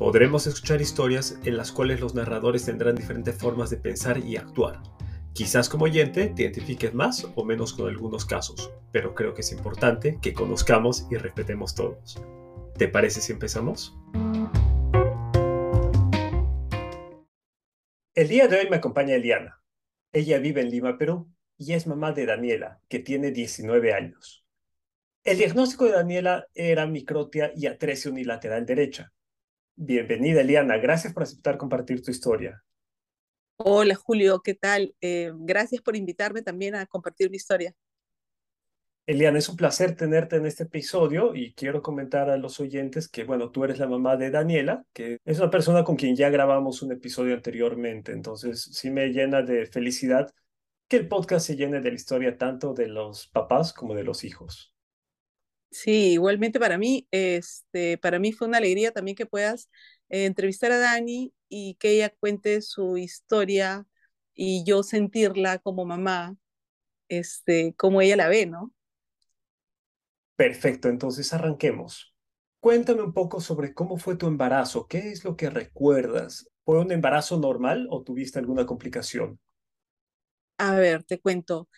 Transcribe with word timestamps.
Podremos 0.00 0.46
escuchar 0.46 0.80
historias 0.80 1.38
en 1.44 1.58
las 1.58 1.72
cuales 1.72 2.00
los 2.00 2.14
narradores 2.14 2.64
tendrán 2.64 2.96
diferentes 2.96 3.34
formas 3.34 3.68
de 3.68 3.76
pensar 3.76 4.16
y 4.16 4.38
actuar. 4.38 4.80
Quizás 5.34 5.68
como 5.68 5.84
oyente 5.84 6.28
te 6.28 6.44
identifiques 6.44 6.94
más 6.94 7.30
o 7.34 7.44
menos 7.44 7.74
con 7.74 7.86
algunos 7.86 8.24
casos, 8.24 8.72
pero 8.92 9.14
creo 9.14 9.34
que 9.34 9.42
es 9.42 9.52
importante 9.52 10.18
que 10.22 10.32
conozcamos 10.32 11.06
y 11.10 11.16
respetemos 11.16 11.74
todos. 11.74 12.18
¿Te 12.78 12.88
parece 12.88 13.20
si 13.20 13.32
empezamos? 13.32 13.94
El 18.14 18.28
día 18.28 18.48
de 18.48 18.58
hoy 18.58 18.70
me 18.70 18.76
acompaña 18.76 19.16
Eliana, 19.16 19.60
ella 20.14 20.38
vive 20.38 20.62
en 20.62 20.70
Lima, 20.70 20.96
Perú, 20.96 21.30
y 21.58 21.74
es 21.74 21.86
mamá 21.86 22.12
de 22.12 22.24
Daniela, 22.24 22.80
que 22.88 23.00
tiene 23.00 23.32
19 23.32 23.92
años. 23.92 24.46
El 25.24 25.36
diagnóstico 25.36 25.84
de 25.84 25.92
Daniela 25.92 26.46
era 26.54 26.86
microtia 26.86 27.52
y 27.54 27.66
atresia 27.66 28.10
unilateral 28.10 28.64
derecha. 28.64 29.12
Bienvenida, 29.76 30.40
Eliana. 30.40 30.78
Gracias 30.78 31.12
por 31.12 31.22
aceptar 31.22 31.56
compartir 31.56 32.02
tu 32.02 32.10
historia. 32.10 32.62
Hola, 33.56 33.94
Julio. 33.94 34.40
¿Qué 34.40 34.54
tal? 34.54 34.94
Eh, 35.00 35.32
gracias 35.34 35.82
por 35.82 35.96
invitarme 35.96 36.42
también 36.42 36.74
a 36.74 36.86
compartir 36.86 37.30
mi 37.30 37.36
historia. 37.36 37.74
Eliana, 39.06 39.38
es 39.38 39.48
un 39.48 39.56
placer 39.56 39.96
tenerte 39.96 40.36
en 40.36 40.46
este 40.46 40.62
episodio 40.62 41.34
y 41.34 41.52
quiero 41.54 41.82
comentar 41.82 42.30
a 42.30 42.36
los 42.36 42.60
oyentes 42.60 43.08
que, 43.08 43.24
bueno, 43.24 43.50
tú 43.50 43.64
eres 43.64 43.78
la 43.78 43.88
mamá 43.88 44.16
de 44.16 44.30
Daniela, 44.30 44.84
que 44.92 45.18
es 45.24 45.40
una 45.40 45.50
persona 45.50 45.82
con 45.82 45.96
quien 45.96 46.14
ya 46.14 46.30
grabamos 46.30 46.80
un 46.82 46.92
episodio 46.92 47.34
anteriormente, 47.34 48.12
entonces 48.12 48.62
sí 48.62 48.90
me 48.90 49.08
llena 49.08 49.42
de 49.42 49.66
felicidad 49.66 50.30
que 50.88 50.96
el 50.96 51.08
podcast 51.08 51.46
se 51.46 51.56
llene 51.56 51.80
de 51.80 51.88
la 51.90 51.96
historia 51.96 52.38
tanto 52.38 52.72
de 52.72 52.88
los 52.88 53.26
papás 53.28 53.72
como 53.72 53.94
de 53.94 54.04
los 54.04 54.22
hijos. 54.22 54.74
Sí, 55.70 56.12
igualmente 56.14 56.58
para 56.58 56.78
mí, 56.78 57.06
este, 57.12 57.96
para 57.98 58.18
mí 58.18 58.32
fue 58.32 58.48
una 58.48 58.58
alegría 58.58 58.92
también 58.92 59.16
que 59.16 59.26
puedas 59.26 59.70
eh, 60.08 60.24
entrevistar 60.26 60.72
a 60.72 60.78
Dani 60.78 61.32
y 61.48 61.74
que 61.76 61.90
ella 61.92 62.10
cuente 62.10 62.60
su 62.62 62.96
historia 62.96 63.86
y 64.34 64.64
yo 64.64 64.82
sentirla 64.82 65.58
como 65.60 65.84
mamá, 65.84 66.36
este, 67.08 67.74
como 67.76 68.02
ella 68.02 68.16
la 68.16 68.28
ve, 68.28 68.46
¿no? 68.46 68.72
Perfecto, 70.36 70.88
entonces 70.88 71.32
arranquemos. 71.32 72.14
Cuéntame 72.60 73.02
un 73.02 73.12
poco 73.12 73.40
sobre 73.40 73.74
cómo 73.74 73.96
fue 73.98 74.16
tu 74.16 74.26
embarazo, 74.26 74.86
qué 74.88 75.10
es 75.10 75.24
lo 75.24 75.36
que 75.36 75.50
recuerdas. 75.50 76.48
¿Fue 76.64 76.80
un 76.80 76.90
embarazo 76.92 77.38
normal 77.38 77.86
o 77.90 78.02
tuviste 78.02 78.38
alguna 78.38 78.66
complicación? 78.66 79.38
A 80.58 80.74
ver, 80.76 81.04
te 81.04 81.20
cuento. 81.20 81.68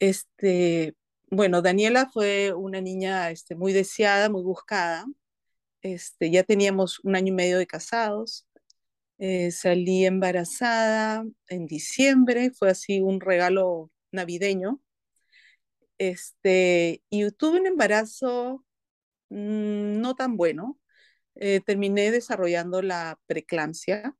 Este, 0.00 0.96
bueno, 1.30 1.62
Daniela 1.62 2.08
fue 2.12 2.52
una 2.54 2.80
niña 2.80 3.30
este, 3.30 3.56
muy 3.56 3.72
deseada, 3.72 4.28
muy 4.30 4.42
buscada. 4.42 5.06
Este, 5.82 6.30
ya 6.30 6.44
teníamos 6.44 7.00
un 7.04 7.16
año 7.16 7.28
y 7.28 7.36
medio 7.36 7.58
de 7.58 7.66
casados. 7.66 8.46
Eh, 9.18 9.50
salí 9.52 10.06
embarazada 10.06 11.24
en 11.48 11.66
diciembre, 11.66 12.50
fue 12.52 12.70
así 12.70 13.00
un 13.00 13.20
regalo 13.20 13.90
navideño. 14.12 14.80
Este, 15.98 17.02
y 17.10 17.30
tuve 17.32 17.60
un 17.60 17.66
embarazo 17.66 18.64
mm, 19.30 20.00
no 20.00 20.14
tan 20.16 20.36
bueno. 20.36 20.78
Eh, 21.36 21.60
terminé 21.60 22.10
desarrollando 22.12 22.82
la 22.82 23.18
preeclampsia. 23.26 24.16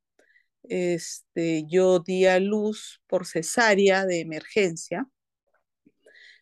Yo 1.68 2.00
di 2.00 2.26
a 2.26 2.40
luz 2.40 3.00
por 3.06 3.26
cesárea 3.26 4.04
de 4.06 4.20
emergencia. 4.20 5.08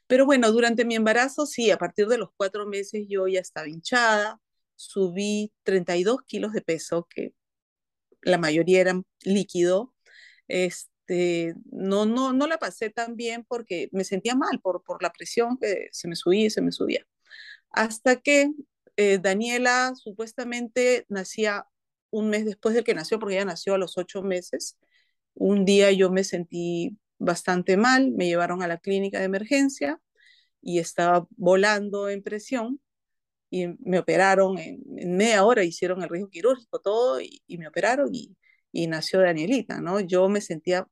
Pero 0.06 0.26
bueno, 0.26 0.53
durante 0.53 0.84
mi 0.84 0.97
embarazo, 0.97 1.47
sí, 1.47 1.70
a 1.70 1.78
partir 1.78 2.09
de 2.09 2.19
los 2.19 2.31
cuatro 2.37 2.66
meses 2.66 3.06
yo 3.09 3.26
ya 3.28 3.41
estaba 3.41 3.69
hinchada, 3.69 4.41
subí 4.76 5.53
32 5.62 6.22
kilos 6.26 6.53
de 6.53 6.62
peso, 6.62 7.06
que 7.10 7.34
la 8.22 8.38
mayoría 8.38 8.81
eran 8.81 9.04
líquido. 9.22 9.94
Este, 10.48 11.54
no, 11.70 12.06
no, 12.06 12.32
no 12.32 12.47
la 12.47 12.59
pasé 12.59 12.91
tan 12.91 13.16
bien 13.16 13.44
porque 13.48 13.88
me 13.92 14.04
sentía 14.04 14.34
mal 14.34 14.60
por, 14.60 14.82
por 14.84 15.03
la 15.03 15.12
presión 15.12 15.59
que 15.59 15.88
se 15.92 16.09
me 16.09 16.16
subía 16.16 16.47
y 16.47 16.50
se 16.50 16.62
me 16.62 16.72
subía. 16.72 17.06
Hasta 17.71 18.16
que 18.21 18.53
eh, 18.97 19.19
Daniela 19.19 19.94
supuestamente 19.97 21.06
nacía 21.09 21.66
un 22.10 22.31
mes 22.31 22.44
después 22.44 22.75
de 22.75 22.84
que 22.84 22.94
nació, 22.94 23.19
porque 23.19 23.36
ella 23.36 23.44
nació 23.44 23.75
a 23.75 23.78
los 23.78 23.98
ocho 23.98 24.22
meses. 24.22 24.78
Un 25.34 25.65
día 25.65 25.91
yo 25.92 26.10
me 26.10 26.25
sentí 26.25 26.98
bastante 27.19 27.76
mal, 27.76 28.12
me 28.12 28.26
llevaron 28.26 28.62
a 28.62 28.69
la 28.69 28.78
clínica 28.78 29.19
de 29.19 29.25
emergencia 29.26 30.00
y 30.60 30.78
estaba 30.78 31.26
volando 31.36 32.08
en 32.08 32.22
presión 32.22 32.80
y 33.50 33.69
me 33.80 33.98
operaron 34.00 34.58
en, 34.58 34.82
media 35.16 35.44
hora, 35.44 35.64
hicieron 35.64 36.03
el 36.03 36.08
riesgo 36.08 36.30
quirúrgico, 36.30 36.80
todo, 36.80 37.20
y, 37.20 37.42
y 37.47 37.58
me 37.58 37.69
operaron 37.69 38.14
y, 38.14 38.36
y 38.72 38.88
nació 38.88 39.20
Danielita, 39.20 39.80
¿no? 39.80 40.00
Yo 40.00 40.28
me 40.28 40.41
sentía 40.41 40.88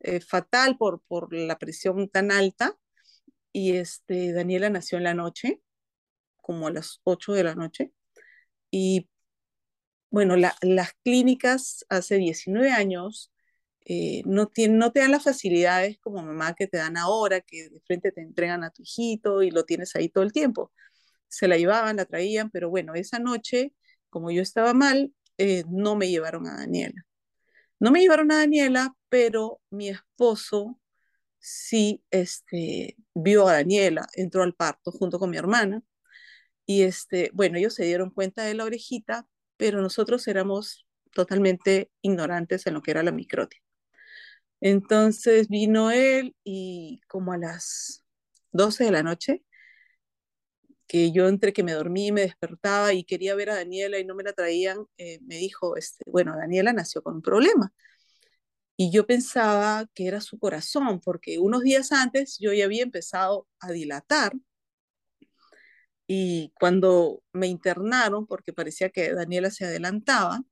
eh, 0.00 0.20
fatal 0.20 0.76
por, 0.76 1.02
por 1.08 1.32
la 1.32 1.58
presión 1.58 2.08
tan 2.10 2.30
alta 2.32 2.76
y 3.52 3.76
este, 3.76 4.32
Daniela 4.32 4.68
nació 4.70 4.98
en 4.98 5.04
la 5.04 5.14
noche, 5.14 5.62
como 6.38 6.66
a 6.66 6.72
las 6.72 7.00
8 7.04 7.32
de 7.32 7.44
la 7.44 7.54
noche. 7.54 7.92
Y 8.70 9.08
bueno, 10.10 10.36
las 10.36 10.92
clínicas 11.04 11.86
hace 11.88 12.16
19 12.16 12.72
años 12.72 13.32
eh, 13.84 14.22
no, 14.26 14.48
te 14.48 14.68
dan 15.00 15.10
las 15.10 15.24
facilidades 15.24 15.98
como 16.00 16.22
mamá 16.22 16.54
que 16.54 16.66
te 16.66 16.78
dan 16.78 16.96
ahora, 16.96 17.40
que 17.40 17.68
de 17.70 17.80
frente 17.80 18.12
te 18.12 18.22
entregan 18.22 18.64
a 18.64 18.70
tu 18.70 18.82
hijito 18.82 19.42
y 19.42 19.50
lo 19.50 19.64
tienes 19.64 19.94
ahí 19.96 20.08
todo 20.08 20.24
el 20.24 20.32
tiempo. 20.32 20.72
Se 21.28 21.48
la 21.48 21.56
llevaban, 21.58 21.96
la 21.96 22.06
traían, 22.06 22.50
pero 22.50 22.70
bueno, 22.70 22.94
esa 22.94 23.18
noche, 23.18 23.74
como 24.10 24.30
yo 24.30 24.42
estaba 24.42 24.74
mal, 24.74 25.14
eh, 25.38 25.64
no 25.70 25.96
me 25.96 26.08
llevaron 26.10 26.46
a 26.48 26.56
Daniela. 26.56 27.04
No 27.80 27.90
me 27.92 28.00
llevaron 28.00 28.32
a 28.32 28.38
Daniela, 28.38 28.94
pero 29.08 29.60
mi 29.70 29.88
esposo 29.90 30.80
sí 31.40 32.04
este, 32.10 32.96
vio 33.14 33.48
a 33.48 33.54
Daniela, 33.54 34.06
entró 34.14 34.42
al 34.42 34.54
parto 34.54 34.92
junto 34.92 35.18
con 35.18 35.30
mi 35.30 35.36
hermana. 35.38 35.82
Y 36.66 36.82
este, 36.82 37.30
bueno, 37.34 37.58
ellos 37.58 37.74
se 37.74 37.84
dieron 37.84 38.10
cuenta 38.10 38.44
de 38.44 38.54
la 38.54 38.64
orejita, 38.64 39.26
pero 39.56 39.82
nosotros 39.82 40.26
éramos 40.28 40.86
totalmente 41.12 41.90
ignorantes 42.02 42.66
en 42.66 42.74
lo 42.74 42.82
que 42.82 42.92
era 42.92 43.02
la 43.02 43.12
microtia. 43.12 43.63
Entonces 44.64 45.48
vino 45.48 45.90
él 45.90 46.34
y 46.42 47.02
como 47.06 47.32
a 47.34 47.38
las 47.38 48.02
12 48.52 48.84
de 48.84 48.92
la 48.92 49.02
noche 49.02 49.44
que 50.86 51.12
yo 51.12 51.28
entre 51.28 51.52
que 51.52 51.62
me 51.62 51.72
dormí, 51.72 52.12
me 52.12 52.22
despertaba 52.22 52.94
y 52.94 53.04
quería 53.04 53.34
ver 53.34 53.50
a 53.50 53.56
Daniela 53.56 53.98
y 53.98 54.06
no 54.06 54.14
me 54.14 54.22
la 54.22 54.32
traían, 54.32 54.86
eh, 54.96 55.18
me 55.22 55.36
dijo, 55.36 55.76
este, 55.76 56.04
bueno, 56.10 56.34
Daniela 56.36 56.72
nació 56.72 57.02
con 57.02 57.16
un 57.16 57.22
problema. 57.22 57.74
Y 58.76 58.90
yo 58.90 59.06
pensaba 59.06 59.86
que 59.94 60.06
era 60.06 60.20
su 60.22 60.38
corazón, 60.38 61.00
porque 61.00 61.38
unos 61.38 61.62
días 61.62 61.92
antes 61.92 62.38
yo 62.40 62.52
ya 62.54 62.64
había 62.64 62.82
empezado 62.82 63.46
a 63.60 63.70
dilatar. 63.70 64.32
Y 66.06 66.52
cuando 66.58 67.22
me 67.32 67.48
internaron, 67.48 68.26
porque 68.26 68.52
parecía 68.54 68.88
que 68.90 69.12
Daniela 69.12 69.50
se 69.50 69.66
adelantaba, 69.66 70.42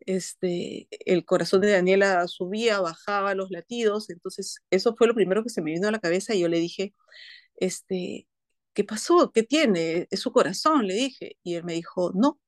este, 0.00 0.88
el 1.06 1.24
corazón 1.24 1.60
de 1.62 1.72
Daniela 1.72 2.26
subía, 2.28 2.80
bajaba 2.80 3.34
los 3.34 3.50
latidos, 3.50 4.10
entonces 4.10 4.58
eso 4.70 4.94
fue 4.96 5.06
lo 5.06 5.14
primero 5.14 5.42
que 5.42 5.50
se 5.50 5.62
me 5.62 5.72
vino 5.72 5.88
a 5.88 5.92
la 5.92 6.00
cabeza 6.00 6.34
y 6.34 6.40
yo 6.40 6.48
le 6.48 6.58
dije, 6.58 6.94
este, 7.56 8.28
¿qué 8.74 8.84
pasó? 8.84 9.32
¿Qué 9.32 9.42
tiene? 9.42 10.06
Es 10.10 10.20
su 10.20 10.32
corazón, 10.32 10.86
le 10.86 10.94
dije. 10.94 11.38
Y 11.42 11.54
él 11.56 11.64
me 11.64 11.74
dijo, 11.74 12.12
no, 12.14 12.40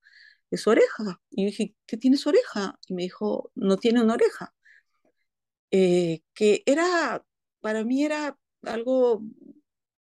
es 0.50 0.62
su 0.62 0.70
oreja. 0.70 1.20
Y 1.30 1.44
yo 1.44 1.46
dije, 1.50 1.74
¿qué 1.86 1.96
tiene 1.96 2.16
su 2.18 2.28
oreja? 2.30 2.78
Y 2.88 2.94
me 2.94 3.02
dijo, 3.02 3.50
no 3.54 3.78
tiene 3.78 4.02
una 4.02 4.14
oreja. 4.14 4.54
Eh, 5.70 6.22
que 6.34 6.62
era, 6.66 7.24
para 7.60 7.84
mí 7.84 8.04
era 8.04 8.38
algo, 8.62 9.22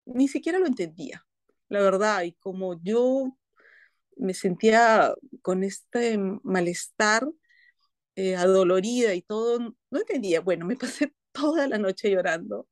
ni 0.07 0.29
siquiera 0.29 0.59
lo 0.59 0.67
entendía, 0.67 1.27
la 1.69 1.81
verdad. 1.83 2.23
Y 2.23 2.33
como 2.35 2.81
yo 2.83 3.37
me 4.17 4.35
sentía 4.35 5.15
con 5.43 5.65
este 5.65 6.19
malestar, 6.43 7.27
eh, 8.17 8.37
adolorida 8.37 9.15
y 9.15 9.23
todo, 9.23 9.59
no 9.91 9.99
entendía. 9.99 10.41
Bueno, 10.41 10.67
me 10.67 10.77
pasé 10.77 11.15
toda 11.33 11.67
la 11.69 11.79
noche 11.79 12.11
llorando, 12.11 12.69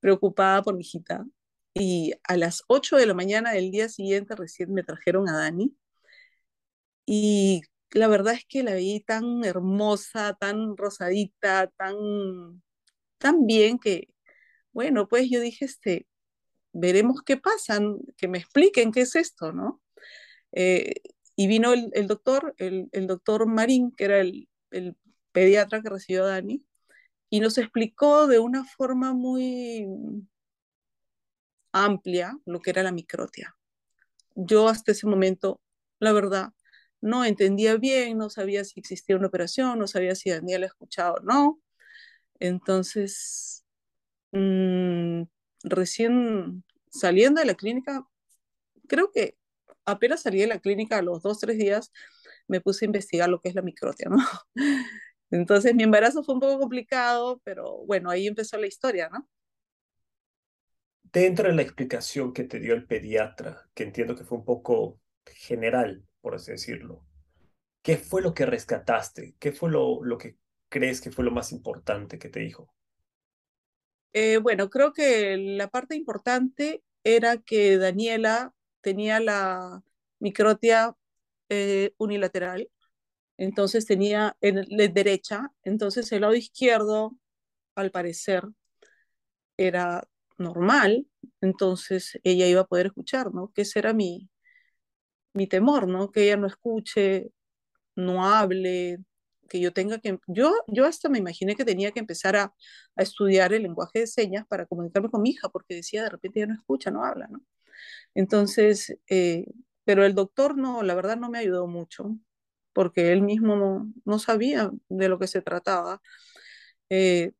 preocupada 0.00 0.62
por 0.62 0.74
mi 0.76 0.82
hijita. 0.82 1.26
Y 1.74 2.14
a 2.24 2.36
las 2.36 2.62
8 2.68 2.96
de 2.96 3.06
la 3.06 3.14
mañana 3.14 3.52
del 3.52 3.70
día 3.70 3.88
siguiente 3.88 4.36
recién 4.36 4.72
me 4.72 4.84
trajeron 4.84 5.28
a 5.28 5.38
Dani. 5.38 5.76
Y 7.06 7.62
la 7.90 8.08
verdad 8.08 8.34
es 8.34 8.44
que 8.46 8.62
la 8.62 8.74
vi 8.74 9.00
tan 9.00 9.44
hermosa, 9.44 10.34
tan 10.34 10.76
rosadita, 10.76 11.68
tan, 11.76 12.62
tan 13.18 13.46
bien 13.46 13.78
que, 13.78 14.08
bueno, 14.72 15.08
pues 15.08 15.28
yo 15.30 15.40
dije, 15.40 15.66
este, 15.66 16.06
veremos 16.72 17.22
qué 17.24 17.36
pasa, 17.38 17.80
que 18.16 18.28
me 18.28 18.38
expliquen 18.38 18.92
qué 18.92 19.02
es 19.02 19.16
esto, 19.16 19.52
¿no? 19.52 19.82
Eh, 20.54 20.94
y 21.36 21.48
vino 21.48 21.72
el, 21.72 22.06
doctor, 22.06 22.54
el, 22.58 22.88
doctor 23.06 23.46
Marín, 23.46 23.92
que 23.92 24.04
era 24.04 24.20
el, 24.20 24.48
pediatra 25.32 25.82
que 25.82 25.90
recibió 25.90 26.24
a 26.24 26.28
Dani, 26.28 26.64
y 27.28 27.40
nos 27.40 27.58
explicó 27.58 28.28
de 28.28 28.38
una 28.38 28.64
forma 28.64 29.12
muy 29.12 29.86
amplia 31.72 32.38
lo 32.46 32.60
que 32.60 32.70
era 32.70 32.84
la 32.84 32.92
microtia. 32.92 33.56
Yo 34.36 34.68
hasta 34.68 34.92
ese 34.92 35.08
momento, 35.08 35.60
la 35.98 36.12
verdad, 36.12 36.52
no 37.00 37.24
entendía 37.24 37.76
bien, 37.76 38.18
no 38.18 38.30
sabía 38.30 38.64
si 38.64 38.78
existía 38.78 39.16
una 39.16 39.26
operación, 39.26 39.78
no 39.78 39.88
sabía 39.88 40.14
si 40.14 40.30
Daniel 40.30 40.64
escuchado 40.64 41.16
o 41.16 41.20
no. 41.20 41.60
Entonces, 42.38 43.64
mm, 44.32 45.22
recién 45.64 46.64
saliendo 46.90 47.40
de 47.40 47.46
la 47.46 47.54
clínica, 47.54 48.06
creo 48.86 49.10
que 49.12 49.36
apenas 49.86 50.22
salí 50.22 50.40
de 50.40 50.46
la 50.48 50.58
clínica 50.60 50.98
a 50.98 51.02
los 51.02 51.22
dos, 51.22 51.38
tres 51.40 51.58
días, 51.58 51.92
me 52.48 52.60
puse 52.60 52.84
a 52.84 52.88
investigar 52.88 53.28
lo 53.28 53.40
que 53.40 53.48
es 53.50 53.54
la 53.54 53.62
microtia, 53.62 54.08
¿no? 54.10 54.18
Entonces 55.30 55.74
mi 55.74 55.82
embarazo 55.84 56.22
fue 56.24 56.34
un 56.34 56.40
poco 56.40 56.58
complicado, 56.60 57.40
pero 57.44 57.84
bueno, 57.86 58.10
ahí 58.10 58.26
empezó 58.26 58.58
la 58.58 58.66
historia, 58.66 59.08
¿no? 59.10 59.28
Dentro 61.12 61.48
de 61.48 61.54
la 61.54 61.62
explicación 61.62 62.32
que 62.34 62.44
te 62.44 62.58
dio 62.60 62.74
el 62.74 62.86
pediatra, 62.86 63.68
que 63.74 63.84
entiendo 63.84 64.16
que 64.16 64.24
fue 64.24 64.38
un 64.38 64.44
poco 64.44 65.00
general, 65.26 66.04
por 66.20 66.34
así 66.34 66.50
decirlo, 66.52 67.06
¿qué 67.82 67.96
fue 67.98 68.22
lo 68.22 68.34
que 68.34 68.46
rescataste? 68.46 69.36
¿Qué 69.38 69.52
fue 69.52 69.70
lo, 69.70 70.04
lo 70.04 70.18
que 70.18 70.38
crees 70.68 71.00
que 71.00 71.12
fue 71.12 71.24
lo 71.24 71.30
más 71.32 71.52
importante 71.52 72.18
que 72.18 72.30
te 72.30 72.40
dijo? 72.40 72.74
Eh, 74.12 74.38
bueno, 74.38 74.70
creo 74.70 74.92
que 74.92 75.36
la 75.36 75.68
parte 75.68 75.96
importante 75.96 76.82
era 77.02 77.38
que 77.38 77.78
Daniela 77.78 78.52
tenía 78.84 79.20
la 79.20 79.82
microtia 80.20 80.94
eh, 81.50 81.92
unilateral, 81.98 82.70
entonces 83.38 83.86
tenía 83.86 84.36
en 84.40 84.64
la 84.68 84.88
derecha, 84.88 85.50
entonces 85.64 86.12
el 86.12 86.22
lado 86.22 86.34
izquierdo, 86.34 87.16
al 87.76 87.90
parecer, 87.90 88.44
era 89.56 90.04
normal, 90.38 91.06
entonces 91.40 92.18
ella 92.24 92.46
iba 92.46 92.62
a 92.62 92.66
poder 92.66 92.86
escuchar, 92.86 93.32
¿no? 93.34 93.52
Que 93.54 93.62
ese 93.62 93.78
era 93.80 93.92
mi, 93.94 94.28
mi 95.32 95.46
temor, 95.48 95.88
¿no? 95.88 96.10
Que 96.12 96.24
ella 96.24 96.36
no 96.36 96.46
escuche, 96.46 97.30
no 97.96 98.24
hable, 98.26 98.98
que 99.48 99.60
yo 99.60 99.72
tenga 99.72 99.98
que, 100.00 100.18
yo, 100.28 100.52
yo 100.68 100.86
hasta 100.86 101.08
me 101.08 101.18
imaginé 101.18 101.56
que 101.56 101.64
tenía 101.64 101.92
que 101.92 102.00
empezar 102.00 102.36
a, 102.36 102.54
a, 102.96 103.02
estudiar 103.02 103.52
el 103.54 103.62
lenguaje 103.64 104.00
de 104.00 104.06
señas 104.08 104.46
para 104.48 104.66
comunicarme 104.66 105.10
con 105.10 105.22
mi 105.22 105.30
hija, 105.30 105.48
porque 105.50 105.76
decía, 105.76 106.04
de 106.04 106.10
repente 106.10 106.40
ya 106.40 106.46
no 106.46 106.54
escucha, 106.54 106.90
no 106.90 107.04
habla, 107.04 107.28
¿no? 107.28 107.40
Entonces, 108.14 108.96
eh, 109.08 109.46
pero 109.84 110.04
el 110.04 110.14
doctor 110.14 110.56
no, 110.58 110.82
la 110.82 110.94
verdad 110.94 111.16
no 111.16 111.30
me 111.30 111.38
ayudó 111.38 111.66
mucho, 111.66 112.16
porque 112.72 113.12
él 113.12 113.22
mismo 113.22 113.56
no, 113.56 113.92
no 114.04 114.18
sabía 114.18 114.70
de 114.88 115.08
lo 115.08 115.18
que 115.18 115.28
se 115.28 115.42
trataba. 115.42 116.02
Eh, 116.90 117.32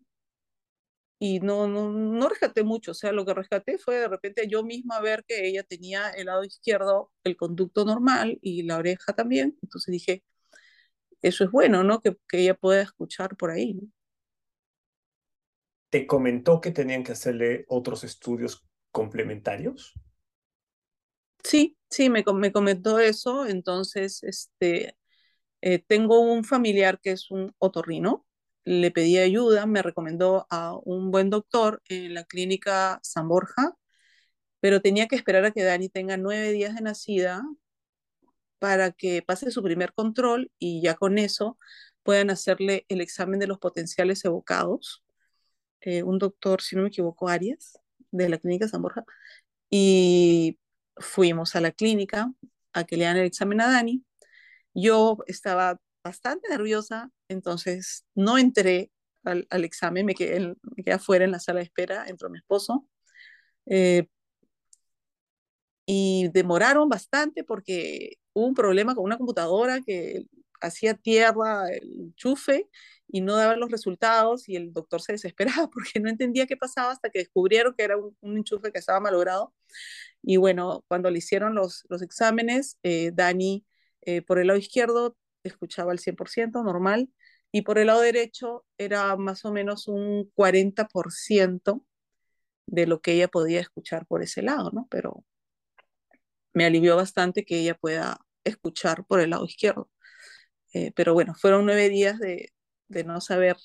y 1.19 1.41
no, 1.41 1.69
no, 1.69 1.91
no 1.93 2.29
rescaté 2.29 2.65
mucho, 2.65 2.91
o 2.93 2.95
sea, 2.95 3.13
lo 3.13 3.25
que 3.25 3.35
rescaté 3.35 3.79
fue 3.79 3.97
de 3.97 4.09
repente 4.09 4.47
yo 4.49 4.63
misma 4.65 5.01
ver 5.01 5.25
que 5.27 5.47
ella 5.49 5.63
tenía 5.63 6.11
el 6.11 6.27
lado 6.27 6.45
izquierdo, 6.45 7.13
el 7.25 7.37
conducto 7.37 7.85
normal 7.85 8.39
y 8.43 8.65
la 8.65 8.77
oreja 8.79 9.13
también, 9.15 9.57
entonces 9.63 9.93
dije, 9.93 10.25
eso 11.23 11.45
es 11.45 11.51
bueno, 11.51 11.85
¿no? 11.85 12.01
Que, 12.01 12.17
que 12.29 12.41
ella 12.41 12.55
pueda 12.55 12.83
escuchar 12.83 13.37
por 13.37 13.51
ahí, 13.51 13.75
¿no? 13.75 13.83
¿Te 15.89 16.07
comentó 16.07 16.61
que 16.61 16.73
tenían 16.73 17.05
que 17.05 17.13
hacerle 17.13 17.65
otros 17.69 18.05
estudios 18.05 18.67
complementarios? 18.91 19.95
Sí, 21.45 21.77
sí, 21.91 22.11
me, 22.11 22.25
me 22.35 22.53
comentó 22.53 22.99
eso, 22.99 23.47
entonces, 23.47 24.23
este, 24.23 24.97
eh, 25.63 25.81
tengo 25.87 26.21
un 26.21 26.45
familiar 26.45 27.01
que 27.01 27.13
es 27.13 27.31
un 27.31 27.55
otorrino, 27.59 28.27
le 28.65 28.91
pedí 28.93 29.19
ayuda, 29.19 29.67
me 29.67 29.83
recomendó 29.83 30.47
a 30.51 30.77
un 30.85 31.11
buen 31.13 31.31
doctor 31.31 31.83
en 31.89 32.15
la 32.15 32.25
clínica 32.25 33.01
San 33.03 33.29
Borja, 33.29 33.75
pero 34.61 34.83
tenía 34.83 35.09
que 35.09 35.17
esperar 35.17 35.45
a 35.47 35.53
que 35.53 35.65
Dani 35.65 35.89
tenga 35.91 36.17
nueve 36.19 36.53
días 36.53 36.75
de 36.77 36.83
nacida 36.83 37.43
para 38.59 38.93
que 38.93 39.23
pase 39.23 39.51
su 39.51 39.63
primer 39.63 39.93
control 39.93 40.51
y 40.59 40.83
ya 40.83 40.95
con 40.95 41.19
eso 41.19 41.59
puedan 42.03 42.31
hacerle 42.31 42.85
el 42.89 43.01
examen 43.01 43.39
de 43.41 43.47
los 43.47 43.59
potenciales 43.59 44.25
evocados. 44.25 45.03
Eh, 45.83 46.03
un 46.05 46.19
doctor, 46.19 46.63
si 46.63 46.77
no 46.77 46.83
me 46.85 46.89
equivoco, 46.89 47.29
Arias, 47.29 47.79
de 48.11 48.29
la 48.29 48.39
clínica 48.39 48.69
San 48.69 48.83
Borja, 48.83 49.05
y 49.71 50.59
fuimos 50.97 51.57
a 51.57 51.61
la 51.61 51.73
clínica 51.73 52.33
a 52.73 52.85
que 52.85 52.97
le 52.97 53.05
dan 53.05 53.17
el 53.17 53.27
examen 53.27 53.61
a 53.61 53.71
Dani. 53.71 54.05
Yo 54.75 55.19
estaba 55.27 55.81
bastante 56.03 56.49
nerviosa, 56.49 57.11
entonces 57.29 58.05
no 58.15 58.39
entré 58.39 58.91
al, 59.25 59.47
examen, 59.65 60.07
me 60.07 60.15
quedé, 60.15 60.55
me 60.63 60.85
quedé, 60.85 60.95
afuera 60.95 61.25
en 61.25 61.33
la 61.33 61.41
sala 61.41 61.61
de 61.61 61.65
espera, 61.65 62.07
entró 62.09 62.29
mi 62.31 62.39
esposo. 62.39 62.87
Eh, 63.67 64.07
y 65.87 66.29
demoraron 66.33 66.89
bastante 66.89 67.45
porque 67.45 68.17
hubo 68.33 68.47
un 68.47 68.55
problema 68.55 68.95
con 68.95 69.05
una 69.05 69.19
computadora 69.19 69.81
que 69.83 70.25
hacía 70.61 70.95
tierra 70.95 71.69
el 71.71 72.01
enchufe 72.01 72.69
y 73.09 73.21
no 73.21 73.37
daba 73.37 73.57
los 73.57 73.71
resultados 73.71 74.49
y 74.49 74.57
el 74.57 74.73
doctor 74.73 75.03
se 75.03 75.13
desesperaba 75.13 75.69
porque 75.73 76.01
no 76.01 76.09
entendía 76.09 76.47
qué 76.47 76.57
pasaba 76.57 76.93
hasta 76.93 77.11
que 77.11 77.21
descubrieron 77.21 77.75
que 77.75 77.85
era 77.85 77.97
un, 77.97 78.37
enchufe 78.37 78.73
que 78.73 78.79
estaba 78.79 79.01
malogrado. 79.01 79.55
Y 80.27 80.39
bueno, 80.39 80.85
cuando 80.89 81.11
le 81.11 81.19
hicieron 81.19 81.55
los, 81.55 81.85
los 81.89 82.03
exámenes, 82.03 82.79
eh, 82.83 83.11
Dani 83.13 83.67
eh, 84.03 84.23
por 84.23 84.39
el 84.39 84.49
lado 84.49 84.59
izquierdo 84.59 85.17
escuchaba 85.43 85.93
al 85.93 85.99
100% 85.99 86.63
normal 86.65 87.11
y 87.53 87.63
por 87.63 87.79
el 87.79 87.89
lado 87.89 88.01
derecho 88.01 88.65
era 88.79 89.17
más 89.17 89.45
o 89.45 89.53
menos 89.53 89.87
un 89.89 90.31
40% 90.35 91.85
de 92.67 92.87
lo 92.87 93.01
que 93.01 93.13
ella 93.13 93.29
podía 93.29 93.61
escuchar 93.61 94.07
por 94.07 94.23
ese 94.23 94.43
lado, 94.43 94.71
¿no? 94.73 94.87
Pero 94.91 95.25
me 96.55 96.65
alivió 96.65 96.97
bastante 96.97 97.45
que 97.45 97.61
ella 97.61 97.75
pueda 97.75 98.19
escuchar 98.45 99.05
por 99.07 99.21
el 99.21 99.31
lado 99.31 99.45
izquierdo. 99.45 99.91
Eh, 100.73 100.93
pero 100.97 101.15
bueno, 101.15 101.35
fueron 101.35 101.67
nueve 101.67 101.89
días 101.89 102.19
de, 102.19 102.53
de, 102.89 103.05
no 103.05 103.21
saber 103.21 103.57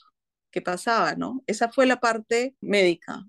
qué 0.52 0.62
pasaba, 0.62 1.16
¿no? 1.16 1.44
Esa 1.48 1.72
fue 1.72 1.86
la 1.86 2.00
parte 2.00 2.56
médica, 2.62 3.26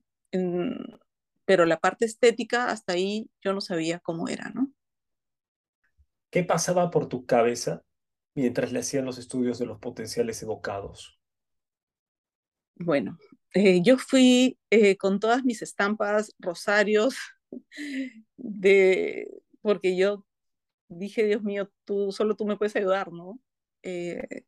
pero 1.50 1.66
la 1.66 1.80
parte 1.80 2.04
estética, 2.04 2.70
hasta 2.70 2.92
ahí 2.92 3.28
yo 3.40 3.52
no 3.52 3.60
sabía 3.60 3.98
cómo 3.98 4.28
era, 4.28 4.50
¿no? 4.50 4.72
¿Qué 6.30 6.44
pasaba 6.44 6.92
por 6.92 7.08
tu 7.08 7.26
cabeza 7.26 7.82
mientras 8.36 8.70
le 8.70 8.78
hacían 8.78 9.04
los 9.04 9.18
estudios 9.18 9.58
de 9.58 9.66
los 9.66 9.80
potenciales 9.80 10.40
evocados? 10.44 11.18
Bueno, 12.76 13.18
eh, 13.52 13.82
yo 13.82 13.98
fui 13.98 14.60
eh, 14.70 14.96
con 14.96 15.18
todas 15.18 15.42
mis 15.42 15.60
estampas, 15.60 16.36
rosarios, 16.38 17.16
de, 18.36 19.28
porque 19.60 19.96
yo 19.96 20.24
dije, 20.88 21.24
Dios 21.24 21.42
mío, 21.42 21.68
tú, 21.84 22.12
solo 22.12 22.36
tú 22.36 22.46
me 22.46 22.56
puedes 22.56 22.76
ayudar, 22.76 23.10
¿no? 23.10 23.40
Eh, 23.82 24.44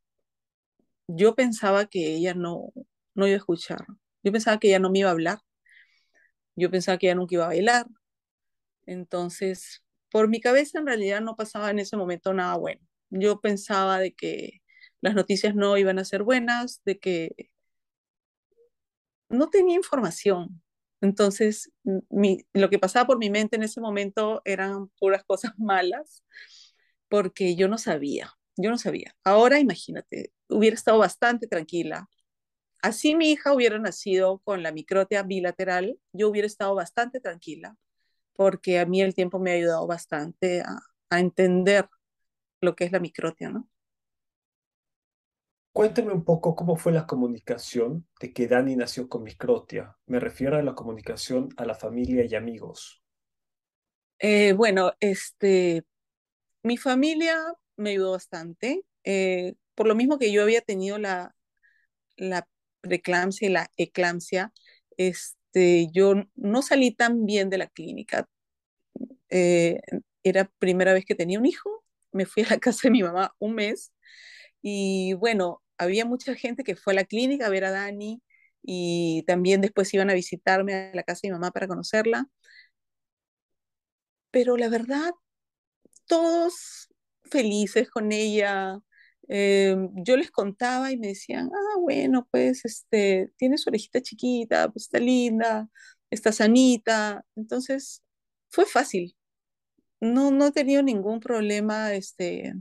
yo 1.09 1.35
pensaba 1.35 1.87
que 1.87 2.15
ella 2.15 2.35
no, 2.35 2.73
no 3.17 3.27
iba 3.27 3.35
a 3.35 3.39
escuchar, 3.39 3.85
yo 4.23 4.31
pensaba 4.31 4.61
que 4.61 4.69
ella 4.69 4.79
no 4.79 4.93
me 4.93 5.01
iba 5.01 5.09
a 5.09 5.13
hablar, 5.13 5.41
yo 6.57 6.71
pensaba 6.71 6.99
que 6.99 7.07
ella 7.09 7.17
nunca 7.17 7.35
iba 7.35 7.45
a 7.45 7.49
bailar, 7.49 7.87
entonces, 8.87 9.83
por 10.11 10.29
mi 10.29 10.41
cabeza 10.41 10.79
en 10.79 10.87
realidad 10.87 11.21
no 11.21 11.37
pasaba 11.37 11.71
en 11.71 11.79
ese 11.79 11.97
momento 11.97 12.33
nada 12.35 12.57
bueno. 12.57 12.81
Yo 13.11 13.41
pensaba 13.41 13.99
de 13.99 14.15
que 14.15 14.63
las 15.01 15.15
noticias 15.15 15.55
no 15.55 15.77
iban 15.79 15.99
a 15.99 16.05
ser 16.05 16.23
buenas, 16.23 16.83
de 16.85 16.99
que 16.99 17.51
no 19.29 19.49
tenía 19.51 19.77
información, 19.77 20.63
entonces, 21.01 21.73
lo 22.53 22.71
que 22.71 22.79
pasaba 22.79 23.07
por 23.07 23.19
mi 23.19 23.29
mente 23.31 23.57
en 23.57 23.65
ese 23.65 23.81
momento 23.81 24.41
eran 24.45 24.89
puras 25.01 25.25
cosas 25.27 25.53
malas, 25.59 26.23
porque 27.09 27.57
yo 27.57 27.69
no 27.69 27.79
sabía, 27.79 28.33
yo 28.57 28.71
no 28.71 28.79
sabía. 28.79 29.17
Ahora 29.25 29.59
imagínate, 29.61 30.33
hubiera 30.49 30.75
estado 30.77 30.99
bastante 30.99 31.47
tranquila. 31.49 32.09
Así 32.83 33.15
mi 33.15 33.31
hija 33.33 33.55
hubiera 33.55 33.79
nacido 33.79 34.41
con 34.41 34.63
la 34.63 34.73
microtia 34.73 35.23
bilateral, 35.23 35.99
yo 36.13 36.29
hubiera 36.29 36.47
estado 36.47 36.75
bastante 36.75 37.21
tranquila, 37.21 37.77
porque 38.35 38.81
a 38.81 38.87
mí 38.87 39.03
el 39.03 39.15
tiempo 39.15 39.39
me 39.39 39.53
ha 39.53 39.55
ayudado 39.55 39.87
bastante 39.87 40.63
a, 40.63 40.79
a 41.11 41.21
entender 41.21 41.89
lo 42.61 42.77
que 42.77 42.85
es 42.85 42.93
la 42.93 43.01
microtia, 43.01 43.51
¿no? 43.51 43.69
Cuéntame 45.73 46.13
un 46.13 46.25
poco 46.25 46.55
cómo 46.55 46.77
fue 46.77 46.93
la 46.93 47.07
comunicación 47.07 48.07
de 48.21 48.33
que 48.33 48.47
Dani 48.47 48.77
nació 48.77 49.09
con 49.09 49.23
microtia. 49.23 49.97
Me 50.07 50.21
refiero 50.21 50.57
a 50.57 50.63
la 50.63 50.75
comunicación 50.75 51.49
a 51.57 51.65
la 51.65 51.75
familia 51.75 52.27
y 52.27 52.35
amigos. 52.35 53.03
Eh, 54.19 54.53
bueno, 54.53 54.93
este, 55.01 55.85
mi 56.63 56.77
familia 56.77 57.39
me 57.77 57.91
ayudó 57.91 58.13
bastante, 58.13 58.85
eh, 59.05 59.55
por 59.75 59.87
lo 59.89 59.95
mismo 59.95 60.19
que 60.19 60.33
yo 60.33 60.43
había 60.43 60.61
tenido 60.63 60.99
la, 60.99 61.35
la 62.17 62.49
preeclampsia 62.83 63.49
y 63.49 63.53
la 63.53 63.71
eclampsia, 63.79 64.53
este, 64.97 65.89
yo 65.93 66.15
no 66.37 66.63
salí 66.63 66.93
tan 66.93 67.27
bien 67.27 67.51
de 67.51 67.59
la 67.59 67.69
clínica. 67.69 68.29
Eh, 69.31 69.81
era 70.25 70.51
primera 70.59 70.93
vez 70.93 71.05
que 71.05 71.15
tenía 71.15 71.39
un 71.39 71.47
hijo, 71.47 71.85
me 72.13 72.27
fui 72.27 72.45
a 72.45 72.51
la 72.51 72.59
casa 72.61 72.83
de 72.85 72.91
mi 72.91 73.03
mamá 73.03 73.35
un 73.39 73.55
mes 73.55 73.93
y 74.63 75.15
bueno, 75.15 75.63
había 75.79 76.05
mucha 76.07 76.35
gente 76.35 76.65
que 76.65 76.77
fue 76.77 76.93
a 76.95 76.97
la 76.97 77.05
clínica 77.05 77.47
a 77.47 77.51
ver 77.51 77.65
a 77.65 77.71
Dani 77.73 78.23
y 78.63 79.25
también 79.27 79.61
después 79.61 79.93
iban 79.95 80.11
a 80.11 80.15
visitarme 80.15 80.75
a 80.75 80.95
la 80.95 81.03
casa 81.05 81.21
de 81.25 81.31
mi 81.31 81.35
mamá 81.35 81.51
para 81.53 81.69
conocerla. 81.69 82.29
Pero 84.31 84.57
la 84.57 84.69
verdad, 84.69 85.13
todos 86.07 86.89
felices 87.25 87.91
con 87.91 88.13
ella. 88.13 88.79
Eh, 89.35 89.75
yo 89.95 90.17
les 90.19 90.31
contaba 90.31 90.93
y 90.93 90.99
me 90.99 91.09
decían, 91.09 91.51
ah, 91.55 91.79
bueno, 91.81 92.29
pues 92.31 92.65
este, 92.67 93.33
tiene 93.39 93.57
su 93.59 93.71
orejita 93.71 94.03
chiquita, 94.03 94.71
pues 94.71 94.85
está 94.87 94.99
linda, 94.99 95.71
está 96.11 96.33
sanita. 96.33 97.25
Entonces, 97.37 98.03
fue 98.51 98.67
fácil. 98.67 99.17
No, 100.01 100.31
no 100.33 100.47
he 100.49 100.53
tenido 100.53 100.83
ningún 100.83 101.21
problema 101.21 101.95
este, 101.95 102.55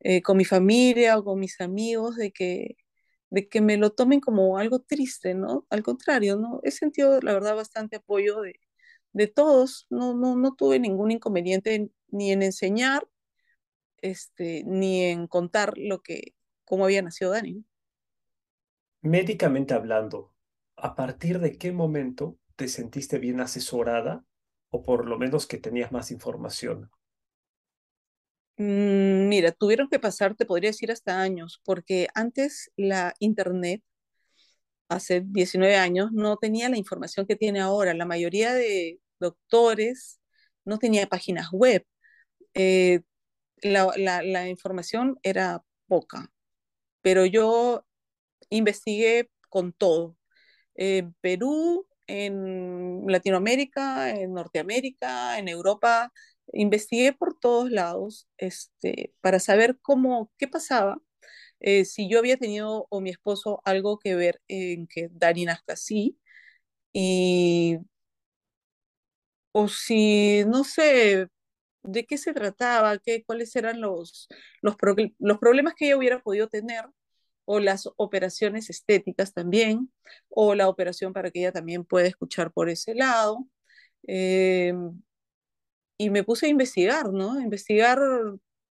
eh, 0.00 0.22
con 0.22 0.36
mi 0.36 0.44
familia 0.44 1.18
o 1.18 1.24
con 1.24 1.40
mis 1.40 1.60
amigos 1.60 2.16
de 2.16 2.32
que, 2.32 2.76
de 3.30 3.48
que 3.48 3.60
me 3.60 3.76
lo 3.78 3.90
tomen 3.92 4.20
como 4.20 4.58
algo 4.58 4.80
triste, 4.80 5.34
¿no? 5.34 5.66
Al 5.70 5.82
contrario, 5.82 6.36
¿no? 6.36 6.60
He 6.64 6.70
sentido, 6.72 7.20
la 7.22 7.34
verdad, 7.34 7.56
bastante 7.56 7.96
apoyo 7.96 8.40
de, 8.42 8.60
de 9.12 9.26
todos. 9.28 9.86
No, 9.90 10.14
no, 10.14 10.36
no 10.36 10.54
tuve 10.54 10.80
ningún 10.80 11.12
inconveniente 11.12 11.90
ni 12.08 12.32
en 12.32 12.42
enseñar, 12.42 13.06
este, 14.02 14.62
ni 14.66 15.04
en 15.04 15.26
contar 15.26 15.74
lo 15.76 16.00
que, 16.00 16.34
cómo 16.64 16.84
había 16.84 17.02
nacido 17.02 17.30
Dani. 17.30 17.64
Médicamente 19.02 19.74
hablando, 19.74 20.34
¿a 20.76 20.94
partir 20.94 21.38
de 21.40 21.56
qué 21.56 21.72
momento 21.72 22.38
te 22.56 22.68
sentiste 22.68 23.18
bien 23.18 23.40
asesorada 23.40 24.24
o 24.70 24.82
por 24.82 25.06
lo 25.06 25.18
menos 25.18 25.46
que 25.46 25.58
tenías 25.58 25.92
más 25.92 26.10
información? 26.10 26.90
Mm, 28.56 29.28
mira, 29.28 29.52
tuvieron 29.52 29.88
que 29.88 30.00
pasar, 30.00 30.34
te 30.34 30.44
podría 30.44 30.70
decir, 30.70 30.90
hasta 30.90 31.20
años, 31.20 31.60
porque 31.64 32.08
antes 32.14 32.70
la 32.76 33.14
internet, 33.20 33.82
hace 34.88 35.22
19 35.24 35.76
años, 35.76 36.12
no 36.12 36.36
tenía 36.36 36.68
la 36.68 36.78
información 36.78 37.26
que 37.26 37.36
tiene 37.36 37.60
ahora. 37.60 37.94
La 37.94 38.06
mayoría 38.06 38.54
de 38.54 39.00
doctores 39.20 40.20
no 40.64 40.78
tenía 40.78 41.06
páginas 41.08 41.48
web. 41.52 41.84
Eh, 42.54 43.02
la, 43.62 44.22
la, 44.22 44.48
información 44.48 45.18
era 45.22 45.64
poca, 45.86 46.30
pero 47.02 47.26
yo 47.26 47.84
investigué 48.50 49.30
con 49.50 49.72
todo. 49.72 50.16
En 50.74 51.14
Perú, 51.20 51.86
en 52.06 53.04
Latinoamérica, 53.08 54.10
en 54.10 54.34
Norteamérica, 54.34 55.38
en 55.38 55.48
Europa, 55.48 56.12
investigué 56.52 57.12
por 57.12 57.38
todos 57.38 57.70
lados 57.70 58.28
este, 58.38 59.14
para 59.20 59.40
saber 59.40 59.78
cómo, 59.82 60.30
qué 60.38 60.48
pasaba, 60.48 60.98
eh, 61.60 61.84
si 61.84 62.08
yo 62.08 62.18
había 62.18 62.36
tenido 62.38 62.86
o 62.90 63.00
mi 63.00 63.10
esposo 63.10 63.60
algo 63.64 63.98
que 63.98 64.14
ver 64.14 64.40
en 64.48 64.86
que 64.88 65.08
Dani 65.12 65.44
nazca 65.46 65.74
así, 65.74 66.18
y, 66.92 67.78
o 69.52 69.68
si, 69.68 70.44
no 70.46 70.64
sé, 70.64 71.28
de 71.82 72.04
qué 72.06 72.18
se 72.18 72.32
trataba, 72.34 72.98
qué, 72.98 73.24
cuáles 73.24 73.54
eran 73.56 73.80
los, 73.80 74.28
los, 74.62 74.76
los 75.18 75.38
problemas 75.38 75.74
que 75.74 75.86
ella 75.86 75.96
hubiera 75.96 76.20
podido 76.22 76.48
tener, 76.48 76.84
o 77.44 77.60
las 77.60 77.88
operaciones 77.96 78.70
estéticas 78.70 79.32
también, 79.32 79.92
o 80.28 80.54
la 80.54 80.68
operación 80.68 81.12
para 81.12 81.30
que 81.30 81.40
ella 81.40 81.52
también 81.52 81.84
pueda 81.84 82.06
escuchar 82.06 82.52
por 82.52 82.68
ese 82.70 82.94
lado. 82.94 83.48
Eh, 84.06 84.74
y 85.96 86.10
me 86.10 86.24
puse 86.24 86.46
a 86.46 86.48
investigar, 86.50 87.12
¿no? 87.12 87.40
investigar 87.40 87.98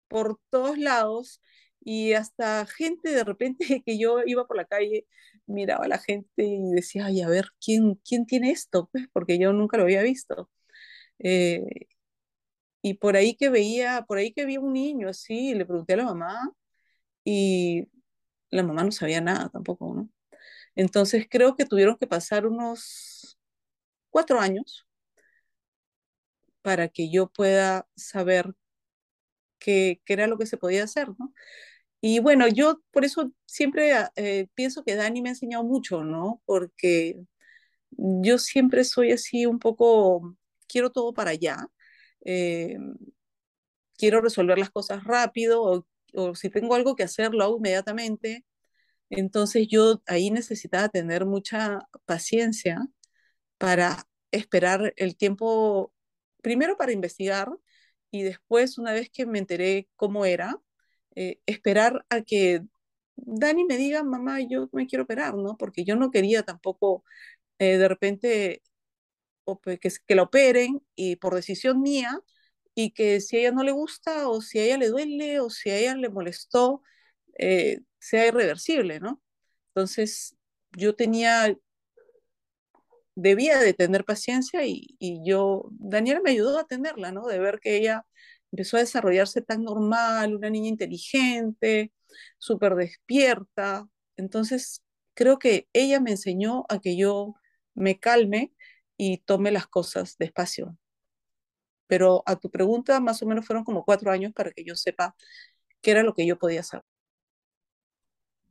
por 0.08 0.38
todos 0.50 0.78
lados 0.78 1.40
y 1.80 2.12
hasta 2.14 2.66
gente 2.66 3.10
de 3.10 3.24
repente 3.24 3.58
que 3.86 3.98
yo 3.98 4.18
iba 4.26 4.46
por 4.46 4.56
la 4.56 4.66
calle, 4.66 5.06
miraba 5.46 5.84
a 5.86 5.88
la 5.88 5.98
gente 5.98 6.44
y 6.44 6.72
decía, 6.72 7.06
ay, 7.06 7.22
a 7.22 7.28
ver, 7.28 7.46
¿quién, 7.64 7.96
quién 8.04 8.26
tiene 8.26 8.50
esto? 8.50 8.88
Pues 8.92 9.06
porque 9.12 9.38
yo 9.38 9.52
nunca 9.52 9.76
lo 9.76 9.84
había 9.84 10.02
visto. 10.02 10.50
Eh, 11.18 11.64
y 12.82 12.94
por 12.94 13.16
ahí 13.16 13.36
que 13.36 13.48
veía, 13.50 14.04
por 14.06 14.18
ahí 14.18 14.32
que 14.32 14.44
vi 14.46 14.58
un 14.58 14.72
niño 14.72 15.08
así, 15.08 15.54
le 15.54 15.66
pregunté 15.66 15.94
a 15.94 15.98
la 15.98 16.04
mamá 16.06 16.52
y 17.24 17.88
la 18.50 18.62
mamá 18.64 18.84
no 18.84 18.92
sabía 18.92 19.20
nada 19.20 19.50
tampoco, 19.50 19.94
¿no? 19.94 20.10
Entonces 20.76 21.26
creo 21.30 21.56
que 21.56 21.66
tuvieron 21.66 21.98
que 21.98 22.06
pasar 22.06 22.46
unos 22.46 23.38
cuatro 24.10 24.40
años 24.40 24.86
para 26.62 26.88
que 26.88 27.10
yo 27.10 27.28
pueda 27.28 27.86
saber 27.96 28.54
qué, 29.58 30.00
era 30.06 30.26
lo 30.26 30.38
que 30.38 30.46
se 30.46 30.56
podía 30.56 30.84
hacer, 30.84 31.08
¿no? 31.18 31.32
Y 32.00 32.20
bueno, 32.20 32.48
yo 32.48 32.82
por 32.92 33.04
eso 33.04 33.32
siempre 33.46 33.92
eh, 34.16 34.48
pienso 34.54 34.84
que 34.84 34.96
Dani 34.96 35.22
me 35.22 35.30
ha 35.30 35.32
enseñado 35.32 35.64
mucho, 35.64 36.04
¿no? 36.04 36.42
Porque 36.46 37.16
yo 37.90 38.38
siempre 38.38 38.84
soy 38.84 39.12
así 39.12 39.46
un 39.46 39.58
poco, 39.60 40.36
quiero 40.68 40.90
todo 40.90 41.14
para 41.14 41.30
allá, 41.32 41.68
eh, 42.24 42.76
quiero 43.96 44.20
resolver 44.20 44.58
las 44.58 44.70
cosas 44.70 45.04
rápido 45.04 45.86
o, 46.14 46.34
si 46.34 46.50
tengo 46.50 46.74
algo 46.74 46.96
que 46.96 47.04
hacer, 47.04 47.32
lo 47.34 47.44
hago 47.44 47.56
inmediatamente. 47.58 48.44
Entonces 49.10 49.68
yo 49.70 50.02
ahí 50.06 50.30
necesitaba 50.30 50.88
tener 50.88 51.26
mucha 51.26 51.80
paciencia 52.06 52.80
para 53.58 54.08
esperar 54.32 54.94
el 54.96 55.16
tiempo 55.16 55.92
primero 56.42 56.76
para 56.76 56.92
investigar 56.92 57.50
y 58.10 58.22
después, 58.24 58.78
una 58.78 58.92
vez 58.92 59.10
que 59.10 59.26
me 59.26 59.38
enteré 59.38 59.88
cómo 59.96 60.26
era, 60.26 60.60
eh, 61.16 61.40
esperar 61.46 62.04
a 62.10 62.22
que 62.22 62.62
Dani 63.16 63.64
me 63.64 63.76
diga, 63.78 64.02
mamá, 64.02 64.40
yo 64.42 64.68
me 64.72 64.86
quiero 64.86 65.04
operar, 65.04 65.34
¿no? 65.36 65.56
Porque 65.56 65.84
yo 65.84 65.96
no 65.96 66.10
quería 66.10 66.42
tampoco 66.44 67.04
eh, 67.58 67.78
de 67.78 67.88
repente 67.88 68.62
que, 69.62 69.90
que 70.06 70.14
la 70.14 70.22
operen 70.24 70.82
y 70.94 71.16
por 71.16 71.34
decisión 71.34 71.80
mía 71.82 72.20
y 72.74 72.92
que 72.92 73.20
si 73.20 73.36
a 73.36 73.40
ella 73.40 73.52
no 73.52 73.62
le 73.64 73.72
gusta 73.72 74.28
o 74.28 74.40
si 74.42 74.58
a 74.58 74.64
ella 74.64 74.78
le 74.78 74.88
duele 74.88 75.40
o 75.40 75.50
si 75.50 75.70
a 75.70 75.78
ella 75.78 75.96
le 75.96 76.08
molestó, 76.08 76.82
eh, 77.38 77.80
sea 77.98 78.26
irreversible, 78.26 79.00
¿no? 79.00 79.22
Entonces, 79.68 80.36
yo 80.72 80.94
tenía 80.96 81.56
debía 83.14 83.58
de 83.58 83.74
tener 83.74 84.04
paciencia 84.04 84.64
y, 84.66 84.96
yo, 85.24 85.68
Daniela 85.72 86.20
me 86.20 86.30
ayudó 86.30 86.58
a 86.58 86.66
tenerla, 86.66 87.12
¿no? 87.12 87.26
De 87.26 87.38
ver 87.38 87.60
que 87.60 87.76
ella 87.76 88.06
empezó 88.52 88.76
a 88.76 88.80
desarrollarse 88.80 89.42
tan 89.42 89.64
normal, 89.64 90.36
una 90.36 90.50
niña 90.50 90.68
inteligente, 90.68 91.92
súper 92.38 92.74
despierta. 92.74 93.88
Entonces, 94.16 94.82
creo 95.14 95.38
que 95.38 95.68
ella 95.72 96.00
me 96.00 96.12
enseñó 96.12 96.64
a 96.68 96.80
que 96.80 96.96
yo 96.96 97.34
me 97.74 97.98
calme 97.98 98.52
y 98.96 99.18
tome 99.18 99.50
las 99.50 99.66
cosas 99.66 100.16
despacio. 100.18 100.76
Pero 101.86 102.22
a 102.26 102.36
tu 102.36 102.50
pregunta, 102.50 103.00
más 103.00 103.22
o 103.22 103.26
menos 103.26 103.46
fueron 103.46 103.64
como 103.64 103.84
cuatro 103.84 104.10
años 104.10 104.32
para 104.32 104.50
que 104.50 104.64
yo 104.64 104.76
sepa 104.76 105.14
qué 105.80 105.90
era 105.90 106.02
lo 106.02 106.14
que 106.14 106.26
yo 106.26 106.38
podía 106.38 106.60
hacer. 106.60 106.82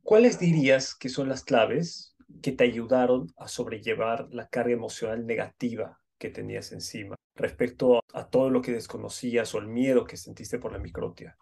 ¿Cuáles 0.02 0.38
dirías 0.38 0.94
que 0.94 1.08
son 1.08 1.28
las 1.28 1.44
claves 1.44 2.14
que 2.42 2.52
te 2.52 2.64
ayudaron 2.64 3.32
a 3.36 3.48
sobrellevar 3.48 4.28
la 4.30 4.48
carga 4.48 4.72
emocional 4.72 5.26
negativa 5.26 6.00
que 6.18 6.30
tenías 6.30 6.72
encima 6.72 7.16
respecto 7.34 8.00
a, 8.12 8.28
todo 8.28 8.50
lo 8.50 8.62
que 8.62 8.72
desconocías 8.72 9.54
o 9.54 9.58
el 9.58 9.66
miedo 9.66 10.04
que 10.04 10.16
sentiste 10.16 10.58
por 10.58 10.72
la 10.72 10.78
microtia? 10.78 11.36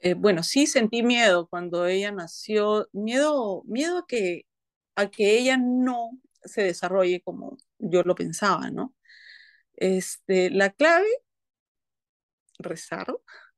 Eh, 0.00 0.14
bueno, 0.14 0.42
sí 0.42 0.66
sentí 0.66 1.02
miedo 1.02 1.46
cuando 1.48 1.86
ella 1.86 2.10
nació, 2.10 2.88
miedo, 2.92 3.62
miedo 3.66 3.98
a 3.98 4.06
que, 4.06 4.46
a 4.94 5.10
que 5.10 5.38
ella 5.38 5.56
no 5.56 6.10
se 6.44 6.62
desarrolle 6.62 7.22
como 7.22 7.56
yo 7.78 8.02
lo 8.02 8.14
pensaba, 8.14 8.70
¿no? 8.70 8.94
Este, 9.74 10.50
la 10.50 10.70
clave, 10.70 11.08
rezar, 12.58 13.06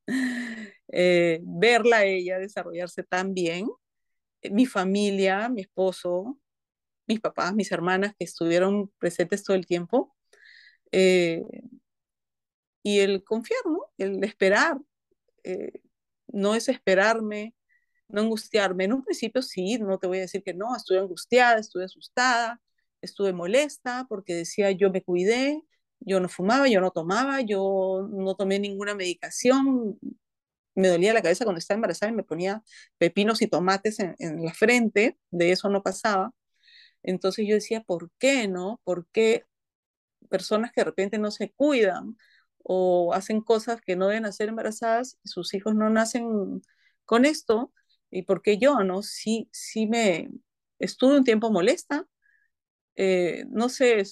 eh, 0.88 1.40
verla 1.42 1.98
a 1.98 2.04
ella 2.04 2.38
desarrollarse 2.38 3.02
tan 3.02 3.34
bien 3.34 3.68
mi 4.50 4.66
familia, 4.66 5.48
mi 5.48 5.62
esposo, 5.62 6.38
mis 7.06 7.20
papás, 7.20 7.54
mis 7.54 7.70
hermanas 7.72 8.14
que 8.18 8.24
estuvieron 8.24 8.90
presentes 8.98 9.44
todo 9.44 9.56
el 9.56 9.66
tiempo. 9.66 10.14
Eh, 10.92 11.42
y 12.82 13.00
el 13.00 13.22
confiar, 13.24 13.60
¿no? 13.66 13.90
El 13.98 14.22
esperar. 14.24 14.78
Eh, 15.44 15.80
no 16.28 16.54
es 16.54 16.68
esperarme, 16.68 17.54
no 18.08 18.22
angustiarme. 18.22 18.84
En 18.84 18.94
un 18.94 19.04
principio 19.04 19.42
sí, 19.42 19.78
no 19.78 19.98
te 19.98 20.06
voy 20.06 20.18
a 20.18 20.22
decir 20.22 20.42
que 20.42 20.54
no, 20.54 20.74
estuve 20.76 20.98
angustiada, 20.98 21.58
estuve 21.60 21.84
asustada, 21.84 22.60
estuve 23.02 23.32
molesta 23.35 24.06
porque 24.09 24.35
decía 24.35 24.71
yo 24.73 24.90
me 24.90 25.02
cuidé, 25.02 25.62
yo 26.00 26.21
no 26.21 26.28
fumaba, 26.28 26.68
yo 26.68 26.80
no 26.80 26.90
tomaba, 26.92 27.40
yo 27.42 28.09
no 28.11 28.35
tomé 28.37 28.59
ninguna 28.61 28.94
medicación, 28.94 29.99
me 30.75 30.88
dolía 30.88 31.14
la 31.14 31.23
cabeza 31.23 31.44
cuando 31.44 31.59
estaba 31.61 31.76
embarazada 31.76 32.12
y 32.12 32.16
me 32.16 32.25
ponía 32.25 32.62
pepinos 32.99 33.42
y 33.42 33.49
tomates 33.49 34.00
en, 34.00 34.14
en 34.18 34.44
la 34.44 34.54
frente, 34.54 35.18
de 35.30 35.52
eso 35.52 35.68
no 35.71 35.82
pasaba. 35.82 36.32
Entonces 37.02 37.47
yo 37.49 37.54
decía, 37.56 37.82
¿por 37.82 38.11
qué 38.18 38.49
no? 38.49 38.80
¿Por 38.85 39.06
qué 39.12 39.44
personas 40.30 40.73
que 40.73 40.80
de 40.82 40.85
repente 40.87 41.18
no 41.18 41.30
se 41.30 41.50
cuidan 41.52 42.16
o 42.64 43.12
hacen 43.14 43.40
cosas 43.42 43.80
que 43.82 43.97
no 43.97 44.09
deben 44.09 44.26
hacer 44.26 44.49
embarazadas 44.49 45.18
y 45.25 45.28
sus 45.28 45.54
hijos 45.54 45.75
no 45.75 45.90
nacen 45.90 46.62
con 47.04 47.25
esto? 47.25 47.73
¿Y 48.11 48.23
por 48.23 48.42
qué 48.42 48.59
yo, 48.59 48.80
no? 48.85 49.02
Sí, 49.02 49.49
sí 49.52 49.87
me 49.87 50.30
estuve 50.78 51.16
un 51.18 51.25
tiempo 51.25 51.50
molesta. 51.50 52.06
Eh, 52.96 53.44
no 53.50 53.68
sé, 53.68 54.02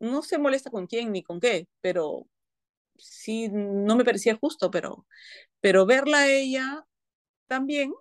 no 0.00 0.22
sé 0.22 0.38
molesta 0.38 0.70
con 0.70 0.86
quién 0.86 1.12
ni 1.12 1.22
con 1.22 1.40
qué, 1.40 1.68
pero 1.80 2.26
sí, 2.96 3.48
no 3.50 3.96
me 3.96 4.04
parecía 4.04 4.36
justo, 4.36 4.70
pero, 4.70 5.06
pero 5.60 5.86
verla 5.86 6.20
a 6.20 6.28
ella 6.32 6.86
también 7.48 7.92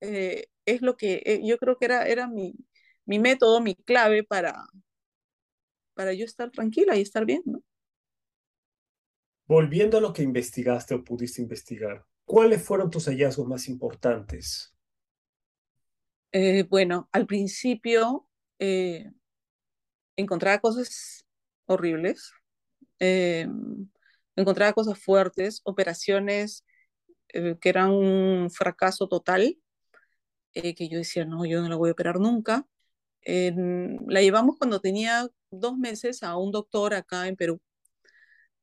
eh, 0.00 0.46
es 0.66 0.82
lo 0.82 0.96
que 0.96 1.22
eh, 1.26 1.40
yo 1.44 1.58
creo 1.58 1.78
que 1.78 1.86
era, 1.86 2.06
era 2.08 2.28
mi, 2.28 2.54
mi 3.06 3.18
método, 3.20 3.60
mi 3.62 3.76
clave 3.76 4.24
para, 4.24 4.64
para 5.94 6.12
yo 6.12 6.24
estar 6.26 6.50
tranquila 6.50 6.96
y 6.96 7.00
estar 7.02 7.24
bien, 7.24 7.42
¿no? 7.46 7.62
Volviendo 9.46 9.98
a 9.98 10.00
lo 10.00 10.12
que 10.12 10.24
investigaste 10.24 10.94
o 10.94 11.04
pudiste 11.04 11.40
investigar, 11.40 12.04
¿cuáles 12.24 12.60
fueron 12.64 12.90
tus 12.90 13.06
hallazgos 13.06 13.46
más 13.46 13.68
importantes? 13.68 14.74
Eh, 16.32 16.64
bueno, 16.68 17.08
al 17.12 17.26
principio 17.26 18.26
eh, 18.58 19.10
encontraba 20.22 20.60
cosas 20.60 21.26
horribles, 21.66 22.32
eh, 23.00 23.48
encontraba 24.36 24.72
cosas 24.72 24.98
fuertes, 24.98 25.60
operaciones 25.64 26.64
que 27.28 27.68
eran 27.68 27.90
un 27.90 28.50
fracaso 28.50 29.08
total, 29.08 29.56
que 30.52 30.88
yo 30.90 30.98
decía, 30.98 31.24
no, 31.24 31.46
yo 31.46 31.62
no 31.62 31.68
la 31.70 31.76
voy 31.76 31.88
a 31.88 31.92
operar 31.92 32.20
nunca. 32.20 32.66
la 33.24 34.20
llevamos 34.20 34.56
cuando 34.58 34.80
tenía 34.80 35.28
dos 35.50 35.76
meses 35.78 36.22
a 36.22 36.36
un 36.36 36.50
doctor 36.50 36.94
acá 36.94 37.28
en 37.28 37.36
Perú, 37.36 37.60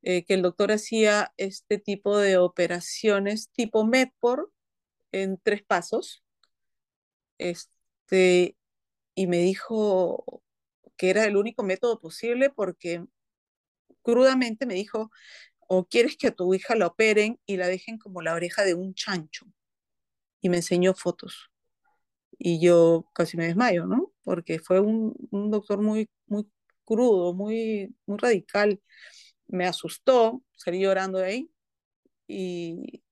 eh, 0.02 0.26
que 0.26 0.34
el 0.34 0.42
doctor 0.42 0.72
hacía 0.72 1.34
este 1.38 1.78
tipo 1.78 2.18
de 2.18 2.38
operaciones 2.38 3.50
tipo 3.52 3.86
Medpor 3.86 4.52
en 5.12 5.38
tres 5.44 5.64
pasos. 5.64 6.24
Este, 7.38 8.58
y 9.16 9.28
me 9.28 9.38
dijo 9.40 10.44
que 11.00 11.10
era 11.10 11.24
el 11.26 11.38
único 11.38 11.64
método 11.64 12.02
posible 12.02 12.50
porque 12.52 13.06
crudamente 14.04 14.66
me 14.66 14.74
dijo, 14.76 15.12
o 15.60 15.88
quieres 15.88 16.18
que 16.18 16.28
a 16.28 16.36
tu 16.36 16.54
hija 16.54 16.76
la 16.76 16.88
operen 16.88 17.40
y 17.46 17.58
la 17.58 17.68
dejen 17.68 17.98
como 17.98 18.22
la 18.22 18.34
oreja 18.34 18.64
de 18.66 18.74
un 18.76 18.94
chancho. 18.94 19.46
Y 20.42 20.50
me 20.50 20.58
enseñó 20.58 20.94
fotos. 20.94 21.52
Y 22.38 22.62
yo 22.62 23.10
casi 23.14 23.38
me 23.38 23.48
desmayo, 23.48 23.86
¿no? 23.86 24.12
Porque 24.24 24.60
fue 24.60 24.82
un, 24.82 25.16
doctor 25.32 25.82
muy, 25.82 26.10
muy 26.28 26.50
crudo, 26.86 27.34
muy, 27.34 27.96
muy 28.06 28.18
radical. 28.18 28.82
Me 29.48 29.66
asustó, 29.68 30.44
salí 30.56 30.82
llorando 30.82 31.20
de 31.20 31.26
ahí 31.26 31.52
y, 32.28 33.04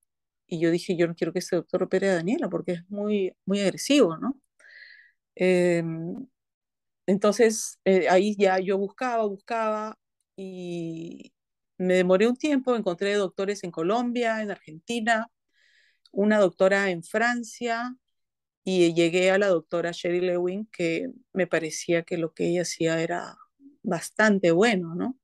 y 0.48 0.60
yo 0.60 0.72
dije, 0.72 0.98
yo 0.98 1.08
no 1.08 1.16
quiero 1.16 1.34
que 1.34 1.40
este 1.40 1.58
doctor 1.58 1.84
opere 1.84 2.10
a 2.10 2.16
Daniela 2.16 2.50
porque 2.50 2.74
es 2.74 2.90
muy, 2.90 3.34
muy 3.46 3.62
agresivo, 3.62 4.18
¿no? 4.18 4.42
Eh, 5.36 5.84
entonces 7.08 7.80
eh, 7.86 8.08
ahí 8.10 8.36
ya 8.38 8.60
yo 8.60 8.78
buscaba, 8.78 9.26
buscaba 9.26 9.98
y 10.36 11.34
me 11.78 11.96
demoré 11.96 12.28
un 12.28 12.36
tiempo, 12.38 12.76
encontré 12.76 13.16
doctores 13.16 13.64
en 13.64 13.72
Colombia, 13.72 14.42
en 14.42 14.52
Argentina, 14.52 15.32
una 16.12 16.40
doctora 16.40 16.90
en 16.92 17.04
Francia 17.04 17.96
y 18.64 18.94
llegué 18.94 19.32
a 19.32 19.38
la 19.40 19.48
doctora 19.48 19.92
Sherry 19.94 20.22
Lewin 20.22 20.68
que 20.72 21.12
me 21.34 21.48
parecía 21.48 22.04
que 22.04 22.18
lo 22.18 22.34
que 22.34 22.50
ella 22.50 22.64
hacía 22.64 23.02
era 23.02 23.38
bastante 23.84 24.52
bueno, 24.52 24.96
¿no? 24.96 25.18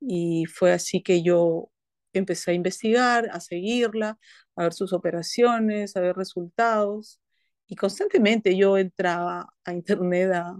Y 0.00 0.46
fue 0.46 0.72
así 0.72 1.02
que 1.02 1.22
yo 1.22 1.70
empecé 2.12 2.52
a 2.52 2.54
investigar, 2.54 3.28
a 3.32 3.40
seguirla, 3.40 4.18
a 4.56 4.62
ver 4.64 4.72
sus 4.74 4.92
operaciones, 4.92 5.96
a 5.96 6.00
ver 6.00 6.16
resultados. 6.16 7.20
Y 7.66 7.76
constantemente 7.76 8.56
yo 8.56 8.78
entraba 8.78 9.52
a 9.64 9.72
internet 9.74 10.32
a, 10.32 10.56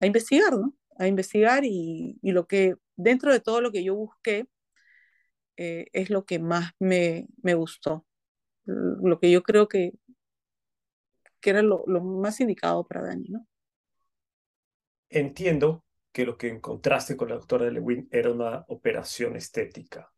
a 0.00 0.06
investigar, 0.06 0.52
¿no? 0.52 0.74
A 0.98 1.06
investigar 1.06 1.64
y, 1.64 2.18
y, 2.22 2.32
lo 2.32 2.46
que, 2.46 2.76
dentro 2.96 3.32
de 3.32 3.40
todo 3.40 3.60
lo 3.60 3.70
que 3.70 3.84
yo 3.84 3.94
busqué, 3.94 4.46
eh, 5.56 5.86
es 5.92 6.10
lo 6.10 6.24
que 6.24 6.38
más 6.38 6.72
me, 6.78 7.28
me, 7.42 7.54
gustó. 7.54 8.06
Lo 8.64 9.18
que 9.18 9.30
yo 9.30 9.42
creo 9.42 9.68
que, 9.68 9.92
que 11.40 11.50
era 11.50 11.62
lo, 11.62 11.84
lo 11.86 12.02
más 12.02 12.40
indicado 12.40 12.86
para 12.86 13.02
Dani, 13.02 13.28
¿no? 13.28 13.46
Entiendo 15.08 15.84
que 16.12 16.26
lo 16.26 16.36
que 16.36 16.48
encontraste 16.48 17.16
con 17.16 17.28
la 17.28 17.36
doctora 17.36 17.70
Lewin 17.70 18.08
era 18.10 18.32
una 18.32 18.64
operación 18.68 19.36
estética. 19.36 20.10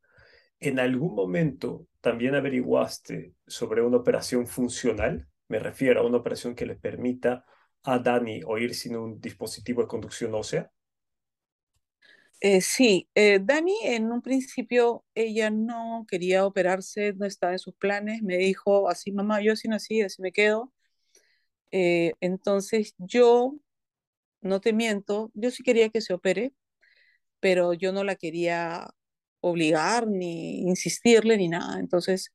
¿En 0.60 0.80
algún 0.80 1.14
momento 1.14 1.86
también 2.00 2.34
averiguaste 2.34 3.34
sobre 3.46 3.82
una 3.82 3.98
operación 3.98 4.46
funcional? 4.46 5.28
Me 5.48 5.58
refiero 5.58 6.00
a 6.00 6.06
una 6.06 6.18
operación 6.18 6.54
que 6.54 6.66
le 6.66 6.76
permita 6.76 7.44
a 7.84 7.98
Dani 7.98 8.42
oír 8.46 8.74
sin 8.74 8.96
un 8.96 9.20
dispositivo 9.20 9.82
de 9.82 9.88
conducción 9.88 10.34
ósea. 10.34 10.70
Eh, 12.40 12.60
sí, 12.60 13.08
eh, 13.16 13.40
Dani 13.42 13.74
en 13.82 14.12
un 14.12 14.22
principio 14.22 15.04
ella 15.14 15.50
no 15.50 16.06
quería 16.08 16.46
operarse, 16.46 17.12
no 17.14 17.26
estaba 17.26 17.52
en 17.52 17.58
sus 17.58 17.74
planes, 17.74 18.22
me 18.22 18.36
dijo 18.36 18.88
así, 18.88 19.10
mamá, 19.10 19.40
yo 19.42 19.52
así 19.54 19.66
nací, 19.68 20.02
así 20.02 20.22
me 20.22 20.30
quedo. 20.32 20.72
Eh, 21.70 22.12
entonces 22.20 22.94
yo 22.98 23.54
no 24.42 24.60
te 24.60 24.72
miento, 24.72 25.30
yo 25.34 25.50
sí 25.50 25.62
quería 25.62 25.90
que 25.90 26.00
se 26.02 26.14
opere, 26.14 26.54
pero 27.40 27.74
yo 27.74 27.92
no 27.92 28.04
la 28.04 28.16
quería 28.16 28.90
obligar 29.40 30.06
ni 30.08 30.60
insistirle 30.62 31.36
ni 31.38 31.48
nada. 31.48 31.80
Entonces, 31.80 32.32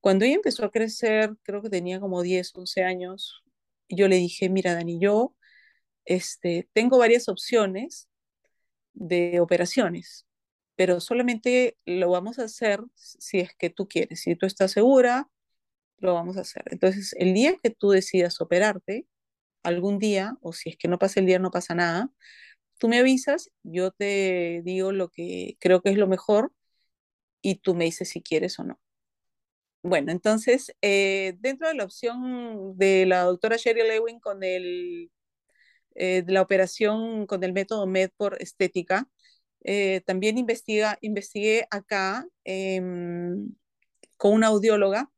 cuando 0.00 0.24
ella 0.24 0.36
empezó 0.36 0.64
a 0.66 0.70
crecer, 0.72 1.36
creo 1.44 1.62
que 1.62 1.70
tenía 1.70 2.00
como 2.00 2.22
10, 2.22 2.52
11 2.56 2.84
años, 2.84 3.42
yo 3.90 4.08
le 4.08 4.16
dije, 4.16 4.48
mira, 4.48 4.74
Dani, 4.74 4.98
yo 5.00 5.34
este, 6.04 6.68
tengo 6.72 6.98
varias 6.98 7.28
opciones 7.28 8.08
de 8.94 9.40
operaciones, 9.40 10.26
pero 10.76 11.00
solamente 11.00 11.78
lo 11.86 12.10
vamos 12.10 12.38
a 12.38 12.44
hacer 12.44 12.80
si 12.94 13.40
es 13.40 13.54
que 13.56 13.70
tú 13.70 13.88
quieres, 13.88 14.22
si 14.22 14.36
tú 14.36 14.46
estás 14.46 14.72
segura, 14.72 15.28
lo 15.98 16.14
vamos 16.14 16.36
a 16.36 16.42
hacer. 16.42 16.64
Entonces, 16.70 17.14
el 17.18 17.34
día 17.34 17.56
que 17.62 17.70
tú 17.70 17.90
decidas 17.90 18.40
operarte, 18.40 19.06
algún 19.62 19.98
día, 19.98 20.36
o 20.42 20.52
si 20.52 20.70
es 20.70 20.76
que 20.76 20.88
no 20.88 20.98
pasa 20.98 21.20
el 21.20 21.26
día, 21.26 21.38
no 21.38 21.50
pasa 21.50 21.74
nada, 21.74 22.10
tú 22.78 22.88
me 22.88 22.98
avisas, 22.98 23.50
yo 23.62 23.92
te 23.92 24.62
digo 24.64 24.92
lo 24.92 25.10
que 25.10 25.56
creo 25.60 25.82
que 25.82 25.90
es 25.90 25.98
lo 25.98 26.08
mejor 26.08 26.52
y 27.42 27.56
tú 27.56 27.74
me 27.74 27.84
dices 27.84 28.10
si 28.10 28.22
quieres 28.22 28.58
o 28.58 28.64
no. 28.64 28.80
Bueno, 29.82 30.12
entonces, 30.12 30.72
eh, 30.82 31.34
dentro 31.40 31.68
de 31.68 31.74
la 31.74 31.84
opción 31.84 32.76
de 32.76 33.06
la 33.06 33.22
doctora 33.22 33.56
Sherry 33.56 33.82
Lewin 33.82 34.20
con 34.20 34.42
el, 34.44 35.10
eh, 35.96 36.24
la 36.28 36.42
operación 36.42 37.26
con 37.26 37.44
el 37.44 37.52
método 37.54 37.86
MED 37.86 38.10
por 38.16 38.42
estética, 38.42 39.08
eh, 39.64 40.02
también 40.06 40.38
investiga, 40.38 40.98
investigué 41.02 41.66
acá 41.70 42.26
em, 42.44 43.54
con 44.18 44.34
una 44.34 44.48
audióloga 44.48 45.10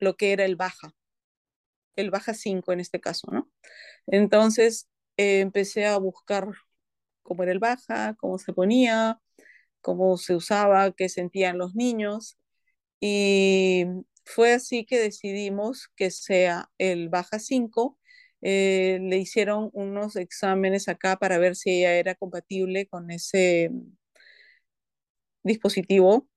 lo 0.00 0.16
que 0.16 0.32
era 0.32 0.44
el 0.46 0.56
baja 0.56 0.94
el 1.96 2.10
baja 2.10 2.34
5 2.34 2.72
en 2.72 2.80
este 2.80 3.00
caso, 3.00 3.28
¿no? 3.32 3.50
Entonces 4.08 4.88
empecé 5.16 5.86
a 5.86 5.98
buscar 5.98 6.48
cómo 7.22 7.44
era 7.44 7.52
el 7.52 7.60
baja, 7.60 8.16
cómo 8.20 8.38
se 8.38 8.54
ponía, 8.54 9.20
cómo 9.82 10.18
se 10.18 10.36
usaba, 10.36 10.92
qué 10.92 11.10
sentían 11.10 11.58
los 11.58 11.76
niños. 11.76 12.38
Y 13.00 13.86
fue 14.24 14.52
así 14.52 14.84
que 14.84 14.98
decidimos 14.98 15.88
que 15.96 16.10
sea 16.10 16.70
el 16.78 17.08
baja 17.08 17.38
5. 17.38 17.98
Eh, 18.42 18.98
le 19.02 19.18
hicieron 19.18 19.70
unos 19.72 20.16
exámenes 20.16 20.88
acá 20.88 21.16
para 21.16 21.38
ver 21.38 21.56
si 21.56 21.70
ella 21.70 21.94
era 21.94 22.14
compatible 22.14 22.86
con 22.86 23.10
ese 23.10 23.70
dispositivo 25.42 26.28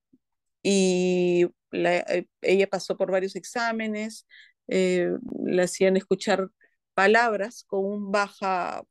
y 0.64 1.48
eh, 1.74 2.26
ella 2.42 2.68
pasó 2.68 2.98
por 2.98 3.12
varios 3.12 3.36
exámenes, 3.36 4.28
eh, 4.68 5.12
le 5.46 5.64
hacían 5.64 5.98
escuchar 5.98 6.50
palabras 6.94 7.64
con 7.68 7.86
un 7.86 8.12
baja 8.12 8.84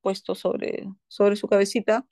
puesto 0.00 0.34
sobre, 0.34 0.88
sobre 1.06 1.36
su 1.36 1.46
cabecita. 1.46 2.06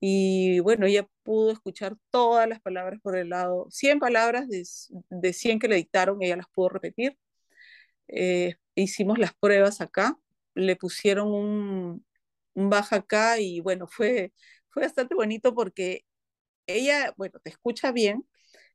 Y 0.00 0.60
bueno, 0.60 0.86
ella 0.86 1.06
pudo 1.30 1.52
escuchar 1.52 1.96
todas 2.10 2.48
las 2.48 2.60
palabras 2.60 3.00
por 3.00 3.16
el 3.16 3.28
lado, 3.28 3.68
100 3.70 4.00
palabras 4.00 4.48
de, 4.48 4.64
de 5.10 5.32
100 5.32 5.60
que 5.60 5.68
le 5.68 5.76
dictaron, 5.76 6.20
ella 6.20 6.36
las 6.36 6.48
pudo 6.52 6.70
repetir. 6.70 7.16
Eh, 8.08 8.56
hicimos 8.74 9.16
las 9.18 9.32
pruebas 9.34 9.80
acá, 9.80 10.18
le 10.54 10.74
pusieron 10.74 11.28
un, 11.32 12.04
un 12.54 12.70
baja 12.70 12.96
acá 12.96 13.38
y 13.38 13.60
bueno, 13.60 13.86
fue, 13.86 14.32
fue 14.70 14.82
bastante 14.82 15.14
bonito 15.14 15.54
porque 15.54 16.04
ella, 16.66 17.14
bueno, 17.16 17.38
te 17.42 17.50
escucha 17.50 17.92
bien, 17.92 18.26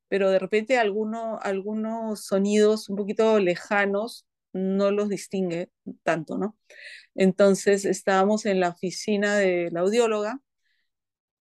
pero 0.10 0.32
de 0.32 0.40
repente 0.40 0.78
alguno, 0.80 1.40
algunos 1.42 2.26
sonidos 2.26 2.90
un 2.90 2.98
poquito 2.98 3.40
lejanos 3.40 4.28
no 4.54 4.92
los 4.92 5.10
distingue 5.10 5.72
tanto, 6.04 6.38
¿no? 6.38 6.58
Entonces 7.16 7.86
estábamos 7.86 8.46
en 8.46 8.62
la 8.62 8.70
oficina 8.70 9.36
de 9.38 9.70
la 9.72 9.82
audióloga 9.82 10.42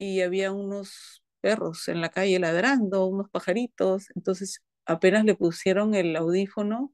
y 0.05 0.23
había 0.23 0.53
unos 0.53 1.23
perros 1.41 1.89
en 1.89 2.01
la 2.01 2.11
calle 2.11 2.39
ladrando, 2.39 3.07
unos 3.07 3.31
pajaritos, 3.31 4.09
entonces 4.17 4.63
apenas 4.87 5.25
le 5.25 5.35
pusieron 5.35 5.95
el 5.95 6.17
audífono, 6.17 6.93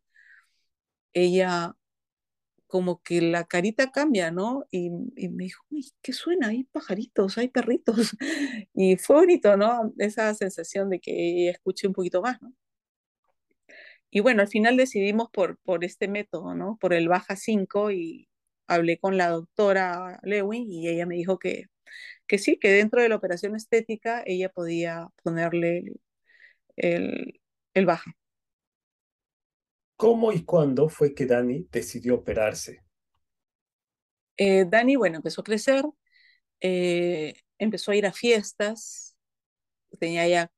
ella 1.13 1.75
como 2.67 3.03
que 3.03 3.21
la 3.21 3.45
carita 3.47 3.91
cambia, 3.93 4.31
¿no? 4.31 4.65
Y, 4.71 4.91
me 4.91 5.45
dijo, 5.45 5.65
uy, 5.71 5.93
¿qué 6.03 6.13
suena? 6.13 6.49
Hay 6.49 6.65
pajaritos, 6.65 7.39
hay 7.39 7.49
perritos. 7.49 8.17
Y 8.75 8.97
fue 8.97 9.17
bonito, 9.17 9.57
¿no? 9.57 9.93
Esa 9.99 10.35
sensación 10.35 10.91
de 10.91 11.01
que 11.01 11.13
ella 11.13 11.53
escuche 11.53 11.89
un 11.89 11.95
poquito 11.95 12.23
más, 12.23 12.41
¿no? 12.43 12.53
Y 14.11 14.21
bueno, 14.21 14.43
al 14.43 14.49
final 14.49 14.77
decidimos 14.77 15.31
por, 15.31 15.59
por 15.59 15.85
este 15.85 16.09
método, 16.09 16.55
¿no? 16.55 16.79
Por 16.81 16.95
el 16.95 17.09
baja 17.09 17.37
5 17.37 17.91
y 17.93 18.29
hablé 18.67 18.99
con 18.99 19.17
la 19.17 19.29
doctora 19.31 20.21
Lewin 20.23 20.71
y 20.71 20.89
ella 20.89 21.07
me 21.07 21.17
dijo 21.17 21.39
que, 21.39 21.67
que 22.27 22.39
sí, 22.39 22.59
que 22.59 22.71
dentro 22.71 23.03
de 23.03 23.09
la 23.09 23.17
operación 23.17 23.57
estética 23.57 24.23
ella 24.27 24.51
podía 24.51 25.09
ponerle 25.23 25.95
el, 26.77 27.41
el 27.75 27.87
baja. 27.87 28.13
¿Cómo 29.97 30.33
y 30.33 30.45
cuándo 30.45 30.89
fue 30.89 31.15
que 31.15 31.27
Dani 31.27 31.69
decidió 31.71 32.15
operarse? 32.15 32.83
Eh, 34.39 34.65
Dani, 34.67 34.97
bueno, 34.97 35.17
empezó 35.17 35.43
a 35.43 35.45
crecer, 35.45 35.85
eh, 36.61 37.35
empezó 37.59 37.91
a 37.91 37.97
ir 37.97 38.07
a 38.07 38.13
fiestas, 38.13 39.17
tenía 39.99 40.27
ya 40.29 40.51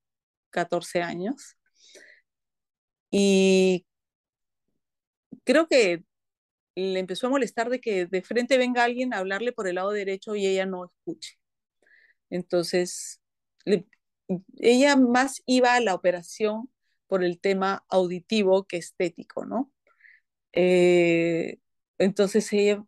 14 0.50 1.02
años, 1.02 1.56
y 3.10 3.84
creo 5.44 5.66
que 5.68 6.04
le 6.74 6.98
empezó 7.00 7.26
a 7.26 7.30
molestar 7.30 7.70
de 7.70 7.80
que 7.80 8.06
de 8.06 8.22
frente 8.22 8.58
venga 8.58 8.84
alguien 8.84 9.14
a 9.14 9.18
hablarle 9.18 9.52
por 9.52 9.68
el 9.68 9.76
lado 9.76 9.90
derecho 9.92 10.36
y 10.36 10.46
ella 10.46 10.66
no 10.66 10.84
escuche. 10.86 11.38
Entonces, 12.30 13.20
ella 14.56 14.96
más 14.96 15.42
iba 15.46 15.74
a 15.74 15.80
la 15.80 15.94
operación 15.94 16.70
por 17.06 17.24
el 17.24 17.38
tema 17.40 17.84
auditivo 17.88 18.64
que 18.64 18.78
estético, 18.78 19.44
¿no? 19.46 19.70
Eh, 20.52 21.58
entonces 21.98 22.52
ella 22.52 22.84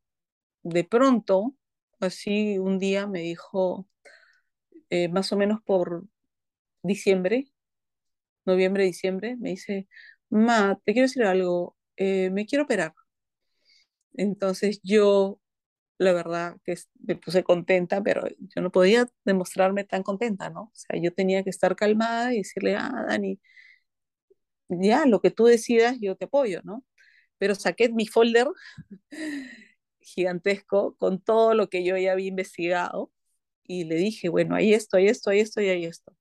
de 0.62 0.84
pronto, 0.84 1.56
así 2.00 2.58
un 2.58 2.78
día 2.78 3.06
me 3.06 3.20
dijo, 3.20 3.88
eh, 4.90 5.08
más 5.08 5.32
o 5.32 5.36
menos 5.36 5.60
por 5.62 6.04
diciembre, 6.82 7.52
noviembre, 8.46 8.84
diciembre, 8.84 9.36
me 9.36 9.50
dice, 9.50 9.88
Ma, 10.30 10.80
te 10.84 10.92
quiero 10.92 11.08
decir 11.08 11.24
algo, 11.24 11.76
eh, 11.96 12.30
me 12.30 12.46
quiero 12.46 12.64
operar. 12.64 12.94
Entonces 14.14 14.80
yo, 14.82 15.40
la 15.98 16.12
verdad, 16.12 16.56
que 16.64 16.76
me 17.06 17.16
puse 17.16 17.44
contenta, 17.44 18.02
pero 18.02 18.24
yo 18.38 18.62
no 18.62 18.72
podía 18.72 19.08
demostrarme 19.24 19.84
tan 19.84 20.02
contenta, 20.04 20.50
¿no? 20.50 20.62
O 20.64 20.72
sea, 20.74 21.00
yo 21.00 21.12
tenía 21.14 21.44
que 21.44 21.50
estar 21.50 21.76
calmada 21.76 22.34
y 22.34 22.38
decirle, 22.38 22.76
ah, 22.76 23.06
Dani, 23.08 23.40
ya, 24.68 25.06
lo 25.06 25.20
que 25.20 25.30
tú 25.30 25.44
decidas, 25.46 25.98
yo 26.00 26.16
te 26.16 26.26
apoyo, 26.26 26.60
¿no? 26.64 26.84
Pero 27.38 27.54
saqué 27.54 27.90
mi 27.90 28.06
folder 28.06 28.48
gigantesco 30.00 30.96
con 30.96 31.20
todo 31.22 31.54
lo 31.54 31.68
que 31.68 31.84
yo 31.84 31.96
ya 31.96 32.12
había 32.12 32.28
investigado 32.28 33.12
y 33.64 33.84
le 33.84 33.96
dije, 33.96 34.28
bueno, 34.28 34.56
ahí 34.56 34.74
esto, 34.74 34.96
ahí 34.98 35.08
esto, 35.08 35.30
ahí 35.30 35.40
esto 35.40 35.60
y 35.62 35.68
ahí 35.68 35.86
esto. 35.86 36.16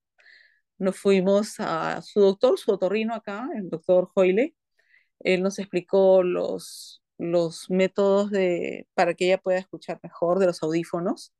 Nos 0.80 0.98
fuimos 0.98 1.60
a 1.60 2.02
su 2.04 2.22
doctor, 2.22 2.60
su 2.60 2.72
otorrino 2.72 3.16
acá, 3.16 3.50
el 3.56 3.70
doctor 3.70 4.10
Hoyle. 4.16 4.56
Él 5.22 5.44
nos 5.44 5.60
explicó 5.60 6.24
los, 6.24 7.03
los 7.17 7.69
métodos 7.69 8.32
de, 8.32 8.88
para 8.93 9.13
que 9.13 9.26
ella 9.26 9.38
pueda 9.39 9.60
escuchar 9.60 9.99
mejor 10.04 10.39
de 10.39 10.47
los 10.47 10.63
audífonos. 10.63 11.34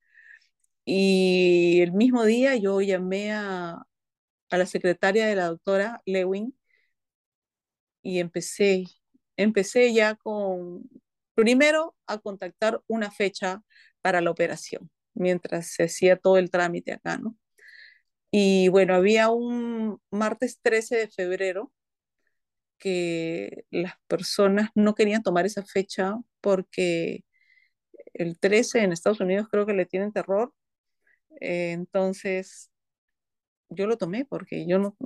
Y 0.86 1.82
el 1.82 1.94
mismo 1.94 2.26
día 2.26 2.56
yo 2.56 2.82
llamé 2.82 3.34
a, 3.34 3.84
a 4.52 4.58
la 4.58 4.66
secretaria 4.66 5.28
de 5.28 5.36
la 5.36 5.48
doctora 5.48 6.02
Lewin 6.06 6.56
y 8.02 8.20
empecé, 8.20 8.86
empecé 9.38 9.94
ya 9.94 10.16
con, 10.16 10.84
primero 11.36 11.96
a 12.08 12.20
contactar 12.20 12.82
una 12.88 13.12
fecha 13.12 13.64
para 14.02 14.22
la 14.22 14.32
operación, 14.32 14.92
mientras 15.14 15.68
se 15.68 15.84
hacía 15.84 16.18
todo 16.18 16.38
el 16.38 16.52
trámite 16.52 16.94
acá, 16.94 17.18
¿no? 17.18 17.36
Y 18.32 18.70
bueno, 18.70 18.96
había 18.96 19.30
un 19.30 20.02
martes 20.12 20.60
13 20.62 20.98
de 20.98 21.08
febrero 21.08 21.72
que 22.84 23.66
las 23.72 23.94
personas 24.08 24.70
no 24.76 24.94
querían 24.96 25.24
tomar 25.24 25.46
esa 25.46 25.64
fecha 25.64 26.18
porque 26.42 27.24
el 28.14 28.40
13 28.40 28.84
en 28.84 28.92
Estados 28.92 29.22
Unidos 29.22 29.48
creo 29.50 29.66
que 29.66 29.74
le 29.74 29.86
tienen 29.86 30.12
terror. 30.14 30.54
Eh, 31.42 31.72
entonces, 31.72 32.72
yo 33.70 33.88
lo 33.88 33.98
tomé 33.98 34.26
porque 34.26 34.68
yo 34.68 34.80
no, 34.80 34.98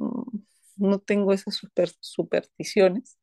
no 0.77 0.99
tengo 0.99 1.33
esas 1.33 1.55
super, 1.55 1.91
supersticiones. 1.99 3.19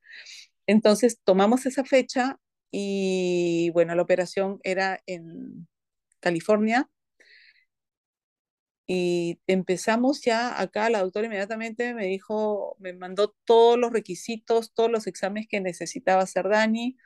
Entonces 0.66 1.20
tomamos 1.24 1.66
esa 1.66 1.84
fecha 1.84 2.38
y 2.70 3.70
bueno, 3.74 3.94
la 3.94 4.02
operación 4.02 4.60
era 4.64 5.00
en 5.06 5.68
California 6.20 6.88
y 8.86 9.40
empezamos 9.46 10.22
ya 10.22 10.60
acá, 10.60 10.90
la 10.90 11.00
doctora 11.02 11.26
inmediatamente 11.26 11.94
me 11.94 12.06
dijo, 12.06 12.76
me 12.78 12.92
mandó 12.92 13.34
todos 13.44 13.78
los 13.78 13.92
requisitos, 13.92 14.74
todos 14.74 14.90
los 14.90 15.06
exámenes 15.06 15.48
que 15.48 15.60
necesitaba 15.60 16.22
hacer 16.22 16.48
Dani, 16.48 16.96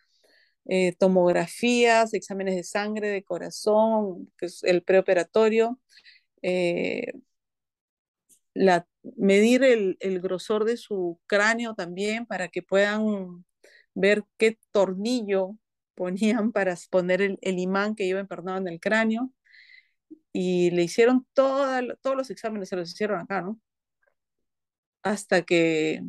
eh, 0.67 0.95
tomografías, 0.99 2.15
exámenes 2.15 2.57
de 2.57 2.65
sangre, 2.65 3.09
de 3.09 3.25
corazón, 3.25 4.33
que 4.39 4.47
es 4.47 4.63
el 4.65 4.83
preoperatorio, 4.83 5.81
eh, 6.43 7.13
la, 8.55 8.87
medir 9.17 9.63
el, 9.65 10.21
grosor 10.21 10.65
de 10.65 10.77
su 10.77 11.21
cráneo 11.27 11.75
también 11.75 12.27
para 12.27 12.49
que 12.49 12.63
puedan 12.63 13.45
ver 13.95 14.25
qué 14.39 14.59
tornillo 14.73 15.57
ponían 15.95 16.53
para 16.53 16.77
poner 16.91 17.23
el, 17.23 17.59
imán 17.59 17.95
que 17.95 18.05
iba 18.05 18.21
empernado 18.21 18.59
en 18.59 18.69
el 18.69 18.81
cráneo. 18.81 19.33
Y 20.33 20.71
le 20.73 20.83
hicieron 20.85 21.27
todos 21.35 21.83
los 22.17 22.31
exámenes, 22.31 22.69
se 22.69 22.77
los 22.77 22.91
hicieron 22.93 23.21
acá, 23.21 23.43
¿no? 23.43 23.61
Hasta 25.03 25.43
que 25.43 26.03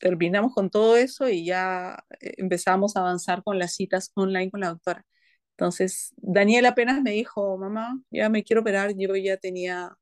terminamos 0.00 0.54
con 0.54 0.70
todo 0.70 0.96
eso 0.96 1.28
y 1.28 1.44
ya 1.44 2.04
eh, 2.20 2.34
empezamos 2.38 2.96
a 2.96 3.00
avanzar 3.00 3.42
con 3.44 3.58
las 3.58 3.74
citas 3.74 4.10
online 4.14 4.50
con 4.50 4.60
la 4.60 4.70
doctora. 4.70 5.06
Entonces, 5.52 6.14
Daniel 6.16 6.66
apenas 6.66 7.02
me 7.02 7.12
dijo, 7.12 7.58
mamá, 7.58 8.00
ya 8.10 8.28
me 8.30 8.44
quiero 8.44 8.62
operar, 8.62 8.94
yo 8.96 9.14
ya 9.16 9.36
tenía 9.36 9.96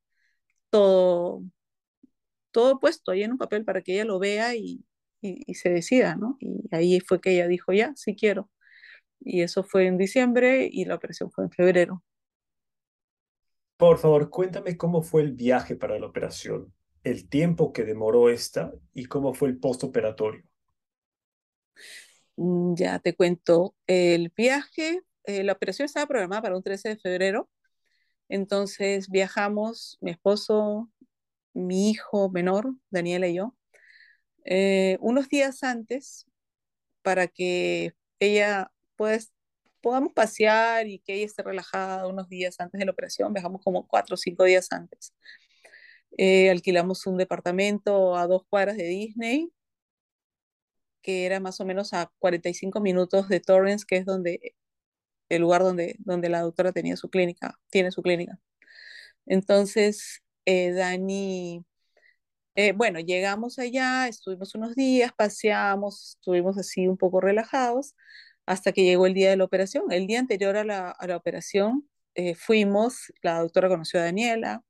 todo, 0.69 1.43
todo 2.51 2.79
puesto 2.79 3.11
ahí 3.11 3.23
en 3.23 3.33
un 3.33 3.37
papel 3.37 3.65
para 3.65 3.81
que 3.81 3.93
ella 3.93 4.05
lo 4.05 4.19
vea 4.19 4.55
y, 4.55 4.85
se 5.53 5.69
decida, 5.69 6.15
¿no? 6.15 6.37
Y 6.39 6.73
ahí 6.73 6.99
fue 7.01 7.19
que 7.21 7.31
ella 7.31 7.47
dijo, 7.47 7.73
ya, 7.73 7.93
sí 7.95 8.15
quiero. 8.15 8.49
Y 9.19 9.41
eso 9.41 9.63
fue 9.63 9.87
en 9.87 9.97
diciembre 9.97 10.69
y 10.71 10.85
la 10.85 10.95
operación 10.95 11.31
fue 11.31 11.45
en 11.45 11.51
febrero. 11.51 12.03
Por 13.77 13.97
favor, 13.97 14.29
cuéntame 14.29 14.77
cómo 14.77 15.01
fue 15.01 15.21
el 15.21 15.33
viaje 15.33 15.75
para 15.75 15.99
la 15.99 16.07
operación, 16.07 16.73
el 17.03 17.29
tiempo 17.29 17.71
que 17.71 17.85
demoró 17.85 18.29
esta 18.29 18.73
y 18.93 19.05
cómo 19.05 19.33
fue 19.33 19.49
el 19.49 19.57
postoperatorio. 19.57 20.43
Mm, 22.35 22.75
ya 22.75 22.99
te 22.99 23.15
cuento, 23.15 23.75
el 23.87 24.31
viaje, 24.35 25.01
eh, 25.23 25.43
la 25.43 25.53
operación 25.53 25.85
estaba 25.85 26.07
programada 26.07 26.41
para 26.41 26.57
un 26.57 26.63
13 26.63 26.89
de 26.89 26.97
febrero 26.97 27.49
entonces 28.29 29.09
viajamos, 29.09 29.97
mi 30.01 30.11
esposo, 30.11 30.89
mi 31.53 31.89
hijo 31.89 32.29
menor, 32.29 32.75
Daniela 32.91 33.27
y 33.27 33.35
yo, 33.35 33.55
eh, 34.45 34.97
unos 35.01 35.29
días 35.29 35.63
antes 35.63 36.27
para 37.01 37.27
que 37.27 37.93
ella 38.19 38.71
pues, 38.99 39.31
podamos 39.81 40.11
pasear 40.13 40.87
y 40.87 40.99
que 40.99 41.13
ella 41.15 41.25
esté 41.25 41.41
relajada 41.41 42.05
unos 42.07 42.27
días 42.27 42.59
antes 42.59 42.79
de 42.79 42.85
la 42.85 42.91
operación. 42.91 43.33
Viajamos 43.33 43.61
como 43.63 43.87
cuatro 43.87 44.15
o 44.15 44.17
cinco 44.17 44.43
días 44.43 44.67
antes. 44.71 45.13
Eh, 46.17 46.49
alquilamos 46.49 47.07
un 47.07 47.17
departamento 47.17 48.17
a 48.17 48.27
dos 48.27 48.43
cuadras 48.49 48.75
de 48.75 48.83
Disney, 48.83 49.53
que 51.01 51.25
era 51.25 51.39
más 51.39 51.61
o 51.61 51.65
menos 51.65 51.93
a 51.93 52.11
45 52.19 52.81
minutos 52.81 53.29
de 53.29 53.39
Torrance, 53.39 53.85
que 53.87 53.95
es 53.97 54.05
donde 54.05 54.55
el 55.29 55.41
lugar 55.41 55.63
donde, 55.63 55.95
donde 55.99 56.27
la 56.29 56.41
doctora 56.41 56.73
tenía 56.73 56.97
su 56.97 57.09
clínica, 57.09 57.57
tiene 57.69 57.91
su 57.91 58.01
clínica. 58.01 58.37
Entonces, 59.25 60.21
eh, 60.45 60.71
Dani, 60.73 61.65
eh, 62.55 62.73
bueno, 62.73 62.99
llegamos 62.99 63.59
allá, 63.59 64.09
estuvimos 64.09 64.55
unos 64.55 64.75
días, 64.75 65.13
paseamos, 65.17 66.17
estuvimos 66.19 66.57
así 66.57 66.87
un 66.87 66.97
poco 66.97 67.21
relajados, 67.21 67.95
hasta 68.49 68.71
que 68.73 68.83
llegó 68.83 69.05
el 69.05 69.13
día 69.13 69.29
de 69.29 69.37
la 69.37 69.43
operación. 69.45 69.91
El 69.91 70.07
día 70.07 70.19
anterior 70.19 70.57
a 70.57 70.63
la, 70.63 70.95
operación 71.15 71.87
eh, 72.15 72.33
fuimos, 72.35 73.13
la 73.21 73.39
doctora 73.41 73.69
conoció 73.69 73.99
a 73.99 74.03
Daniela, 74.05 74.63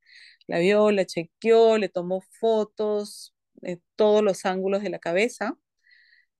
La 0.48 0.60
vio, 0.60 0.92
la 0.92 1.06
chequeó, 1.06 1.78
le 1.78 1.90
tomó 1.90 2.22
fotos 2.22 3.36
de 3.54 3.82
todos 3.96 4.24
los 4.24 4.46
ángulos 4.46 4.84
de 4.84 4.90
la 4.90 5.00
cabeza. 5.00 5.58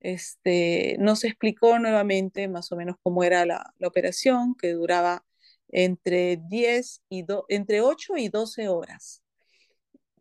Este, 0.00 0.96
nos 1.00 1.24
explicó 1.24 1.78
nuevamente 1.78 2.48
más 2.48 2.72
o 2.72 2.76
menos 2.76 2.96
cómo 3.02 3.24
era 3.24 3.46
la, 3.46 3.74
operación, 3.82 4.54
que 4.56 4.72
duraba 4.72 5.24
entre 5.68 6.38
10 6.48 7.02
y 7.10 7.24
entre 7.48 7.80
8 7.82 8.16
y 8.18 8.28
12 8.28 8.68
horas. 8.68 9.22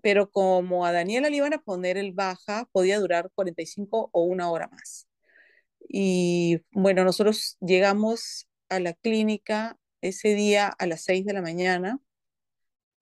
Pero 0.02 0.32
como 0.32 0.86
a 0.86 0.94
Daniela 0.94 1.30
le 1.30 1.38
iban 1.38 1.54
a 1.54 1.62
poner 1.64 1.98
el 1.98 2.14
baja, 2.14 2.70
podía 2.72 3.00
durar 3.00 3.32
45 3.36 4.10
o 4.14 4.24
una 4.24 4.50
hora 4.52 4.70
más. 4.70 5.09
Y 5.90 6.62
bueno, 6.72 7.04
nosotros 7.04 7.58
llegamos 7.62 8.48
a 8.70 8.80
la 8.80 8.94
clínica 8.94 9.78
ese 10.02 10.36
día 10.36 10.68
a 10.68 10.86
las 10.88 11.04
6 11.04 11.26
de 11.26 11.34
la 11.34 11.42
mañana, 11.42 12.00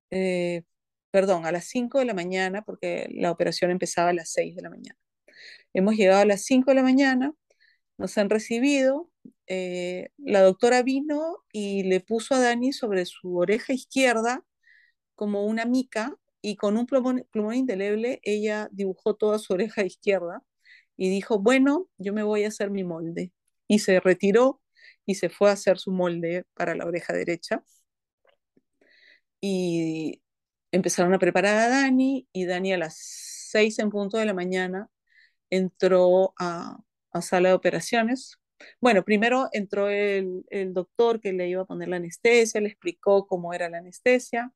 eh, 0.10 0.64
perdón, 1.12 1.46
a 1.46 1.52
las 1.52 1.66
5 1.66 2.00
de 2.00 2.06
la 2.06 2.14
mañana, 2.14 2.64
porque 2.64 3.08
la 3.12 3.32
operación 3.32 3.72
empezaba 3.72 4.12
a 4.12 4.14
las 4.14 4.32
6 4.32 4.56
de 4.56 4.62
la 4.62 4.70
mañana. 4.70 4.98
Hemos 5.74 5.96
llegado 5.96 6.22
a 6.22 6.26
las 6.26 6.44
5 6.46 6.72
de 6.72 6.76
la 6.76 6.84
mañana, 6.84 7.34
nos 7.98 8.18
han 8.18 8.30
recibido, 8.30 9.12
eh, 9.48 10.10
la 10.18 10.42
doctora 10.42 10.84
vino 10.84 11.38
y 11.52 11.84
le 11.84 12.00
puso 12.02 12.36
a 12.36 12.40
Dani 12.40 12.74
sobre 12.74 13.06
su 13.06 13.38
oreja 13.38 13.74
izquierda 13.74 14.46
como 15.16 15.46
una 15.46 15.66
mica 15.66 16.16
y 16.42 16.56
con 16.58 16.78
un 16.78 16.86
plumón, 16.88 17.28
plumón 17.32 17.56
indeleble 17.56 18.20
ella 18.24 18.70
dibujó 18.72 19.16
toda 19.16 19.40
su 19.40 19.54
oreja 19.54 19.84
izquierda 19.86 20.44
y 20.98 21.10
dijo, 21.10 21.40
bueno, 21.40 21.88
yo 21.98 22.14
me 22.14 22.24
voy 22.24 22.44
a 22.46 22.50
hacer 22.50 22.72
mi 22.72 22.84
molde. 22.84 23.34
Y 23.68 23.80
se 23.80 24.00
retiró 24.00 24.62
y 25.06 25.16
se 25.16 25.30
fue 25.30 25.50
a 25.50 25.54
hacer 25.54 25.80
su 25.80 25.92
molde 25.92 26.46
para 26.56 26.76
la 26.76 26.86
oreja 26.86 27.14
derecha. 27.14 27.64
Y 29.42 30.22
empezaron 30.72 31.14
a 31.14 31.20
preparar 31.20 31.58
a 31.58 31.70
Dani 31.70 32.28
y 32.34 32.46
Dani 32.46 32.74
a 32.74 32.78
las 32.78 32.98
seis 32.98 33.80
en 33.80 33.90
punto 33.90 34.18
de 34.18 34.26
la 34.26 34.34
mañana 34.34 34.90
entró 35.50 36.34
a, 36.40 36.78
a 37.12 37.22
sala 37.22 37.50
de 37.50 37.56
operaciones. 37.56 38.38
Bueno, 38.82 39.04
primero 39.06 39.50
entró 39.54 39.90
el, 39.90 40.46
el, 40.50 40.74
doctor 40.74 41.22
que 41.22 41.34
le 41.34 41.50
iba 41.50 41.64
a 41.64 41.66
poner 41.66 41.90
la 41.90 41.98
anestesia, 41.98 42.62
le 42.62 42.70
explicó 42.70 43.28
cómo 43.28 43.54
era 43.54 43.70
la 43.70 43.80
anestesia. 43.80 44.54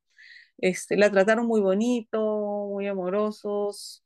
Este, 0.58 0.96
la 0.96 1.10
trataron 1.10 1.46
muy 1.46 1.60
bonito, 1.60 2.68
muy 2.70 2.86
amorosos. 2.88 4.01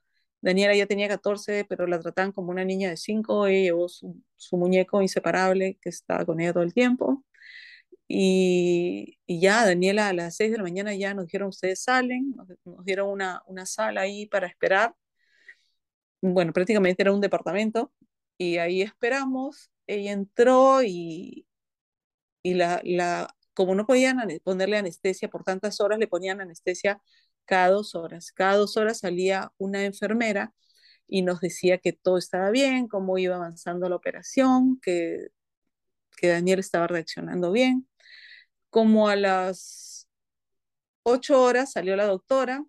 Daniela 0.46 0.76
ya 0.76 0.86
tenía 0.86 1.08
14, 1.08 1.64
pero 1.68 1.88
la 1.88 1.98
trataban 2.00 2.30
como 2.32 2.52
una 2.52 2.64
niña 2.64 2.90
de 2.90 2.96
5. 2.96 3.48
Ella 3.48 3.62
llevó 3.64 3.88
su, 3.88 4.22
su 4.36 4.56
muñeco 4.56 5.02
inseparable 5.02 5.76
que 5.82 5.88
estaba 5.88 6.24
con 6.24 6.40
ella 6.40 6.52
todo 6.52 6.62
el 6.62 6.72
tiempo. 6.72 7.24
Y, 8.08 9.18
ya, 9.26 9.66
Daniela, 9.66 10.08
a 10.08 10.12
las 10.12 10.36
6 10.36 10.52
de 10.52 10.58
la 10.58 10.62
mañana 10.62 10.94
ya 10.94 11.14
nos 11.14 11.26
dijeron, 11.26 11.48
ustedes 11.48 11.82
salen, 11.82 12.32
nos, 12.36 12.48
nos 12.64 12.84
dieron 12.84 13.08
una, 13.10 13.42
una, 13.46 13.66
sala 13.66 14.02
ahí 14.02 14.26
para 14.26 14.46
esperar. 14.46 14.94
Bueno, 16.20 16.52
prácticamente 16.52 17.02
era 17.02 17.12
un 17.12 17.20
departamento 17.20 17.92
y 18.38 18.58
ahí 18.58 18.82
esperamos. 18.82 19.70
Ella 19.86 20.12
entró 20.12 20.82
y, 20.82 21.46
y 22.42 22.54
la, 22.54 22.80
la, 22.84 23.34
como 23.54 23.74
no 23.74 23.86
podían 23.86 24.18
ponerle 24.44 24.78
anestesia 24.78 25.28
por 25.28 25.44
tantas 25.44 25.80
horas, 25.80 25.98
le 25.98 26.08
ponían 26.08 26.40
anestesia 26.40 27.02
cada 27.46 27.70
dos 27.70 27.94
horas. 27.94 28.32
Cada 28.32 28.56
dos 28.56 28.76
horas 28.76 28.98
salía 29.00 29.52
una 29.58 29.84
enfermera 29.84 30.52
y 31.08 31.22
nos 31.22 31.40
decía 31.40 31.78
que 31.78 31.92
todo 31.92 32.18
estaba 32.18 32.50
bien, 32.50 32.88
cómo 32.88 33.18
iba 33.18 33.36
avanzando 33.36 33.88
la 33.88 33.96
operación, 33.96 34.78
que, 34.82 35.28
que 36.16 36.28
Daniel 36.28 36.60
estaba 36.60 36.86
reaccionando 36.88 37.52
bien. 37.52 37.88
Como 38.70 39.08
a 39.08 39.16
las 39.16 40.08
ocho 41.04 41.42
horas 41.42 41.72
salió 41.72 41.96
la 41.96 42.06
doctora, 42.06 42.64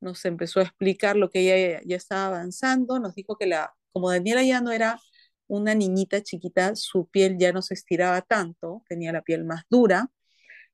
nos 0.00 0.24
empezó 0.24 0.60
a 0.60 0.64
explicar 0.64 1.16
lo 1.16 1.30
que 1.30 1.40
ella 1.40 1.80
ya 1.84 1.96
estaba 1.96 2.26
avanzando, 2.26 2.98
nos 3.00 3.14
dijo 3.14 3.36
que 3.36 3.46
la, 3.46 3.74
como 3.92 4.10
Daniela 4.10 4.42
ya 4.42 4.60
no 4.60 4.72
era 4.72 5.00
una 5.48 5.74
niñita 5.74 6.22
chiquita, 6.22 6.76
su 6.76 7.08
piel 7.08 7.38
ya 7.38 7.52
no 7.52 7.62
se 7.62 7.74
estiraba 7.74 8.22
tanto, 8.22 8.82
tenía 8.88 9.12
la 9.12 9.22
piel 9.22 9.44
más 9.44 9.64
dura, 9.70 10.10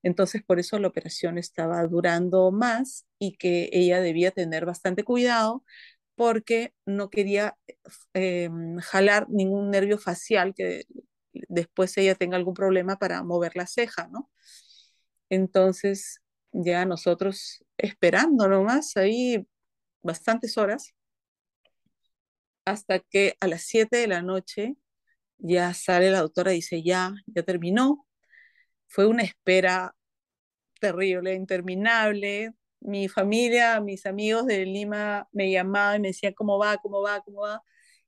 entonces, 0.05 0.43
por 0.45 0.61
eso 0.61 0.79
la 0.79 0.88
operación 0.88 1.38
estaba 1.38 1.83
durando 1.87 2.53
más 2.53 3.07
y 3.19 3.37
que 3.38 3.71
ella 3.73 4.03
debía 4.03 4.31
tener 4.33 4.67
bastante 4.67 5.03
cuidado 5.03 5.64
porque 6.14 6.75
no 6.85 7.09
quería 7.09 7.57
eh, 8.12 8.51
jalar 8.83 9.27
ningún 9.31 9.71
nervio 9.71 9.99
facial 9.99 10.55
que 10.55 10.85
después 11.33 11.97
ella 11.97 12.14
tenga 12.17 12.37
algún 12.37 12.53
problema 12.55 12.99
para 12.99 13.23
mover 13.23 13.57
la 13.57 13.67
ceja, 13.67 14.09
¿no? 14.09 14.31
Entonces, 15.31 16.21
ya 16.53 16.85
nosotros 16.85 17.64
esperando 17.79 18.47
nomás 18.47 18.97
ahí 18.99 19.49
bastantes 20.03 20.59
horas 20.59 20.95
hasta 22.67 23.01
que 23.01 23.37
a 23.40 23.47
las 23.49 23.62
7 23.62 23.97
de 23.97 24.07
la 24.09 24.21
noche 24.21 24.77
ya 25.38 25.73
sale 25.75 26.11
la 26.11 26.21
doctora 26.21 26.53
y 26.53 26.57
dice, 26.57 26.83
ya, 26.83 27.14
ya 27.27 27.43
terminó, 27.43 28.07
fue 28.94 29.07
una 29.07 29.24
espera 29.24 29.96
terrible, 30.80 31.35
interminable. 31.35 32.54
Mi 32.80 33.09
familia, 33.09 33.80
mis 33.80 34.07
amigos 34.07 34.46
de 34.46 34.66
Lima 34.66 35.28
me 35.33 35.50
llamaban 35.50 35.96
y 35.98 36.00
me 36.02 36.09
decían 36.09 36.35
cómo 36.35 36.59
va, 36.59 36.78
cómo 36.78 37.02
va, 37.02 37.20
cómo 37.22 37.42
va. 37.42 37.62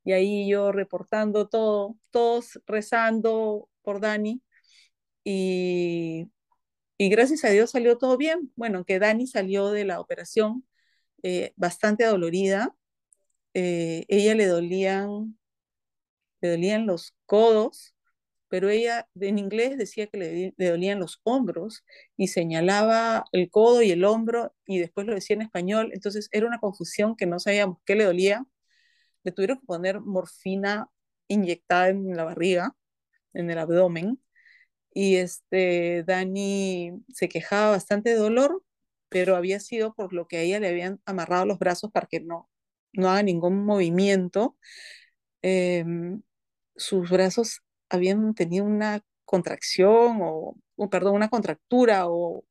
Y 0.04 0.12
ahí 0.12 0.48
yo 0.48 0.72
reportando 0.72 1.48
todo, 1.48 1.96
todos 2.10 2.60
rezando 2.66 3.68
por 3.82 4.00
Dani. 4.00 4.42
Y, 5.24 6.30
gracias 6.98 7.44
a 7.44 7.50
Dios 7.50 7.72
salió 7.72 7.98
todo 7.98 8.16
bien. 8.16 8.52
Bueno, 8.56 8.84
que 8.84 8.98
Dani 9.00 9.26
salió 9.26 9.70
de 9.72 9.84
la 9.86 10.00
operación 10.00 10.66
eh, 11.22 11.52
bastante 11.56 12.04
adolorida. 12.04 12.76
Eh, 13.54 14.04
ella 14.08 14.34
le 14.36 14.46
dolían, 14.46 15.38
le 16.40 16.50
dolían 16.50 16.86
los 16.86 17.14
codos, 17.26 17.95
pero 18.48 18.68
ella 18.70 19.08
en 19.20 19.38
inglés 19.38 19.78
decía 19.78 20.06
que 20.08 20.18
le, 20.18 20.54
le, 20.56 20.68
dolían 20.70 21.00
los 21.00 21.20
hombros 21.24 21.84
y 22.16 22.28
señalaba 22.28 23.24
el 23.32 23.50
codo 23.50 23.82
y 23.82 23.90
el 23.90 24.04
hombro 24.04 24.54
y 24.66 24.78
después 24.78 25.06
lo 25.06 25.14
decía 25.14 25.34
en 25.34 25.42
español, 25.42 25.90
entonces 25.94 26.28
era 26.32 26.46
una 26.46 26.60
confusión 26.60 27.16
que 27.16 27.26
no 27.26 27.40
sabíamos 27.40 27.78
qué 27.84 27.96
le 27.96 28.04
dolía. 28.04 28.46
Le 29.24 29.32
tuvieron 29.32 29.58
que 29.60 29.66
poner 29.66 30.00
morfina 30.00 30.90
inyectada 31.28 31.88
en 31.90 32.16
la 32.16 32.24
barriga, 32.24 32.76
en 33.34 33.50
el 33.50 33.58
abdomen, 33.58 34.20
y 34.94 35.16
este 35.16 36.04
Dani 36.04 37.04
se 37.12 37.28
quejaba 37.28 37.72
bastante 37.72 38.10
de 38.10 38.16
dolor, 38.16 38.62
pero 39.10 39.36
había 39.36 39.60
sido 39.60 39.94
por 39.94 40.12
lo 40.14 40.28
que 40.28 40.38
a 40.38 40.42
ella 40.42 40.60
le 40.60 40.68
habían 40.68 41.00
amarrado 41.06 41.46
los 41.46 41.58
brazos 41.58 41.92
para 41.92 42.06
que 42.06 42.20
no, 42.20 42.50
no 42.94 43.10
haga 43.10 43.22
ningún 43.22 43.64
movimiento. 43.66 44.56
Eh, 45.42 45.84
sus 46.76 47.10
brazos 47.10 47.62
habían 47.88 48.34
tenido 48.34 48.64
una 48.64 49.02
contracción 49.24 50.20
o, 50.22 50.56
o 50.76 50.90
perdón, 50.90 51.16
una 51.16 51.28
contractura 51.30 52.08
o, 52.08 52.44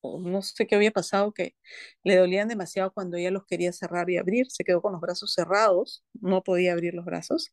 o, 0.00 0.20
no 0.20 0.42
sé 0.42 0.66
qué 0.66 0.74
había 0.76 0.90
pasado, 0.92 1.32
que 1.32 1.54
le 2.04 2.16
dolían 2.16 2.48
demasiado 2.48 2.92
cuando 2.92 3.16
ella 3.16 3.30
los 3.30 3.46
quería 3.46 3.72
cerrar 3.72 4.10
y 4.10 4.18
abrir, 4.18 4.46
se 4.50 4.64
quedó 4.64 4.82
con 4.82 4.92
los 4.92 5.00
brazos 5.00 5.32
cerrados, 5.34 6.04
no 6.14 6.42
podía 6.42 6.72
abrir 6.72 6.94
los 6.94 7.04
brazos. 7.04 7.52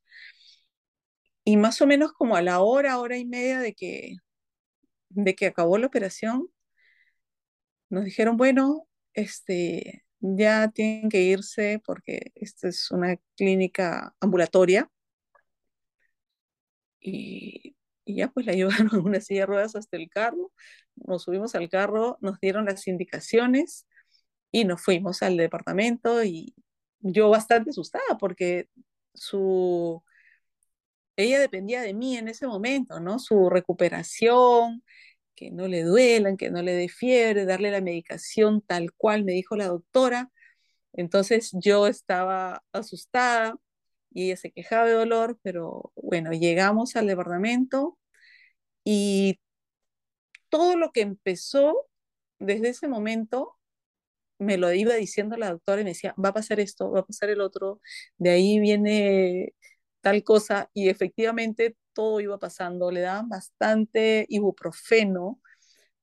Y 1.43 1.57
más 1.57 1.81
o 1.81 1.87
menos 1.87 2.13
como 2.13 2.35
a 2.35 2.41
la 2.41 2.61
hora, 2.61 2.99
hora 2.99 3.17
y 3.17 3.25
media 3.25 3.59
de 3.59 3.73
que, 3.73 4.17
de 5.09 5.35
que 5.35 5.47
acabó 5.47 5.77
la 5.77 5.87
operación, 5.87 6.49
nos 7.89 8.05
dijeron, 8.05 8.37
bueno, 8.37 8.87
este, 9.13 10.05
ya 10.19 10.69
tienen 10.69 11.09
que 11.09 11.21
irse 11.21 11.81
porque 11.85 12.31
esta 12.35 12.67
es 12.69 12.91
una 12.91 13.17
clínica 13.35 14.15
ambulatoria 14.19 14.89
y, 17.01 17.75
y, 18.05 18.15
ya 18.15 18.29
pues 18.29 18.45
la 18.45 18.53
llevaron 18.53 18.89
en 18.93 18.99
una 19.01 19.21
silla 19.21 19.41
de 19.41 19.45
ruedas 19.47 19.75
hasta 19.75 19.97
el 19.97 20.09
carro, 20.09 20.51
nos 20.95 21.23
subimos 21.23 21.55
al 21.55 21.69
carro, 21.69 22.17
nos 22.21 22.39
dieron 22.39 22.65
las 22.65 22.87
indicaciones 22.87 23.87
y 24.51 24.65
nos 24.65 24.81
fuimos 24.83 25.23
al 25.23 25.37
departamento 25.37 26.23
y 26.23 26.55
yo 26.99 27.29
bastante 27.29 27.71
asustada 27.71 28.17
porque 28.19 28.69
su 29.13 30.03
ella 31.17 31.39
dependía 31.39 31.81
de 31.81 31.93
mí 31.93 32.17
en 32.17 32.27
ese 32.27 32.47
momento, 32.47 32.99
¿no? 32.99 33.19
Su 33.19 33.49
recuperación, 33.49 34.83
que 35.35 35.51
no 35.51 35.67
le 35.67 35.83
duelan, 35.83 36.37
que 36.37 36.51
no 36.51 36.61
le 36.61 36.73
dé 36.73 36.89
fiebre, 36.89 37.45
darle 37.45 37.71
la 37.71 37.81
medicación 37.81 38.61
tal 38.61 38.93
cual 38.93 39.23
me 39.23 39.33
dijo 39.33 39.55
la 39.55 39.67
doctora. 39.67 40.31
Entonces 40.93 41.51
yo 41.53 41.87
estaba 41.87 42.63
asustada 42.73 43.55
y 44.11 44.25
ella 44.27 44.37
se 44.37 44.51
quejaba 44.51 44.85
de 44.85 44.93
dolor, 44.93 45.39
pero 45.43 45.91
bueno, 45.95 46.31
llegamos 46.31 46.95
al 46.95 47.07
departamento 47.07 47.97
y 48.83 49.39
todo 50.49 50.77
lo 50.77 50.91
que 50.91 51.01
empezó 51.01 51.87
desde 52.39 52.69
ese 52.69 52.87
momento 52.87 53.57
me 54.39 54.57
lo 54.57 54.73
iba 54.73 54.95
diciendo 54.95 55.37
la 55.37 55.51
doctora 55.51 55.81
y 55.81 55.83
me 55.85 55.91
decía, 55.91 56.15
va 56.23 56.29
a 56.29 56.33
pasar 56.33 56.59
esto, 56.59 56.91
va 56.91 57.01
a 57.01 57.05
pasar 57.05 57.29
el 57.29 57.41
otro, 57.41 57.81
de 58.17 58.31
ahí 58.31 58.59
viene 58.59 59.53
tal 60.01 60.23
cosa 60.23 60.69
y 60.73 60.89
efectivamente 60.89 61.77
todo 61.93 62.19
iba 62.21 62.39
pasando, 62.39 62.91
le 62.91 63.01
daban 63.01 63.29
bastante 63.29 64.25
ibuprofeno, 64.29 65.39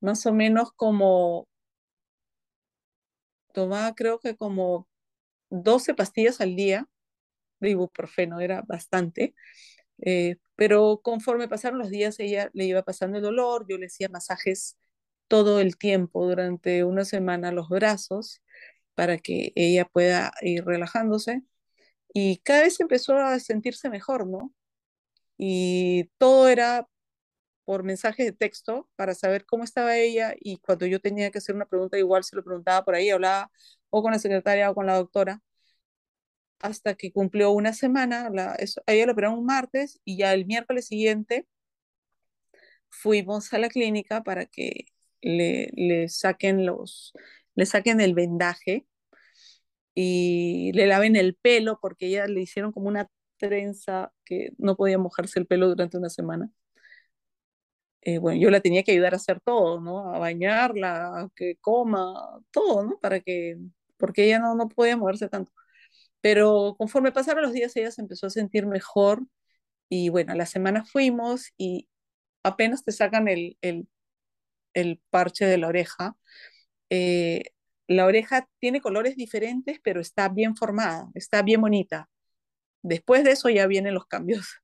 más 0.01 0.27
o 0.27 0.33
menos 0.33 0.73
como 0.73 1.49
tomaba 3.53 3.95
creo 3.95 4.21
que 4.21 4.37
como 4.37 4.89
12 5.51 5.95
pastillas 5.95 6.41
al 6.41 6.57
día 6.57 6.89
de 7.61 7.71
ibuprofeno, 7.71 8.41
era 8.41 8.63
bastante. 8.63 9.35
Eh, 10.01 10.37
pero 10.57 11.01
conforme 11.03 11.49
pasaron 11.49 11.79
los 11.79 11.91
días, 11.91 12.21
ella 12.21 12.51
le 12.55 12.65
iba 12.67 12.83
pasando 12.83 13.19
el 13.19 13.25
dolor, 13.25 13.67
yo 13.69 13.79
le 13.79 13.87
hacía 13.87 14.09
masajes 14.09 14.77
todo 15.29 15.61
el 15.61 15.77
tiempo 15.79 16.27
durante 16.27 16.85
una 16.85 17.05
semana 17.05 17.53
los 17.53 17.69
brazos 17.69 18.43
para 18.95 19.19
que 19.19 19.53
ella 19.57 19.87
pueda 19.87 20.33
ir 20.43 20.65
relajándose. 20.65 21.43
Y 22.15 22.39
cada 22.39 22.63
vez 22.63 22.81
empezó 22.81 23.17
a 23.19 23.39
sentirse 23.41 23.91
mejor, 23.91 24.27
¿no? 24.27 24.53
Y 25.39 26.11
todo 26.19 26.49
era 26.49 26.89
por 27.65 27.85
mensaje 27.85 28.25
de 28.25 28.33
texto 28.33 28.89
para 28.97 29.15
saber 29.15 29.47
cómo 29.47 29.65
estaba 29.65 29.97
ella 29.99 30.35
y 30.41 30.59
cuando 30.59 30.87
yo 30.87 31.01
tenía 31.01 31.31
que 31.31 31.39
hacer 31.39 31.55
una 31.55 31.67
pregunta 31.67 31.99
igual 31.99 32.25
se 32.25 32.37
lo 32.37 32.45
preguntaba 32.45 32.85
por 32.85 32.95
ahí, 32.95 33.11
hablaba 33.11 33.51
o 33.91 34.03
con 34.03 34.13
la 34.13 34.19
secretaria 34.19 34.71
o 34.71 34.75
con 34.75 34.87
la 34.87 34.97
doctora 34.97 35.43
hasta 36.61 36.95
que 36.95 37.13
cumplió 37.13 37.51
una 37.53 37.73
semana, 37.73 38.31
la, 38.31 38.55
eso, 38.57 38.83
ella 38.87 39.07
lo 39.07 39.13
operaron 39.13 39.39
un 39.39 39.47
martes 39.47 40.01
y 40.05 40.19
ya 40.19 40.33
el 40.35 40.47
miércoles 40.47 40.87
siguiente 40.87 41.47
fuimos 42.91 43.53
a 43.53 43.59
la 43.59 43.69
clínica 43.69 44.23
para 44.23 44.47
que 44.47 44.87
le, 45.23 45.71
le 45.75 46.09
saquen 46.09 46.67
los, 46.67 47.13
le 47.55 47.67
saquen 47.67 48.01
el 48.01 48.15
vendaje 48.15 48.87
y 49.95 50.73
le 50.75 50.87
laven 50.87 51.17
el 51.17 51.35
pelo 51.37 51.79
porque 51.81 52.07
ella 52.07 52.27
le 52.27 52.41
hicieron 52.43 52.73
como 52.73 52.89
una 52.89 53.09
trenza 53.39 54.13
que 54.25 54.51
no 54.59 54.77
podía 54.77 54.99
mojarse 54.99 55.39
el 55.41 55.47
pelo 55.47 55.69
durante 55.69 55.99
una 55.99 56.11
semana. 56.11 56.51
Eh, 58.03 58.19
bueno, 58.19 58.41
yo 58.41 58.51
la 58.51 58.61
tenía 58.61 58.83
que 58.85 58.93
ayudar 58.93 59.13
a 59.15 59.17
hacer 59.17 59.41
todo, 59.41 59.81
¿no? 59.81 60.15
A 60.15 60.19
bañarla, 60.19 61.21
a 61.25 61.29
que 61.35 61.57
coma, 61.61 62.15
todo, 62.51 62.85
¿no? 62.85 62.99
Para 63.01 63.21
que, 63.21 63.59
porque 63.97 64.25
ella 64.27 64.39
no, 64.39 64.55
no 64.55 64.69
podía 64.69 64.97
moverse 64.97 65.29
tanto. 65.29 65.53
Pero 66.21 66.75
conforme 66.79 67.13
pasaron 67.13 67.43
los 67.43 67.53
días, 67.53 67.77
ella 67.77 67.91
se 67.91 68.03
empezó 68.03 68.27
a 68.27 68.31
sentir 68.31 68.67
mejor 68.67 69.23
y 69.89 70.09
bueno, 70.11 70.33
a 70.33 70.37
la 70.37 70.47
semana 70.47 70.85
fuimos 70.85 71.53
y 71.57 71.89
apenas 72.43 72.85
te 72.85 72.93
sacan 72.93 73.29
el, 73.29 73.57
el, 73.63 75.01
parche 75.11 75.47
de 75.47 75.59
la 75.59 75.69
oreja. 75.69 76.17
Eh, 76.91 77.45
la 77.87 78.05
oreja 78.07 78.49
tiene 78.59 78.81
colores 78.81 79.17
diferentes, 79.17 79.81
pero 79.83 80.01
está 80.01 80.29
bien 80.29 80.57
formada, 80.57 81.09
está 81.15 81.43
bien 81.43 81.61
bonita. 81.61 82.09
Después 82.83 83.25
de 83.25 83.33
eso 83.33 83.49
ya 83.49 83.67
vienen 83.67 83.95
los 83.95 84.07
cambios. 84.07 84.63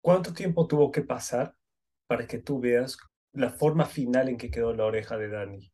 ¿Cuánto 0.00 0.34
tiempo 0.34 0.66
tuvo 0.66 0.90
que 0.90 1.02
pasar 1.02 1.56
para 2.06 2.26
que 2.26 2.38
tú 2.38 2.60
veas 2.60 2.98
la 3.32 3.50
forma 3.50 3.86
final 3.86 4.28
en 4.28 4.36
que 4.36 4.50
quedó 4.50 4.74
la 4.74 4.84
oreja 4.84 5.16
de 5.16 5.28
Dani? 5.28 5.73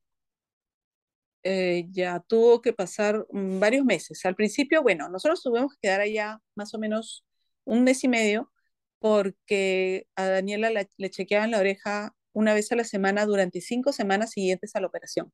Eh, 1.42 1.86
ya 1.90 2.20
tuvo 2.28 2.60
que 2.60 2.72
pasar 2.72 3.26
mm, 3.30 3.60
varios 3.60 3.84
meses. 3.84 4.24
Al 4.26 4.34
principio, 4.36 4.82
bueno, 4.82 5.08
nosotros 5.08 5.42
tuvimos 5.42 5.72
que 5.72 5.78
quedar 5.82 6.00
allá 6.02 6.40
más 6.54 6.74
o 6.74 6.78
menos 6.78 7.24
un 7.64 7.84
mes 7.84 8.04
y 8.04 8.08
medio 8.08 8.52
porque 8.98 10.06
a 10.16 10.26
Daniela 10.28 10.70
le 10.70 11.10
chequeaban 11.10 11.50
la 11.52 11.58
oreja 11.60 12.14
una 12.32 12.54
vez 12.54 12.70
a 12.72 12.76
la 12.76 12.84
semana 12.84 13.26
durante 13.26 13.60
cinco 13.62 13.92
semanas 13.92 14.32
siguientes 14.32 14.76
a 14.76 14.80
la 14.80 14.88
operación. 14.88 15.32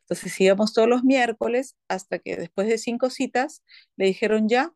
Entonces 0.00 0.40
íbamos 0.40 0.72
todos 0.72 0.88
los 0.88 1.04
miércoles 1.04 1.76
hasta 1.88 2.18
que 2.18 2.36
después 2.36 2.68
de 2.68 2.78
cinco 2.78 3.10
citas 3.10 3.62
le 3.96 4.06
dijeron 4.06 4.48
ya, 4.48 4.72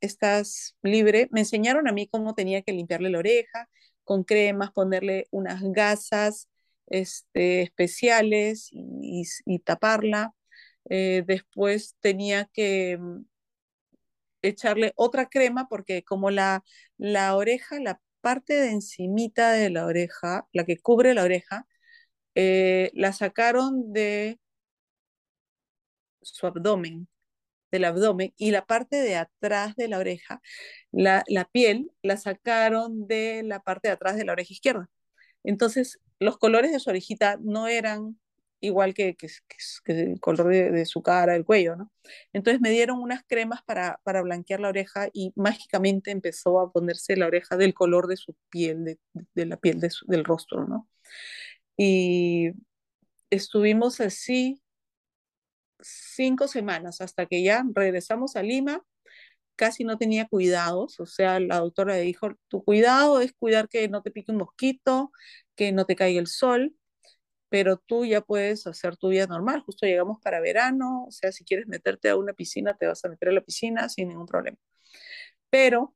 estás 0.00 0.76
libre. 0.82 1.28
Me 1.32 1.40
enseñaron 1.40 1.88
a 1.88 1.92
mí 1.92 2.08
cómo 2.08 2.34
tenía 2.34 2.62
que 2.62 2.72
limpiarle 2.72 3.10
la 3.10 3.18
oreja 3.18 3.68
con 4.04 4.24
cremas, 4.24 4.72
ponerle 4.72 5.28
unas 5.30 5.62
gasas 5.62 6.48
este, 6.86 7.62
especiales 7.62 8.70
y, 8.72 9.58
taparla. 9.60 10.34
Eh, 10.90 11.24
después 11.26 11.96
tenía 12.00 12.46
que 12.52 12.98
mm, 12.98 13.24
echarle 14.42 14.92
otra 14.96 15.28
crema 15.28 15.68
porque 15.68 16.02
como 16.04 16.30
la, 16.30 16.64
la 16.98 17.36
oreja, 17.36 17.80
la 17.80 18.00
parte 18.20 18.54
de 18.54 18.70
encimita 18.72 19.52
de 19.52 19.70
la 19.70 19.86
oreja, 19.86 20.48
la 20.52 20.64
que 20.64 20.78
cubre 20.78 21.14
la 21.14 21.24
oreja, 21.24 21.66
eh, 22.34 22.90
la 22.94 23.12
sacaron 23.12 23.92
de 23.92 24.40
su 26.22 26.46
abdomen 26.46 27.08
del 27.72 27.84
abdomen 27.86 28.34
y 28.36 28.52
la 28.52 28.66
parte 28.66 28.96
de 28.96 29.16
atrás 29.16 29.74
de 29.76 29.88
la 29.88 29.98
oreja, 29.98 30.40
la, 30.92 31.24
piel 31.52 31.90
la 32.02 32.16
sacaron 32.18 33.06
de 33.08 33.42
la 33.44 33.60
parte 33.60 33.88
de 33.88 33.94
atrás 33.94 34.16
de 34.16 34.24
la 34.24 34.32
oreja 34.32 34.52
izquierda. 34.52 34.90
Entonces, 35.44 36.00
los 36.22 36.38
colores 36.38 36.72
de 36.72 36.80
su 36.80 36.90
orejita 36.90 37.38
no 37.40 37.68
eran 37.68 38.18
igual 38.60 38.94
que, 38.94 39.16
que, 39.16 39.28
el 39.86 40.20
color 40.20 40.48
de, 40.48 40.86
su 40.86 41.02
cara, 41.02 41.34
el 41.34 41.44
cuello, 41.44 41.76
¿no? 41.76 41.92
Entonces 42.32 42.60
me 42.60 42.70
dieron 42.70 43.00
unas 43.00 43.24
cremas 43.26 43.62
para, 43.64 44.00
blanquear 44.04 44.60
la 44.60 44.68
oreja 44.68 45.08
y 45.12 45.32
mágicamente 45.34 46.10
empezó 46.12 46.60
a 46.60 46.72
ponerse 46.72 47.16
la 47.16 47.26
oreja 47.26 47.56
del 47.56 47.74
color 47.74 48.06
de 48.06 48.16
su 48.16 48.36
piel, 48.48 48.98
de 49.34 49.46
la 49.46 49.56
piel 49.56 49.80
del 49.80 50.24
rostro, 50.24 50.66
¿no? 50.66 50.88
Y 51.76 52.52
estuvimos 53.30 54.00
así 54.00 54.62
cinco 55.80 56.46
semanas 56.48 57.00
hasta 57.00 57.26
que 57.26 57.42
ya 57.42 57.64
regresamos 57.74 58.36
a 58.36 58.42
Lima. 58.42 58.84
Casi 59.62 59.84
no 59.84 59.96
tenía 59.96 60.26
cuidados, 60.26 60.98
o 60.98 61.06
sea, 61.06 61.38
la 61.38 61.60
doctora 61.60 61.94
le 61.94 62.00
dijo, 62.00 62.30
tu 62.48 62.64
cuidado 62.64 63.20
es 63.20 63.32
cuidar 63.32 63.68
que 63.68 63.88
no 63.88 64.02
te 64.02 64.10
pique 64.10 64.32
un 64.32 64.38
mosquito, 64.38 65.12
que 65.54 65.70
no 65.70 65.86
te 65.86 65.94
caiga 65.94 66.18
el 66.18 66.26
sol, 66.26 66.74
pero 67.48 67.76
tú 67.76 68.04
ya 68.04 68.22
puedes 68.22 68.66
hacer 68.66 68.96
tu 68.96 69.10
vida 69.10 69.28
normal. 69.28 69.60
Justo 69.60 69.86
llegamos 69.86 70.18
para 70.20 70.40
verano, 70.40 71.04
o 71.06 71.12
sea, 71.12 71.30
si 71.30 71.44
quieres 71.44 71.68
meterte 71.68 72.08
a 72.10 72.16
una 72.16 72.32
piscina, 72.32 72.74
te 72.76 72.88
vas 72.88 73.04
a 73.04 73.08
meter 73.08 73.28
a 73.28 73.32
la 73.32 73.40
piscina 73.42 73.88
sin 73.88 74.08
ningún 74.08 74.26
problema. 74.26 74.58
Pero 75.48 75.94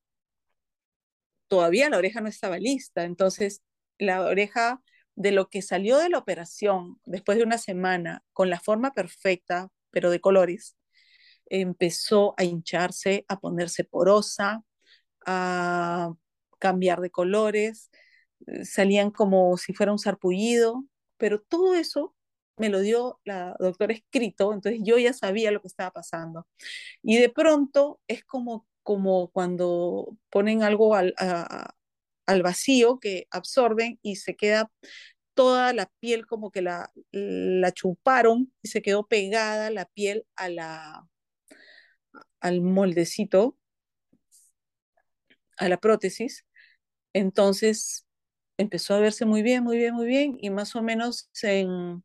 todavía 1.49 1.91
la 1.91 1.99
oreja 1.99 2.21
no 2.21 2.29
estaba 2.29 2.59
lista, 2.59 3.03
entonces 3.03 3.63
la 3.99 4.23
oreja 4.23 4.81
de 5.17 5.33
lo 5.33 5.49
que 5.51 5.61
salió 5.61 5.99
de 5.99 6.09
la 6.11 6.19
operación 6.19 7.01
después 7.05 7.37
de 7.37 7.43
una 7.43 7.59
semana 7.59 8.23
con 8.33 8.49
la 8.49 8.61
forma 8.61 8.93
perfecta, 8.95 9.71
pero 9.91 10.11
de 10.11 10.21
colores, 10.21 10.77
empezó 11.47 12.35
a 12.37 12.45
hincharse, 12.45 13.25
a 13.29 13.41
ponerse 13.41 13.85
porosa, 13.85 14.63
a 15.27 16.13
cambiar 16.59 17.01
de 17.01 17.11
colores, 17.11 17.91
eh, 18.47 18.65
salían 18.65 19.11
como 19.11 19.57
si 19.57 19.75
fuera 19.75 19.93
un 19.93 19.99
sarpullido, 19.99 20.85
pero 21.19 21.41
todo 21.41 21.75
eso 21.75 22.15
me 22.59 22.69
lo 22.71 22.81
dio 22.81 23.21
la 23.25 23.57
doctora 23.59 23.95
escrito, 23.95 24.53
entonces 24.53 24.81
yo 24.85 24.99
ya 24.99 25.13
sabía 25.13 25.51
lo 25.51 25.61
que 25.61 25.69
estaba 25.69 25.91
pasando. 25.91 26.47
Y 27.03 27.19
de 27.19 27.29
pronto 27.29 28.01
es 28.09 28.25
como, 28.25 28.67
como 28.83 29.31
cuando 29.31 30.17
ponen 30.31 30.63
algo 30.63 30.95
al, 30.95 31.15
al 32.27 32.43
vacío 32.43 32.99
que 33.01 33.27
absorben 33.31 33.99
y 34.03 34.17
se 34.17 34.37
queda 34.37 34.71
toda 35.35 35.73
la 35.75 35.91
piel 36.01 36.27
como 36.27 36.51
que 36.51 36.63
la, 36.63 36.91
la 37.13 37.73
chuparon 37.73 38.53
y 38.63 38.69
se 38.69 38.83
quedó 38.83 39.07
pegada 39.07 39.71
la 39.71 39.85
piel 39.87 40.27
a 40.37 40.49
la, 40.49 41.07
al 42.41 42.63
moldecito, 42.63 43.57
a 45.57 45.69
la 45.69 45.79
prótesis. 45.79 46.47
Entonces 47.13 48.07
empezó 48.59 48.95
a 48.95 49.01
verse 49.01 49.27
muy 49.27 49.43
bien, 49.43 49.65
muy 49.65 49.79
bien, 49.79 49.95
muy 49.95 50.07
bien 50.07 50.39
y 50.41 50.51
más 50.51 50.77
o 50.77 50.83
menos 50.83 51.31
en, 51.43 52.05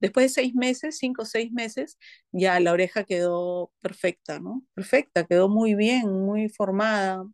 después 0.00 0.26
de 0.26 0.42
seis 0.42 0.54
meses, 0.54 0.98
cinco 0.98 1.22
o 1.22 1.26
seis 1.26 1.52
meses, 1.52 1.98
ya 2.32 2.60
la 2.60 2.72
oreja 2.72 3.04
quedó 3.04 3.72
perfecta, 3.80 4.40
¿no? 4.40 4.64
Perfecta, 4.74 5.26
quedó 5.26 5.48
muy 5.48 5.74
bien, 5.74 6.10
muy 6.10 6.48
formada. 6.48 7.24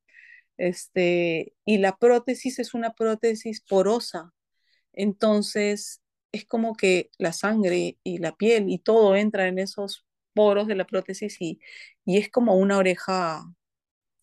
Este, 0.58 1.54
y 1.64 1.78
la 1.78 1.96
prótesis 1.98 2.58
es 2.60 2.74
una 2.74 2.94
prótesis 2.94 3.60
porosa, 3.62 4.32
entonces, 4.94 6.02
es 6.32 6.44
como 6.46 6.74
que 6.76 7.10
la 7.18 7.32
sangre 7.32 7.98
y 8.04 8.18
la 8.18 8.36
piel 8.36 8.70
y 8.70 8.78
todo 8.78 9.16
entra 9.16 9.48
en 9.48 9.58
esos 9.58 10.03
poros 10.34 10.66
de 10.66 10.74
la 10.74 10.86
prótesis 10.86 11.36
y, 11.40 11.60
es 12.06 12.30
como 12.30 12.56
una 12.56 12.78
oreja 12.78 13.44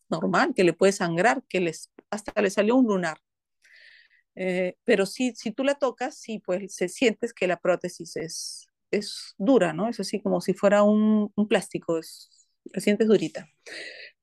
normal, 0.10 0.54
que 0.56 0.64
le 0.64 0.74
puede 0.74 0.92
sangrar, 0.92 1.44
que 1.50 1.62
les, 1.62 1.92
hasta 2.10 2.42
le 2.42 2.50
salió 2.50 2.76
un 2.76 2.88
lunar. 2.88 3.18
Eh, 4.36 4.78
pero 4.84 5.06
si, 5.06 5.34
si 5.36 5.52
tú 5.52 5.64
la 5.64 5.76
tocas, 5.76 6.16
sí, 6.18 6.40
pues 6.40 6.76
se 6.76 6.90
sientes 6.90 7.34
que 7.34 7.48
la 7.48 7.58
prótesis 7.60 8.16
es, 8.18 8.68
es 8.92 9.36
dura, 9.38 9.74
¿no? 9.74 9.90
Es 9.90 10.00
así 10.00 10.20
como 10.20 10.42
si 10.42 10.54
fuera 10.54 10.84
un, 10.84 11.32
plástico, 11.50 11.98
es, 11.98 12.30
la 12.66 12.82
sientes 12.82 13.08
durita. 13.08 13.48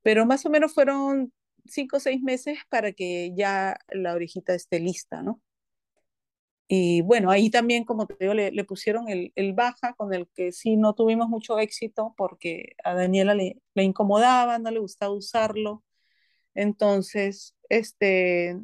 Pero 0.03 0.27
más 0.27 0.47
o 0.47 0.51
menos 0.51 0.75
fueron 0.75 1.33
cinco 1.67 1.97
o 1.97 2.01
seis 2.01 2.23
meses 2.23 2.59
para 2.69 2.93
que 2.93 3.33
ya 3.37 3.79
la 3.91 4.15
orejita 4.15 4.55
esté 4.55 4.81
lista, 4.81 5.23
¿no? 5.23 5.43
Y 6.69 7.01
bueno, 7.03 7.31
ahí 7.31 7.51
también, 7.51 7.85
como 7.85 8.07
te 8.07 8.15
digo, 8.21 8.35
le, 8.35 8.65
pusieron 8.65 9.09
el, 9.09 9.33
el, 9.37 9.55
baja, 9.55 9.95
con 9.95 10.13
el 10.13 10.29
que 10.35 10.53
sí 10.53 10.77
no 10.77 10.95
tuvimos 10.95 11.29
mucho 11.29 11.59
éxito 11.59 12.15
porque 12.17 12.77
a 12.85 12.95
Daniela 12.95 13.35
le, 13.35 13.57
le 13.75 13.85
incomodaba, 13.85 14.59
no 14.59 14.71
le 14.71 14.79
gustaba 14.79 15.13
usarlo. 15.15 15.83
Entonces, 16.55 17.57
este, 17.71 18.59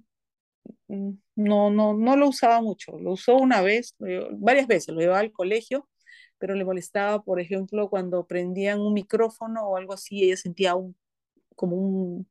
mm, 0.89 1.13
no, 1.37 1.71
no, 1.71 1.95
no 1.95 2.17
lo 2.17 2.29
usaba 2.29 2.61
mucho. 2.61 2.99
Lo 2.99 3.13
usó 3.13 3.37
una 3.37 3.63
vez, 3.63 3.97
varias 4.33 4.67
veces, 4.67 4.95
lo 4.95 5.01
llevaba 5.01 5.21
al 5.21 5.33
colegio, 5.33 5.89
pero 6.39 6.55
le 6.55 6.65
molestaba, 6.65 7.23
por 7.23 7.41
ejemplo, 7.41 7.89
cuando 7.91 8.27
prendían 8.27 8.81
un 8.81 8.95
micrófono 8.95 9.69
o 9.69 9.77
algo 9.77 9.95
así, 9.95 10.25
ella 10.25 10.37
sentía 10.37 10.75
un, 10.75 10.97
como 11.57 11.77
un, 11.77 12.29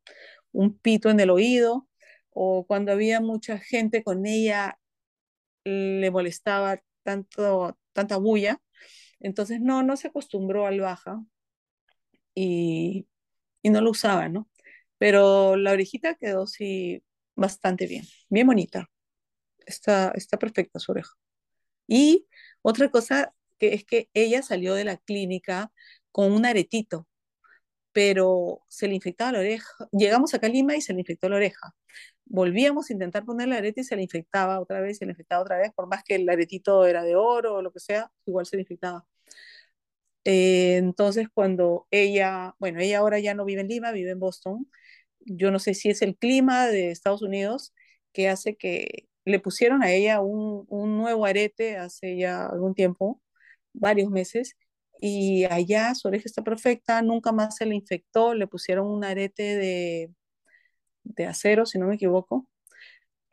un 0.52 0.78
pito 0.80 1.10
en 1.10 1.20
el 1.20 1.30
oído, 1.32 1.88
o 2.32 2.66
cuando 2.68 2.92
había 2.92 3.22
mucha 3.22 3.60
gente 3.60 4.04
con 4.04 4.26
ella, 4.26 4.80
le 5.66 6.12
molestaba 6.12 6.82
tanto, 7.04 7.78
tanta 7.94 8.18
bulla. 8.18 8.62
Entonces, 9.20 9.62
no, 9.62 9.84
no 9.84 9.98
se 9.98 10.10
acostumbró 10.10 10.68
al 10.68 10.82
baja 10.82 11.22
y, 12.36 13.08
y 13.64 13.70
no 13.70 13.82
lo 13.82 13.92
usaba, 13.92 14.30
¿no? 14.30 14.50
Pero 14.98 15.56
la 15.58 15.74
orejita 15.74 16.16
quedó 16.16 16.48
sí 16.48 17.04
bastante 17.36 17.88
bien, 17.88 18.06
bien 18.30 18.48
bonita. 18.48 18.90
Está, 19.66 20.12
está 20.16 20.38
perfecta 20.40 20.80
su 20.80 20.92
oreja. 20.94 21.14
Y 21.88 22.28
otra 22.62 22.90
cosa 22.92 23.34
que 23.60 23.74
es 23.74 23.86
que 23.86 24.10
ella 24.14 24.42
salió 24.44 24.76
de 24.76 24.86
la 24.86 24.98
clínica 24.98 25.72
con 26.12 26.32
un 26.34 26.46
aretito, 26.46 27.08
pero 27.94 28.62
se 28.70 28.88
le 28.88 28.96
infectaba 28.96 29.34
la 29.34 29.40
oreja. 29.40 29.68
Llegamos 29.92 30.34
a 30.34 30.40
Lima 30.48 30.76
y 30.76 30.82
se 30.82 30.94
le 30.94 31.02
infectó 31.02 31.30
la 31.30 31.38
oreja. 31.38 31.76
Volvíamos 32.26 32.90
a 32.90 32.94
intentar 32.94 33.26
ponerle 33.26 33.58
arete 33.58 33.82
y 33.82 33.84
se 33.86 33.96
le 33.96 34.04
infectaba 34.04 34.60
otra 34.60 34.82
vez, 34.82 34.98
se 34.98 35.06
le 35.06 35.12
infectaba 35.12 35.44
otra 35.44 35.58
vez, 35.58 35.72
por 35.74 35.88
más 35.88 36.04
que 36.04 36.16
el 36.16 36.30
aretito 36.30 36.86
era 36.86 37.04
de 37.04 37.16
oro 37.16 37.56
o 37.56 37.62
lo 37.62 37.72
que 37.72 37.80
sea, 37.80 38.12
igual 38.26 38.46
se 38.46 38.58
le 38.58 38.64
infectaba. 38.64 39.06
Eh, 40.26 40.78
entonces, 40.78 41.28
cuando 41.34 41.88
ella, 41.92 42.56
bueno, 42.60 42.80
ella 42.80 43.00
ahora 43.00 43.20
ya 43.20 43.34
no 43.34 43.46
vive 43.46 43.62
en 43.62 43.68
Lima, 43.68 43.92
vive 43.92 44.12
en 44.12 44.20
Boston, 44.20 44.70
yo 45.22 45.52
no 45.52 45.60
sé 45.60 45.74
si 45.74 45.90
es 45.90 46.02
el 46.02 46.18
clima 46.18 46.68
de 46.68 46.92
Estados 46.92 47.22
Unidos 47.22 47.74
que 48.14 48.30
hace 48.30 48.56
que 48.58 49.10
le 49.26 49.40
pusieron 49.40 49.84
a 49.84 49.92
ella 49.92 50.22
un 50.22 50.98
nuevo 50.98 51.26
arete 51.26 51.78
hace 51.78 52.18
ya 52.18 52.46
algún 52.48 52.76
tiempo, 52.76 53.22
varios 53.74 54.12
meses, 54.12 54.58
y 55.06 55.46
allá 55.46 55.94
su 55.96 56.08
oreja 56.08 56.24
está 56.26 56.44
perfecta, 56.44 57.02
nunca 57.02 57.32
más 57.34 57.58
se 57.58 57.66
le 57.66 57.76
infectó, 57.76 58.34
le 58.34 58.48
pusieron 58.48 58.88
un 58.88 59.04
arete 59.04 59.44
de, 59.58 60.12
de 61.04 61.26
acero, 61.28 61.66
si 61.66 61.80
no 61.80 61.88
me 61.88 61.96
equivoco, 61.96 62.48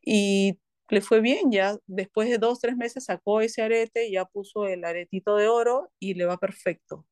y 0.02 0.58
le 0.90 1.00
fue 1.02 1.20
bien, 1.20 1.50
ya 1.52 1.76
después 1.86 2.28
de 2.30 2.38
dos, 2.38 2.60
tres 2.60 2.76
meses 2.76 3.04
sacó 3.06 3.40
ese 3.42 3.62
arete, 3.62 4.10
ya 4.10 4.24
puso 4.26 4.66
el 4.68 4.84
aretito 4.84 5.36
de 5.36 5.48
oro 5.48 5.92
y 6.00 6.14
le 6.14 6.26
va 6.26 6.38
perfecto. 6.38 7.06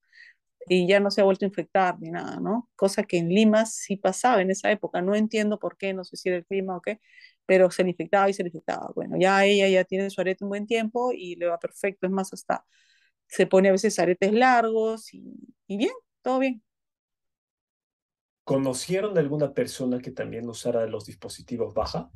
Y 0.68 0.86
ya 0.88 1.00
no 1.00 1.10
se 1.10 1.22
ha 1.22 1.24
vuelto 1.24 1.44
a 1.46 1.48
infectar 1.48 1.98
ni 2.00 2.10
nada, 2.10 2.40
¿no? 2.40 2.68
Cosa 2.76 3.02
que 3.04 3.18
en 3.18 3.28
Lima 3.30 3.66
sí 3.66 3.96
pasaba 3.96 4.42
en 4.42 4.50
esa 4.50 4.70
época, 4.70 5.02
no 5.02 5.14
entiendo 5.14 5.58
por 5.58 5.76
qué, 5.78 5.94
no 5.94 6.04
sé 6.04 6.16
si 6.16 6.28
era 6.30 6.38
el 6.38 6.46
clima 6.46 6.76
o 6.76 6.82
qué, 6.82 7.00
pero 7.46 7.70
se 7.70 7.84
le 7.84 7.90
infectaba 7.90 8.28
y 8.30 8.34
se 8.34 8.42
le 8.44 8.48
infectaba. 8.50 8.90
Bueno, 8.94 9.16
ya 9.18 9.44
ella 9.46 9.68
ya 9.68 9.84
tiene 9.84 10.10
su 10.10 10.20
arete 10.20 10.44
un 10.44 10.50
buen 10.50 10.66
tiempo 10.66 11.12
y 11.14 11.36
le 11.36 11.46
va 11.46 11.58
perfecto, 11.58 12.06
es 12.06 12.12
más, 12.12 12.32
hasta 12.34 12.64
se 13.28 13.46
pone 13.46 13.68
a 13.68 13.72
veces 13.72 13.98
aretes 13.98 14.32
largos 14.32 15.14
y, 15.14 15.22
y 15.66 15.76
bien, 15.76 15.92
todo 16.22 16.38
bien. 16.40 16.62
¿Conocieron 18.44 19.14
de 19.14 19.20
alguna 19.20 19.52
persona 19.52 20.00
que 20.00 20.10
también 20.10 20.48
usara 20.48 20.86
los 20.86 21.04
dispositivos 21.04 21.74
baja? 21.74 22.10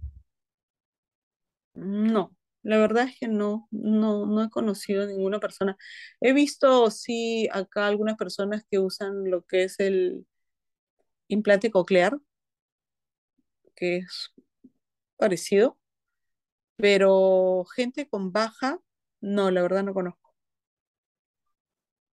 No, 1.75 2.35
la 2.63 2.79
verdad 2.79 3.05
es 3.09 3.19
que 3.19 3.29
no, 3.29 3.69
no, 3.71 4.27
no 4.27 4.43
he 4.45 4.51
conocido 4.51 5.07
ninguna 5.07 5.41
persona. 5.41 5.77
He 6.21 6.33
visto, 6.33 6.91
sí, 6.91 7.49
acá 7.53 7.87
algunas 7.87 8.17
personas 8.17 8.65
que 8.71 8.79
usan 8.79 9.31
lo 9.31 9.43
que 9.43 9.65
es 9.65 9.81
el 9.81 10.27
implante 11.29 11.71
coclear, 11.71 12.19
que 13.75 13.99
es 13.99 14.33
parecido, 15.17 15.79
pero 16.77 17.65
gente 17.75 18.09
con 18.09 18.33
baja, 18.33 18.79
no, 19.21 19.51
la 19.51 19.63
verdad 19.63 19.85
no 19.85 19.95
conozco. 19.95 20.22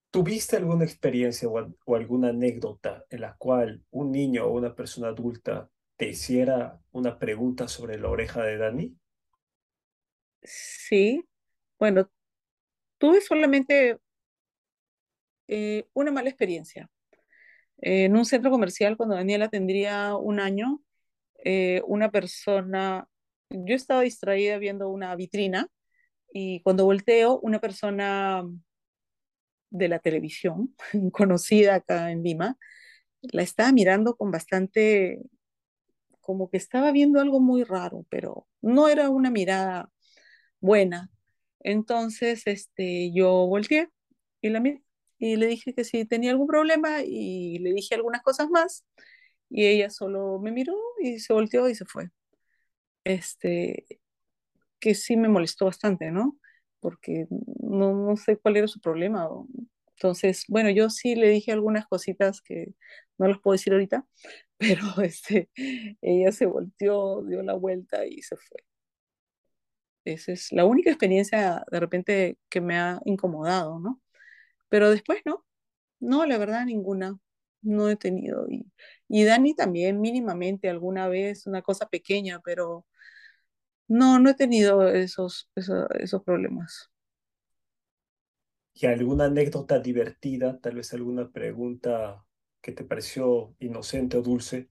¿Tuviste 0.10 0.56
alguna 0.56 0.86
experiencia 0.86 1.50
o, 1.50 1.96
alguna 1.96 2.30
anécdota 2.30 3.06
en 3.10 3.22
la 3.22 3.36
cual 3.38 3.84
un 3.92 4.12
niño 4.12 4.46
o 4.46 4.54
una 4.54 4.74
persona 4.74 5.10
adulta 5.10 5.70
te 5.98 6.10
hiciera 6.10 6.80
una 6.92 7.20
pregunta 7.20 7.68
sobre 7.68 8.00
la 8.00 8.10
oreja 8.10 8.44
de 8.44 8.58
Dani? 8.58 8.98
Sí, 10.44 11.24
bueno, 11.78 12.10
tuve 12.98 13.20
solamente 13.22 14.00
eh, 15.48 15.88
una 15.94 16.12
mala 16.12 16.30
experiencia. 16.30 16.90
en 17.80 18.16
un 18.16 18.26
centro 18.26 18.50
comercial, 18.50 18.98
cuando 18.98 19.16
Daniela 19.16 19.50
tendría 19.50 20.16
un 20.16 20.40
año, 20.40 20.82
eh, 21.44 21.82
una 21.86 22.12
persona, 22.12 23.08
yo 23.50 23.76
estaba 23.76 24.02
distraída 24.02 24.58
viendo 24.58 24.90
una 24.90 25.16
vitrina 25.16 25.68
y 26.34 26.62
cuando 26.62 26.86
volteo, 26.86 27.40
una 27.40 27.60
persona 27.60 28.44
de 29.70 29.88
la 29.90 30.00
televisión, 30.00 30.76
conocida 31.14 31.76
acá 31.76 32.12
en 32.12 32.24
Lima, 32.24 32.58
la 33.22 33.44
estaba 33.44 33.72
mirando 33.74 34.16
con 34.18 34.32
bastante, 34.32 35.22
como 36.22 36.50
que 36.50 36.58
estaba 36.58 36.92
viendo 36.92 37.20
algo 37.22 37.40
muy 37.40 37.64
raro, 37.64 38.06
pero 38.10 38.48
no 38.62 38.90
era 38.90 39.10
una 39.10 39.32
mirada 39.32 39.90
buena. 40.62 41.12
Entonces, 41.62 42.44
este, 42.48 43.12
yo 43.14 43.48
volteé 43.48 43.90
y 44.42 44.50
la 44.50 44.60
miré 44.62 44.84
y 45.20 45.38
le 45.38 45.48
dije 45.48 45.74
que 45.74 45.84
si 45.86 46.06
tenía 46.06 46.32
algún 46.32 46.48
problema 46.48 47.02
y 47.04 47.60
le 47.60 47.74
dije 47.74 47.96
algunas 47.96 48.22
cosas 48.24 48.50
más 48.50 48.86
y 49.50 49.68
ella 49.68 49.90
solo 49.92 50.40
me 50.40 50.52
miró 50.52 50.76
y 51.02 51.20
se 51.20 51.34
volteó 51.34 51.70
y 51.70 51.76
se 51.76 51.86
fue. 51.86 52.10
Este, 53.04 53.86
que 54.80 54.96
sí 54.96 55.18
me 55.18 55.30
molestó 55.30 55.66
bastante, 55.66 56.12
¿no? 56.12 56.38
Porque 56.80 57.28
no, 57.30 57.94
no 57.94 58.16
sé 58.18 58.38
cuál 58.38 58.58
era 58.58 58.68
su 58.68 58.80
problema. 58.82 59.30
Entonces, 59.96 60.46
bueno, 60.48 60.70
yo 60.70 60.90
sí 60.90 61.16
le 61.16 61.30
dije 61.30 61.52
algunas 61.52 61.88
cositas 61.88 62.42
que 62.42 62.74
no 63.18 63.28
las 63.28 63.40
puedo 63.40 63.54
decir 63.54 63.74
ahorita, 63.74 64.06
pero 64.58 65.02
este, 65.04 65.50
ella 66.02 66.32
se 66.32 66.46
volteó, 66.46 67.24
dio 67.24 67.44
la 67.44 67.54
vuelta 67.54 68.06
y 68.06 68.22
se 68.22 68.38
fue. 68.38 68.60
Esa 70.06 70.32
es 70.32 70.52
la 70.54 70.66
única 70.66 70.90
experiencia 70.90 71.64
de 71.70 71.80
repente 71.80 72.38
que 72.50 72.62
me 72.62 72.78
ha 72.78 73.00
incomodado, 73.06 73.80
¿no? 73.80 74.00
Pero 74.70 74.90
después 74.92 75.22
no, 75.26 75.46
no, 76.00 76.26
la 76.26 76.38
verdad 76.38 76.66
ninguna, 76.66 77.20
no 77.62 77.90
he 77.90 77.98
tenido. 77.98 78.48
Y, 78.50 78.72
y 79.10 79.24
Dani 79.26 79.56
también 79.56 80.02
mínimamente 80.02 80.70
alguna 80.70 81.10
vez, 81.10 81.48
una 81.48 81.62
cosa 81.62 81.88
pequeña, 81.90 82.42
pero 82.44 82.86
no, 83.88 84.20
no 84.20 84.30
he 84.30 84.34
tenido 84.36 84.88
esos, 84.90 85.50
esos, 85.56 85.88
esos 86.00 86.24
problemas. 86.24 86.90
¿Y 88.74 88.86
alguna 88.86 89.26
anécdota 89.26 89.80
divertida, 89.80 90.58
tal 90.62 90.76
vez 90.76 90.94
alguna 90.94 91.30
pregunta 91.32 92.26
que 92.62 92.72
te 92.72 92.86
pareció 92.86 93.56
inocente 93.60 94.16
o 94.18 94.22
dulce? 94.22 94.70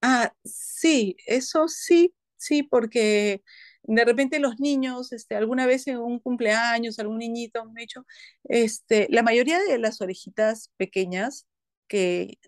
Ah, 0.00 0.32
sí, 0.44 1.16
eso 1.26 1.68
sí, 1.68 2.14
sí, 2.36 2.62
porque 2.64 3.42
de 3.84 4.04
repente 4.04 4.40
los 4.40 4.58
niños, 4.58 5.12
este, 5.12 5.36
alguna 5.36 5.66
vez 5.66 5.86
en 5.86 5.98
un 5.98 6.18
cumpleaños, 6.18 6.98
algún 6.98 7.18
niñito, 7.18 7.64
me 7.66 7.82
dicho, 7.82 8.04
este, 8.44 9.06
la 9.10 9.22
mayoría 9.22 9.60
de 9.60 9.78
las 9.78 10.00
orejitas 10.00 10.70
pequeñas, 10.76 11.46
que 11.88 12.38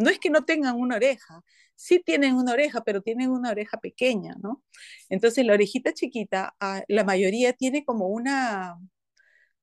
no 0.00 0.10
es 0.10 0.18
que 0.18 0.30
no 0.30 0.44
tengan 0.44 0.76
una 0.76 0.96
oreja, 0.96 1.42
sí 1.74 2.02
tienen 2.04 2.34
una 2.36 2.52
oreja, 2.52 2.82
pero 2.84 3.02
tienen 3.02 3.30
una 3.30 3.50
oreja 3.50 3.78
pequeña, 3.78 4.36
¿no? 4.42 4.62
Entonces 5.08 5.44
la 5.46 5.54
orejita 5.54 5.92
chiquita, 5.94 6.54
ah, 6.60 6.82
la 6.88 7.04
mayoría 7.04 7.52
tiene 7.54 7.84
como 7.84 8.08
una, 8.08 8.78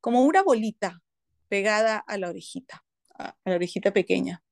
como 0.02 0.24
una 0.24 0.44
bolita 0.44 1.02
pegada 1.50 1.98
a 1.98 2.18
la 2.18 2.30
orejita, 2.30 2.86
a 3.18 3.36
la 3.46 3.56
orejita 3.56 3.92
pequeña. 3.94 4.44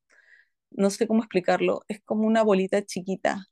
No 0.71 0.89
sé 0.89 1.07
cómo 1.07 1.21
explicarlo, 1.21 1.83
es 1.87 2.01
como 2.03 2.27
una 2.27 2.43
bolita 2.43 2.85
chiquita 2.85 3.47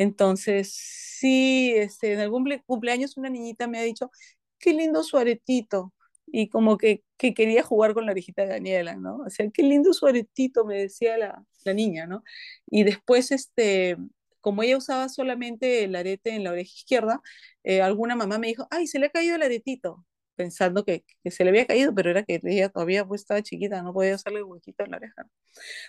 entonces, 0.00 0.72
sí, 1.18 1.72
este, 1.76 2.14
en 2.14 2.20
algún 2.20 2.48
cumpleaños 2.66 3.18
una 3.18 3.28
niñita 3.28 3.66
me 3.68 3.78
ha 3.78 3.82
dicho, 3.82 4.10
qué 4.58 4.72
lindo 4.72 5.02
su 5.02 5.18
aretito. 5.18 5.92
Y 6.32 6.48
como 6.48 6.78
que, 6.78 7.02
que 7.18 7.34
quería 7.34 7.62
jugar 7.62 7.94
con 7.94 8.06
la 8.06 8.12
orejita 8.12 8.42
de 8.42 8.48
Daniela, 8.48 8.96
¿no? 8.96 9.18
O 9.26 9.30
sea, 9.30 9.48
qué 9.52 9.62
lindo 9.62 9.92
su 9.92 10.06
aretito, 10.06 10.64
me 10.64 10.78
decía 10.78 11.18
la, 11.18 11.44
la 11.64 11.74
niña, 11.74 12.06
¿no? 12.06 12.22
Y 12.66 12.84
después, 12.84 13.32
este, 13.32 13.96
como 14.40 14.62
ella 14.62 14.76
usaba 14.78 15.08
solamente 15.08 15.84
el 15.84 15.94
arete 15.96 16.30
en 16.34 16.44
la 16.44 16.52
oreja 16.52 16.72
izquierda, 16.74 17.20
eh, 17.64 17.82
alguna 17.82 18.16
mamá 18.16 18.38
me 18.38 18.48
dijo, 18.48 18.66
ay, 18.70 18.86
se 18.86 18.98
le 18.98 19.06
ha 19.06 19.10
caído 19.10 19.36
el 19.36 19.42
aretito, 19.42 20.04
pensando 20.36 20.84
que, 20.84 21.04
que, 21.22 21.30
se 21.30 21.44
le 21.44 21.50
había 21.50 21.66
caído, 21.66 21.94
pero 21.94 22.10
era 22.10 22.24
que 22.24 22.40
ella 22.44 22.70
todavía 22.70 23.06
pues, 23.06 23.22
estaba 23.22 23.42
chiquita, 23.42 23.82
no 23.82 23.92
podía 23.92 24.14
hacerle 24.14 24.42
huequito 24.42 24.84
en 24.84 24.92
la 24.92 24.96
oreja. 24.98 25.26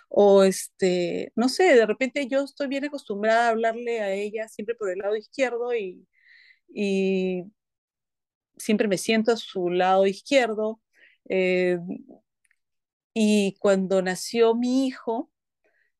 O 0.10 0.44
este, 0.44 1.32
no 1.36 1.50
sé, 1.50 1.76
de 1.76 1.86
repente 1.86 2.28
yo 2.28 2.44
estoy 2.44 2.68
bien 2.68 2.86
acostumbrada 2.86 3.48
a 3.48 3.50
hablarle 3.52 4.02
a 4.02 4.14
ella 4.14 4.48
siempre 4.50 4.76
por 4.76 4.90
el 4.92 5.00
lado 5.00 5.16
izquierdo 5.16 5.74
y, 5.76 6.08
y 6.74 7.44
siempre 8.62 8.88
me 8.88 8.98
siento 8.98 9.32
a 9.34 9.38
su 9.38 9.70
lado 9.70 10.08
izquierdo. 10.08 10.82
Eh, 11.30 11.80
y 13.14 13.56
cuando 13.60 14.02
nació 14.02 14.56
mi 14.56 14.88
hijo, 14.88 15.30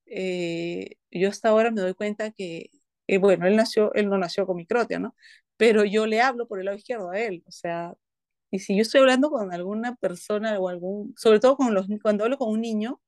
eh, 0.08 0.98
yo 1.12 1.30
hasta 1.30 1.50
ahora 1.50 1.72
me 1.72 1.82
doy 1.82 1.94
cuenta 1.96 2.32
que, 2.32 2.72
eh, 3.08 3.18
bueno, 3.20 3.48
él 3.48 3.56
nació, 3.56 3.94
él 3.96 4.10
no 4.10 4.18
nació 4.18 4.46
con 4.48 4.58
microtia, 4.58 5.00
¿no? 5.00 5.16
Pero 5.58 5.86
yo 5.86 6.08
le 6.08 6.22
hablo 6.22 6.48
por 6.48 6.60
el 6.60 6.66
lado 6.66 6.78
izquierdo 6.78 7.12
a 7.12 7.20
él, 7.20 7.44
o 7.48 7.52
sea, 7.52 7.94
Y 8.52 8.60
si 8.60 8.76
yo 8.78 8.84
estoy 8.84 9.02
hablando 9.02 9.32
con 9.32 9.54
alguna 9.54 9.96
persona 9.98 10.60
o 10.60 10.70
algún, 10.70 11.16
sobre 11.18 11.40
todo 11.42 11.58
con 11.58 11.74
los, 11.76 11.88
cuando 12.04 12.26
hablo 12.26 12.38
con 12.38 12.52
un 12.52 12.62
niño, 12.62 13.02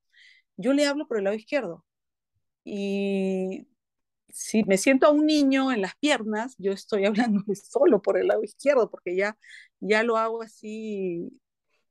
yo 0.56 0.72
le 0.74 0.86
hablo 0.86 1.06
por 1.08 1.18
el 1.18 1.24
lado 1.24 1.36
izquierdo. 1.36 1.86
Y 2.64 3.68
si 4.34 4.64
me 4.64 4.78
siento 4.78 5.06
a 5.06 5.10
un 5.10 5.26
niño 5.26 5.70
en 5.70 5.80
las 5.80 5.94
piernas, 5.96 6.56
yo 6.58 6.72
estoy 6.72 7.04
hablando 7.06 7.44
solo 7.54 8.02
por 8.02 8.18
el 8.18 8.26
lado 8.28 8.42
izquierdo, 8.42 8.90
porque 8.90 9.14
ya, 9.16 9.38
ya 9.80 10.02
lo 10.02 10.16
hago 10.16 10.42
así 10.42 11.30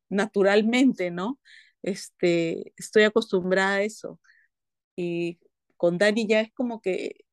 naturalmente, 0.10 1.10
¿no? 1.10 1.40
Este, 1.84 2.74
estoy 2.78 3.04
acostumbrada 3.04 3.76
a 3.76 3.84
eso. 3.84 4.20
Y 4.96 5.40
con 5.78 5.98
Dani 5.98 6.28
ya 6.28 6.42
es 6.42 6.52
como 6.54 6.82
que 6.82 7.26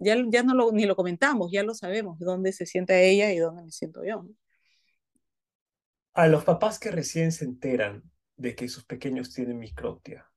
ya, 0.00 0.16
ya 0.28 0.42
no 0.42 0.54
lo, 0.54 0.72
ni 0.72 0.86
lo 0.86 0.96
comentamos, 0.96 1.52
ya 1.52 1.62
lo 1.62 1.74
sabemos, 1.74 2.18
dónde 2.18 2.52
se 2.52 2.66
sienta 2.66 2.98
ella 2.98 3.32
y 3.32 3.38
dónde 3.38 3.62
me 3.62 3.70
siento 3.70 4.04
yo. 4.04 4.26
A 6.14 6.26
los 6.26 6.44
papás 6.44 6.80
que 6.80 6.90
recién 6.90 7.30
se 7.30 7.44
enteran 7.44 8.02
de 8.36 8.56
que 8.56 8.68
sus 8.68 8.84
pequeños 8.84 9.32
tienen 9.32 9.58
microtia, 9.58 10.28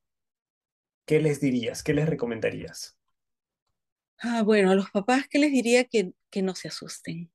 ¿qué 1.05 1.19
les 1.19 1.41
dirías? 1.41 1.81
¿Qué 1.81 1.93
les 1.95 2.07
recomendarías? 2.07 2.98
Ah, 4.21 4.43
bueno, 4.43 4.71
a 4.71 4.75
los 4.75 4.89
papás, 4.91 5.27
¿qué 5.29 5.39
les 5.39 5.51
diría? 5.51 5.85
Que, 5.85 6.13
que 6.29 6.41
no 6.41 6.55
se 6.55 6.67
asusten, 6.67 7.31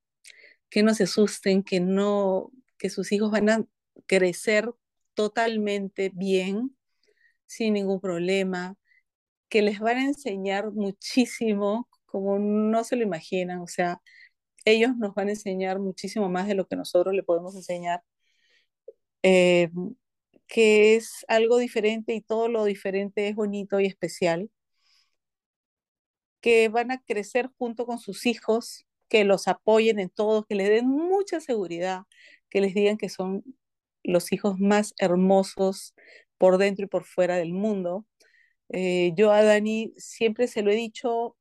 que 0.70 0.82
no 0.82 0.95
se 0.95 1.05
asusten, 1.05 1.62
que 1.64 1.80
no, 1.80 2.53
que 2.78 2.91
sus 2.91 3.12
hijos 3.12 3.30
van 3.32 3.51
a 3.51 3.64
crecer 4.07 4.70
totalmente 5.14 6.11
bien, 6.14 6.76
sin 7.47 7.74
ningún 7.74 8.01
problema, 8.01 8.76
que 9.51 9.62
les 9.62 9.80
van 9.80 9.99
a 9.99 10.05
enseñar 10.07 10.72
muchísimo 10.72 11.89
como 12.07 12.39
no 12.41 12.85
se 12.85 12.97
lo 12.97 13.05
imaginan, 13.05 13.61
o 13.61 13.68
sea, 13.68 14.01
ellos 14.66 14.97
nos 14.99 15.14
van 15.14 15.28
a 15.28 15.32
enseñar 15.32 15.80
muchísimo 15.80 16.28
más 16.30 16.49
de 16.49 16.55
lo 16.55 16.66
que 16.68 16.76
nosotros 16.76 17.14
le 17.14 17.22
podemos 17.24 17.57
enseñar, 17.57 18.03
eh, 19.22 19.70
que 20.47 20.97
es 20.97 21.24
algo 21.28 21.59
diferente 21.59 22.14
y 22.14 22.20
todo 22.20 22.49
lo 22.49 22.64
diferente 22.64 23.28
es 23.28 23.35
bonito 23.37 23.80
y 23.80 23.87
especial, 23.87 24.51
que 26.45 26.68
van 26.68 26.90
a 26.90 27.01
crecer 27.03 27.49
junto 27.57 27.86
con 27.86 27.99
sus 27.99 28.26
hijos, 28.26 28.84
que 29.09 29.24
los 29.24 29.49
apoyen 29.49 29.99
en 29.99 30.11
todo, 30.11 30.45
que 30.45 30.55
les 30.55 30.68
den 30.68 30.86
mucha 30.86 31.40
seguridad, 31.40 32.03
que 32.51 32.61
les 32.61 32.74
digan 32.74 32.99
que 32.99 33.09
son 33.09 33.42
los 34.03 34.30
hijos 34.30 34.61
más 34.61 34.92
hermosos 34.99 35.95
por 36.36 36.59
dentro 36.59 36.84
y 36.84 36.88
por 36.88 37.05
fuera 37.05 37.36
del 37.36 37.55
mundo. 37.55 38.05
Eh, 38.68 39.12
yo 39.16 39.32
a 39.32 39.42
Dani 39.42 39.95
siempre 39.97 40.47
se 40.47 40.61
lo 40.61 40.70
he 40.70 40.74
dicho 40.74 41.34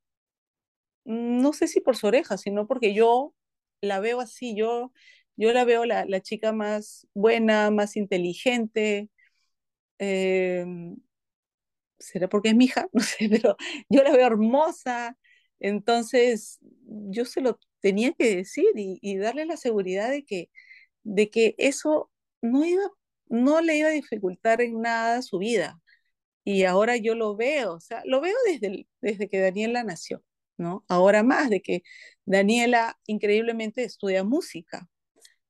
no 1.04 1.52
sé 1.52 1.68
si 1.68 1.80
por 1.82 1.96
su 1.96 2.06
oreja, 2.06 2.38
sino 2.38 2.66
porque 2.66 2.94
yo 2.94 3.34
la 3.82 4.00
veo 4.00 4.20
así, 4.20 4.56
yo, 4.56 4.90
yo 5.36 5.52
la 5.52 5.64
veo 5.66 5.84
la, 5.84 6.06
la 6.06 6.22
chica 6.22 6.52
más 6.52 7.06
buena, 7.12 7.70
más 7.70 7.96
inteligente. 7.96 9.10
Em, 9.98 10.96
¿Será 12.04 12.28
porque 12.28 12.50
es 12.50 12.56
mi 12.56 12.66
hija? 12.66 12.88
No 12.92 13.02
sé, 13.02 13.28
pero 13.30 13.56
yo 13.88 14.02
la 14.02 14.12
veo 14.12 14.26
hermosa. 14.26 15.16
Entonces, 15.60 16.58
yo 17.10 17.24
se 17.24 17.40
lo 17.40 17.58
tenía 17.80 18.12
que 18.12 18.36
decir 18.36 18.66
y, 18.76 19.16
darle 19.18 19.46
la 19.46 19.56
seguridad 19.56 20.10
de 20.10 20.24
que, 20.24 20.50
de 21.04 21.30
que 21.30 21.54
eso 21.58 22.10
no 22.42 22.64
iba, 22.64 22.82
no 23.28 23.60
le 23.60 23.78
iba 23.78 23.88
a 23.88 23.92
dificultar 23.92 24.60
en 24.62 24.80
nada 24.80 25.22
su 25.22 25.38
vida. 25.38 25.80
Y 26.44 26.64
ahora 26.64 26.96
yo 26.98 27.14
lo 27.14 27.36
veo, 27.36 27.74
o 27.74 27.80
sea, 27.80 28.02
lo 28.06 28.20
veo 28.20 28.36
desde, 28.46 28.86
desde 29.00 29.28
que 29.28 29.40
Daniela 29.40 29.84
nació. 29.84 30.22
¿no? 30.56 30.84
Ahora 30.88 31.22
más 31.22 31.50
de 31.50 31.60
que 31.62 31.82
Daniela 32.24 32.98
increíblemente 33.06 33.84
estudia 33.84 34.24
música 34.24 34.88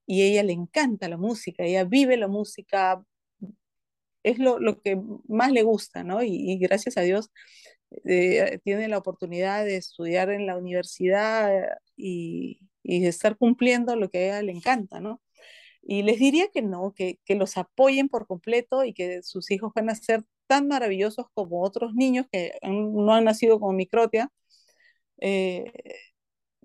y 0.07 0.23
ella 0.23 0.43
le 0.43 0.53
encanta 0.53 1.09
la 1.09 1.17
música, 1.19 1.65
ella 1.65 1.85
vive 1.85 2.17
la 2.17 2.29
música, 2.29 3.05
es 4.25 4.39
lo, 4.39 4.59
que 4.83 5.01
más 5.29 5.53
le 5.53 5.63
gusta, 5.63 6.05
¿no? 6.05 6.23
Y, 6.23 6.59
gracias 6.59 6.97
a 6.99 7.03
Dios 7.03 7.31
eh, 8.07 8.59
tiene 8.65 8.89
la 8.89 8.99
oportunidad 8.99 9.65
de 9.65 9.77
estudiar 9.77 10.31
en 10.31 10.47
la 10.47 10.57
universidad 10.57 11.53
y, 11.97 12.61
y, 12.83 13.07
estar 13.07 13.37
cumpliendo 13.37 13.97
lo 13.97 14.11
que 14.11 14.19
a 14.19 14.23
ella 14.27 14.43
le 14.43 14.53
encanta, 14.53 15.01
¿no? 15.01 15.23
Y 15.83 16.03
les 16.03 16.19
diría 16.19 16.49
que 16.53 16.63
no, 16.63 16.95
que, 16.95 17.21
que 17.25 17.35
los 17.37 17.57
apoyen 17.59 18.09
por 18.09 18.27
completo 18.27 18.85
y 18.85 18.95
que 18.95 19.23
sus 19.23 19.51
hijos 19.51 19.73
van 19.75 19.91
a 19.91 19.95
ser 19.95 20.25
tan 20.47 20.69
maravillosos 20.69 21.27
como 21.35 21.63
otros 21.63 21.95
niños 21.95 22.27
que 22.33 22.53
no 22.63 23.15
han 23.15 23.25
nacido 23.25 23.61
con 23.61 23.77
microtia, 23.77 24.31
eh, 25.21 25.73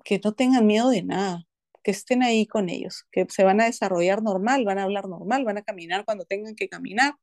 que 0.03 0.20
no 0.24 0.34
tengan 0.34 0.68
miedo 0.68 0.89
de 0.89 1.03
nada, 1.03 1.45
que 1.84 1.91
estén 1.91 2.23
ahí 2.23 2.45
con 2.47 2.69
ellos, 2.69 3.05
que 3.11 3.25
se 3.30 3.43
van 3.43 3.61
a 3.61 3.65
desarrollar 3.65 4.21
normal, 4.23 4.65
van 4.65 4.80
a 4.80 4.84
hablar 4.84 5.07
normal, 5.07 5.45
van 5.45 5.57
a 5.57 5.63
caminar 5.63 6.05
cuando 6.05 6.25
tengan 6.25 6.55
que 6.55 6.69
caminar 6.69 7.15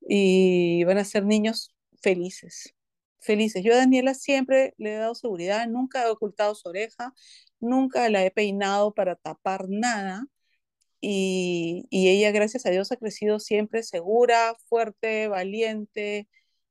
y 0.00 0.84
van 0.84 0.98
a 0.98 1.04
ser 1.04 1.24
niños 1.24 1.74
felices, 2.02 2.74
felices. 3.20 3.62
Yo 3.64 3.74
a 3.74 3.78
Daniela 3.78 4.14
siempre 4.14 4.74
le 4.78 4.94
he 4.94 4.98
dado 4.98 5.14
seguridad, 5.14 5.66
nunca 5.68 6.04
he 6.04 6.10
ocultado 6.10 6.54
su 6.54 6.68
oreja, 6.68 7.14
nunca 7.60 8.08
la 8.10 8.24
he 8.24 8.30
peinado 8.30 8.94
para 8.94 9.16
tapar 9.16 9.66
nada. 9.68 10.26
Y, 11.00 11.86
y 11.90 12.08
ella, 12.08 12.32
gracias 12.32 12.66
a 12.66 12.70
Dios, 12.70 12.92
ha 12.92 12.96
crecido 12.96 13.38
siempre 13.40 13.82
segura, 13.84 14.56
fuerte, 14.68 15.28
valiente, 15.28 16.28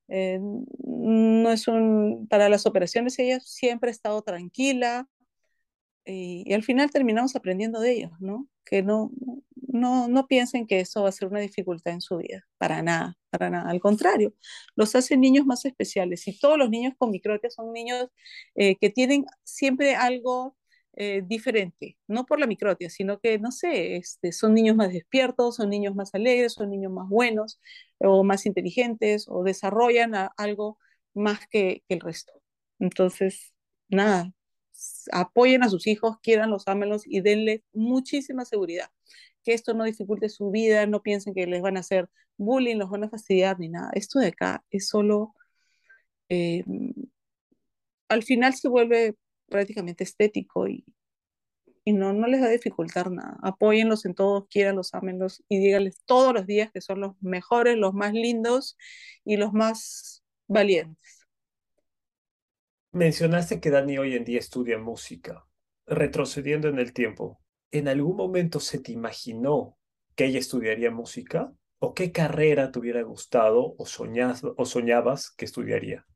eh, 0.10 0.40
no 0.42 1.52
es 1.52 1.68
un, 1.68 2.28
para 2.30 2.50
las 2.50 2.66
operaciones 2.66 3.20
ella 3.20 3.40
siempre 3.42 3.90
ha 3.90 3.92
estado 3.92 4.22
tranquila 4.22 5.08
y, 6.08 6.54
al 6.54 6.64
final 6.64 6.92
terminamos 6.92 7.36
aprendiendo 7.36 7.80
de 7.80 7.94
ellos, 7.94 8.12
¿no? 8.20 8.48
Que 8.66 8.84
no, 8.84 9.12
no, 9.68 10.08
no 10.08 10.28
piensen 10.28 10.68
que 10.68 10.80
eso 10.80 11.04
va 11.04 11.10
a 11.10 11.12
ser 11.12 11.28
una 11.30 11.40
dificultad 11.40 11.94
en 11.94 12.02
su 12.02 12.18
vida, 12.18 12.48
para 12.58 12.82
nada, 12.82 13.18
para 13.30 13.50
nada. 13.50 13.70
Al 13.70 13.80
contrario, 13.80 14.34
los 14.76 14.96
hacen 14.96 15.22
niños 15.22 15.46
más 15.46 15.66
especiales 15.66 16.28
y 16.28 16.40
todos 16.40 16.58
los 16.58 16.70
niños 16.70 16.94
con 16.98 17.12
microtia 17.12 17.50
son 17.50 17.74
niños 17.74 18.08
eh, 18.56 18.76
que 18.78 18.90
tienen 18.90 19.26
siempre 19.44 19.96
algo 19.96 20.58
eh, 21.00 21.22
diferente, 21.24 21.98
no 22.08 22.26
por 22.26 22.40
la 22.40 22.48
microtia, 22.48 22.90
sino 22.90 23.20
que, 23.20 23.38
no 23.38 23.52
sé, 23.52 23.98
este, 23.98 24.32
son 24.32 24.56
niños 24.56 24.76
más 24.76 24.92
despiertos, 24.92 25.58
son 25.58 25.70
niños 25.70 25.94
más 25.96 26.14
alegres, 26.16 26.54
son 26.54 26.72
niños 26.72 26.92
más 26.92 27.08
buenos 27.08 27.62
o 28.00 28.24
más 28.24 28.48
inteligentes 28.48 29.26
o 29.28 29.44
desarrollan 29.44 30.14
algo 30.38 30.80
más 31.14 31.48
que, 31.50 31.84
el 31.90 32.00
resto. 32.00 32.34
Entonces, 32.80 33.54
nada, 33.90 34.32
apoyen 35.12 35.64
a 35.64 35.70
sus 35.70 35.88
hijos, 35.88 36.18
quieranlos, 36.22 36.68
ámenlos 36.68 37.04
y 37.06 37.22
denles 37.22 37.62
muchísima 37.74 38.46
seguridad. 38.46 38.90
Que 39.44 39.54
esto 39.54 39.74
no 39.74 39.86
dificulte 39.86 40.30
su 40.30 40.52
vida, 40.52 40.86
no 40.88 41.02
piensen 41.02 41.34
que 41.34 41.48
les 41.48 41.62
van 41.62 41.78
a 41.78 41.82
hacer 41.82 42.10
bullying, 42.38 42.78
los 42.78 42.90
van 42.90 43.06
a 43.06 43.10
fastidiar 43.10 43.60
ni 43.60 43.70
nada. 43.70 43.90
Esto 43.94 44.20
de 44.20 44.28
acá 44.28 44.64
es 44.72 44.88
solo, 44.88 45.34
eh, 46.30 46.64
al 48.10 48.24
final 48.24 48.54
se 48.56 48.68
vuelve 48.70 49.16
prácticamente 49.48 50.04
estético 50.04 50.68
y, 50.68 50.86
y 51.86 51.94
no, 51.94 52.14
no 52.14 52.28
les 52.28 52.42
va 52.42 52.48
a 52.48 52.50
dificultar 52.50 53.12
nada. 53.12 53.38
Apóyenlos 53.42 54.06
en 54.06 54.14
todo, 54.14 54.48
quieranlos, 54.48 54.94
ámenlos 54.94 55.44
y 55.50 55.60
díganles 55.60 56.02
todos 56.06 56.34
los 56.34 56.46
días 56.46 56.72
que 56.72 56.82
son 56.82 57.00
los 57.02 57.16
mejores, 57.22 57.78
los 57.78 57.94
más 57.94 58.14
lindos 58.14 58.78
y 59.24 59.38
los 59.38 59.54
más 59.54 60.24
valientes. 60.48 61.17
Mencionaste 62.98 63.60
que 63.62 63.70
Dani 63.70 64.00
hoy 64.00 64.16
en 64.16 64.26
día 64.26 64.40
estudia 64.40 64.80
música. 64.80 65.46
Retrocediendo 65.86 66.68
en 66.68 66.80
el 66.80 66.94
tiempo, 66.94 67.40
¿en 67.72 67.88
algún 67.88 68.18
momento 68.18 68.60
se 68.60 68.80
te 68.80 68.92
imaginó 68.92 69.78
que 70.16 70.26
ella 70.26 70.40
estudiaría 70.40 70.90
música? 70.90 71.54
¿O 71.78 71.94
qué 71.94 72.12
carrera 72.12 72.72
te 72.72 72.80
hubiera 72.80 73.04
gustado 73.04 73.76
o, 73.78 73.84
o 74.58 74.66
soñabas 74.66 75.30
que 75.32 75.46
estudiaría? 75.46 76.08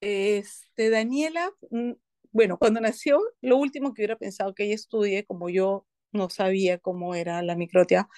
Este, 0.00 0.90
Daniela, 0.90 1.50
mm, 1.70 1.92
bueno, 2.32 2.58
cuando 2.58 2.80
nació, 2.80 3.20
lo 3.42 3.56
último 3.58 3.92
que 3.94 4.02
hubiera 4.02 4.16
pensado 4.16 4.54
que 4.54 4.64
ella 4.64 4.74
estudie, 4.74 5.24
como 5.26 5.50
yo 5.50 5.86
no 6.12 6.30
sabía 6.30 6.78
cómo 6.78 7.14
era 7.14 7.42
la 7.42 7.56
microtia, 7.56 8.08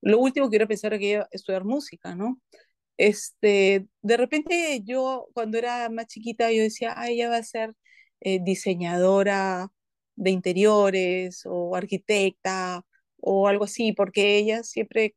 lo 0.00 0.18
último 0.18 0.46
que 0.46 0.50
hubiera 0.50 0.66
pensado 0.68 0.94
era 0.94 1.00
que 1.00 1.10
ella 1.14 1.28
estudiar 1.32 1.64
música, 1.64 2.14
¿no? 2.16 2.40
Este, 2.96 3.86
de 4.02 4.16
repente 4.16 4.80
yo, 4.84 5.28
cuando 5.34 5.58
era 5.58 5.88
más 5.90 6.06
chiquita, 6.06 6.52
yo 6.52 6.62
decía, 6.62 6.94
ah, 6.96 7.08
ella 7.10 7.28
va 7.28 7.38
a 7.38 7.42
ser 7.42 7.74
eh, 8.20 8.40
diseñadora 8.42 9.68
de 10.16 10.30
interiores 10.30 11.42
o 11.46 11.74
arquitecta 11.76 12.84
o 13.20 13.48
algo 13.48 13.64
así, 13.64 13.92
porque 13.92 14.36
ella 14.38 14.62
siempre 14.62 15.12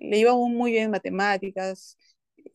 le 0.00 0.18
iba 0.18 0.34
muy 0.36 0.72
bien 0.72 0.90
matemáticas, 0.90 1.96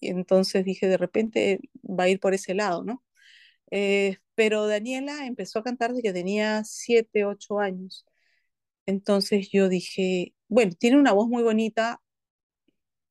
entonces 0.02 0.66
dije, 0.66 0.88
de 0.88 0.98
repente 0.98 1.60
va 1.84 2.06
a 2.06 2.10
ir 2.10 2.20
por 2.20 2.34
ese 2.34 2.54
lado, 2.56 2.84
¿no? 2.84 3.04
Eh, 3.72 4.18
pero 4.36 4.68
Daniela 4.68 5.26
empezó 5.28 5.60
a 5.60 5.64
cantar 5.64 5.92
desde 5.92 6.04
que 6.04 6.14
tenía 6.14 6.64
7, 6.66 7.26
8 7.26 7.60
años. 7.60 8.06
Entonces 8.86 9.50
yo 9.52 9.70
dije, 9.70 10.34
bueno, 10.48 10.74
tiene 10.80 11.00
una 11.00 11.14
voz 11.14 11.28
muy 11.30 11.44
bonita, 11.44 12.02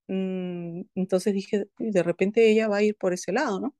entonces 0.08 1.34
dije, 1.34 1.66
de 1.78 2.02
repente 2.02 2.50
ella 2.50 2.68
va 2.68 2.78
a 2.78 2.82
ir 2.82 2.96
por 2.96 3.12
ese 3.12 3.32
lado, 3.32 3.60
¿no? 3.60 3.76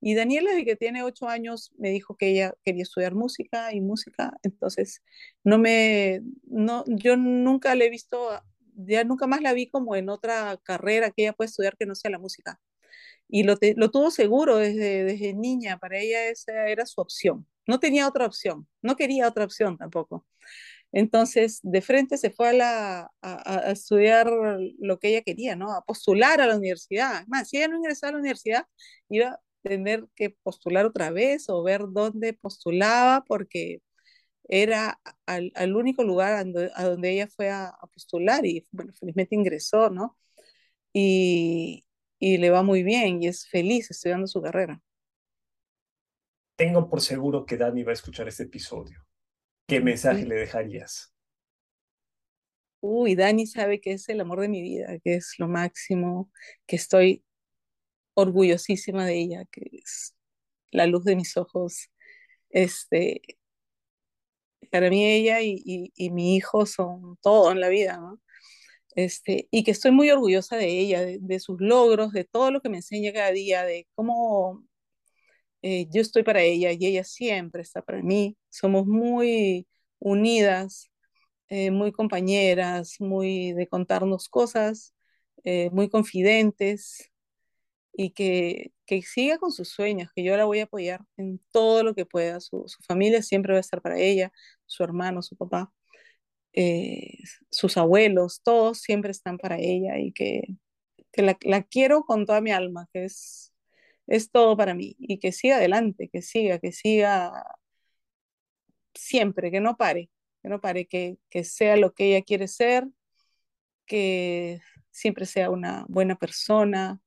Y 0.00 0.14
Daniela, 0.14 0.50
que 0.64 0.76
tiene 0.76 1.02
ocho 1.02 1.28
años, 1.28 1.72
me 1.78 1.90
dijo 1.90 2.16
que 2.16 2.30
ella 2.30 2.54
quería 2.64 2.82
estudiar 2.84 3.14
música 3.14 3.74
y 3.74 3.80
música. 3.82 4.32
Entonces, 4.42 5.02
no 5.44 5.58
me, 5.58 6.22
no, 6.44 6.84
yo 6.86 7.16
nunca 7.16 7.74
le 7.74 7.86
he 7.86 7.90
visto, 7.90 8.30
ya 8.76 9.04
nunca 9.04 9.26
más 9.26 9.42
la 9.42 9.52
vi 9.52 9.68
como 9.68 9.96
en 9.96 10.08
otra 10.08 10.58
carrera 10.62 11.10
que 11.10 11.22
ella 11.22 11.34
puede 11.34 11.48
estudiar 11.50 11.76
que 11.76 11.86
no 11.86 11.94
sea 11.94 12.10
la 12.10 12.18
música. 12.18 12.60
Y 13.28 13.44
lo, 13.44 13.56
lo 13.76 13.90
tuvo 13.90 14.10
seguro 14.10 14.56
desde, 14.56 15.04
desde 15.04 15.34
niña, 15.34 15.78
para 15.78 15.98
ella 15.98 16.28
esa 16.28 16.68
era 16.68 16.86
su 16.86 17.00
opción. 17.00 17.46
No 17.66 17.78
tenía 17.80 18.08
otra 18.08 18.26
opción, 18.26 18.66
no 18.82 18.96
quería 18.96 19.28
otra 19.28 19.44
opción 19.44 19.78
tampoco. 19.78 20.26
Entonces, 20.92 21.60
de 21.62 21.82
frente 21.82 22.18
se 22.18 22.30
fue 22.30 22.48
a, 22.50 22.52
la, 22.52 23.12
a, 23.22 23.70
estudiar 23.70 24.30
lo 24.78 24.98
que 24.98 25.08
ella 25.10 25.22
quería, 25.22 25.56
¿no? 25.56 25.72
A 25.72 25.84
postular 25.84 26.40
a 26.40 26.46
la 26.46 26.56
universidad. 26.56 27.26
Más, 27.28 27.48
si 27.48 27.58
ella 27.58 27.68
no 27.68 27.76
ingresaba 27.76 28.10
a 28.10 28.12
la 28.14 28.18
universidad, 28.18 28.66
iba 29.08 29.28
a 29.30 29.40
tener 29.62 30.06
que 30.16 30.30
postular 30.42 30.86
otra 30.86 31.10
vez 31.10 31.48
o 31.48 31.62
ver 31.62 31.82
dónde 31.90 32.32
postulaba, 32.34 33.24
porque 33.26 33.82
era 34.48 35.00
al, 35.26 35.52
al 35.54 35.76
único 35.76 36.02
lugar 36.02 36.34
a 36.34 36.84
donde, 36.84 37.10
ella 37.10 37.28
fue 37.28 37.50
a, 37.50 37.72
postular 37.94 38.44
y, 38.44 38.66
bueno, 38.72 38.92
felizmente 38.94 39.36
ingresó, 39.36 39.90
¿no? 39.90 40.18
Y, 40.92 41.84
y 42.18 42.38
le 42.38 42.50
va 42.50 42.62
muy 42.62 42.82
bien 42.82 43.22
y 43.22 43.28
es 43.28 43.48
feliz 43.48 43.90
estudiando 43.90 44.26
su 44.26 44.42
carrera. 44.42 44.82
Tengo 46.56 46.90
por 46.90 47.00
seguro 47.00 47.46
que 47.46 47.56
Dani 47.56 47.84
va 47.84 47.92
a 47.92 47.94
escuchar 47.94 48.28
este 48.28 48.42
episodio. 48.42 49.06
¿Qué 49.70 49.78
mensaje 49.78 50.26
le 50.26 50.34
dejarías? 50.34 51.14
Uy, 52.80 53.14
Dani 53.14 53.46
sabe 53.46 53.80
que 53.80 53.92
es 53.92 54.08
el 54.08 54.20
amor 54.20 54.40
de 54.40 54.48
mi 54.48 54.60
vida, 54.62 54.98
que 54.98 55.14
es 55.14 55.34
lo 55.38 55.46
máximo, 55.46 56.28
que 56.66 56.74
estoy 56.74 57.24
orgullosísima 58.14 59.06
de 59.06 59.20
ella, 59.20 59.44
que 59.44 59.70
es 59.72 60.16
la 60.72 60.86
luz 60.86 61.04
de 61.04 61.14
mis 61.14 61.36
ojos. 61.36 61.88
Este, 62.48 63.22
para 64.72 64.90
mí 64.90 65.06
ella 65.06 65.40
y, 65.40 65.62
y, 65.94 66.10
mi 66.10 66.34
hijo 66.34 66.66
son 66.66 67.16
todo 67.22 67.52
en 67.52 67.60
la 67.60 67.68
vida, 67.68 67.98
¿no? 67.98 68.20
Este, 68.96 69.46
y 69.52 69.62
que 69.62 69.70
estoy 69.70 69.92
muy 69.92 70.10
orgullosa 70.10 70.56
de 70.56 70.66
ella, 70.66 71.02
de, 71.04 71.38
sus 71.38 71.60
logros, 71.60 72.12
de 72.12 72.24
todo 72.24 72.50
lo 72.50 72.60
que 72.60 72.70
me 72.70 72.78
enseña 72.78 73.12
cada 73.12 73.30
día, 73.30 73.62
de 73.64 73.86
cómo 73.94 74.64
eh, 75.62 75.86
yo 75.92 76.00
estoy 76.02 76.24
para 76.24 76.42
ella 76.42 76.72
y 76.72 76.86
ella 76.86 77.04
siempre 77.04 77.62
está 77.62 77.82
para 77.82 78.02
mí. 78.02 78.36
Somos 78.50 78.86
muy 78.86 79.66
unidas, 79.98 80.90
eh, 81.48 81.70
muy 81.70 81.92
compañeras, 81.92 82.96
muy 83.00 83.52
de 83.52 83.68
contarnos 83.68 84.28
cosas, 84.28 84.94
eh, 85.44 85.70
muy 85.72 85.88
confidentes 85.90 87.10
y 87.92 88.10
que, 88.12 88.72
que, 88.86 89.02
siga 89.02 89.38
con 89.38 89.52
sus 89.52 89.70
sueños, 89.70 90.10
que 90.14 90.24
yo 90.24 90.36
la 90.36 90.44
voy 90.44 90.60
a 90.60 90.64
apoyar 90.64 91.02
en 91.16 91.40
todo 91.52 91.82
lo 91.84 91.94
que 91.94 92.06
pueda. 92.06 92.40
Su, 92.40 92.64
su 92.68 92.82
familia 92.84 93.22
siempre 93.22 93.52
va 93.52 93.58
a 93.58 93.60
estar 93.62 93.82
para 93.82 93.98
ella, 93.98 94.32
su 94.66 94.84
hermano, 94.84 95.22
su 95.22 95.36
papá. 95.36 95.72
sus 97.50 97.76
abuelos, 97.76 98.40
todos 98.42 98.80
siempre 98.80 99.10
están 99.12 99.38
para 99.38 99.58
ella 99.58 99.98
y 99.98 100.12
que, 100.12 100.42
que 101.12 101.22
la, 101.22 101.38
la, 101.42 101.62
quiero 101.64 102.04
con 102.04 102.26
toda 102.26 102.40
mi 102.40 102.50
alma, 102.52 102.88
que 102.92 103.04
es 103.04 103.50
es 104.10 104.30
todo 104.30 104.56
para 104.56 104.74
mí 104.74 104.96
y 104.98 105.18
que 105.20 105.32
siga 105.32 105.56
adelante, 105.56 106.10
que 106.12 106.22
siga, 106.22 106.58
que 106.58 106.72
siga 106.72 107.44
siempre, 108.94 109.50
que 109.50 109.60
no 109.60 109.76
pare, 109.76 110.10
que 110.42 110.48
no 110.48 110.60
pare, 110.60 110.86
que, 110.86 111.18
que 111.30 111.44
sea 111.44 111.76
lo 111.76 111.92
que 111.94 112.08
ella 112.16 112.24
quiere 112.24 112.48
ser, 112.48 112.86
que 113.86 114.60
siempre 114.90 115.26
sea 115.26 115.50
una 115.50 115.84
buena 115.88 116.16
persona, 116.16 117.00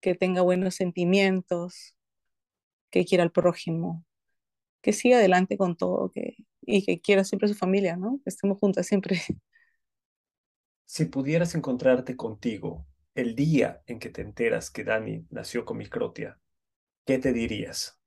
que 0.00 0.14
tenga 0.14 0.42
buenos 0.42 0.76
sentimientos, 0.76 1.96
que 2.90 3.04
quiera 3.04 3.24
al 3.24 3.32
prójimo, 3.32 4.04
que 4.82 4.92
siga 4.94 5.18
adelante 5.18 5.58
con 5.58 5.76
todo 5.76 6.12
que, 6.12 6.36
y 6.62 6.84
que 6.84 7.00
quiera 7.00 7.24
siempre 7.24 7.48
su 7.48 7.54
familia, 7.56 7.96
¿no? 7.96 8.20
Que 8.24 8.30
estemos 8.30 8.58
juntas 8.58 8.86
siempre. 8.86 9.20
Si 10.86 11.04
pudieras 11.04 11.54
encontrarte 11.54 12.16
contigo 12.16 12.84
el 13.14 13.36
día 13.36 13.80
en 13.86 14.00
que 14.00 14.10
te 14.10 14.22
enteras 14.22 14.72
que 14.72 14.82
Dani 14.82 15.24
nació 15.30 15.64
con 15.64 15.76
microtia, 15.78 16.40
¿qué 17.06 17.18
te 17.18 17.32
dirías? 17.32 17.97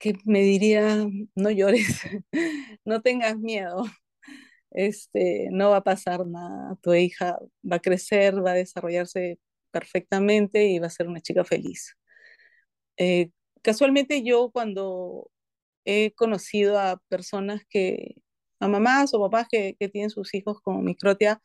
Que 0.00 0.14
me 0.24 0.40
diría, 0.42 1.06
no 1.36 1.50
llores, 1.50 2.02
no 2.84 3.02
tengas 3.02 3.38
miedo, 3.38 3.84
este, 4.72 5.48
no 5.52 5.70
va 5.70 5.78
a 5.78 5.84
pasar 5.84 6.26
nada, 6.26 6.76
tu 6.82 6.94
hija 6.94 7.38
va 7.70 7.76
a 7.76 7.80
crecer, 7.80 8.44
va 8.44 8.52
a 8.52 8.54
desarrollarse 8.54 9.38
perfectamente 9.70 10.66
y 10.66 10.78
va 10.80 10.88
a 10.88 10.90
ser 10.90 11.08
una 11.08 11.20
chica 11.20 11.44
feliz. 11.44 11.96
Eh, 12.96 13.30
casualmente 13.62 14.22
yo 14.22 14.50
cuando 14.50 15.30
he 15.84 16.12
conocido 16.14 16.78
a 16.78 17.00
personas 17.08 17.62
que, 17.68 18.16
a 18.60 18.68
mamás 18.68 19.14
o 19.14 19.20
papás 19.20 19.48
que, 19.50 19.76
que 19.78 19.88
tienen 19.88 20.10
sus 20.10 20.34
hijos 20.34 20.60
con 20.62 20.84
microtia, 20.84 21.40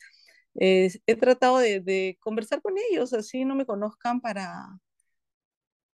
he 0.56 1.16
tratado 1.20 1.58
de, 1.60 2.18
conversar 2.22 2.62
con 2.62 2.76
ellos, 2.92 3.14
así 3.14 3.46
no 3.46 3.56
me 3.56 3.66
conozcan, 3.66 4.22
para, 4.22 4.80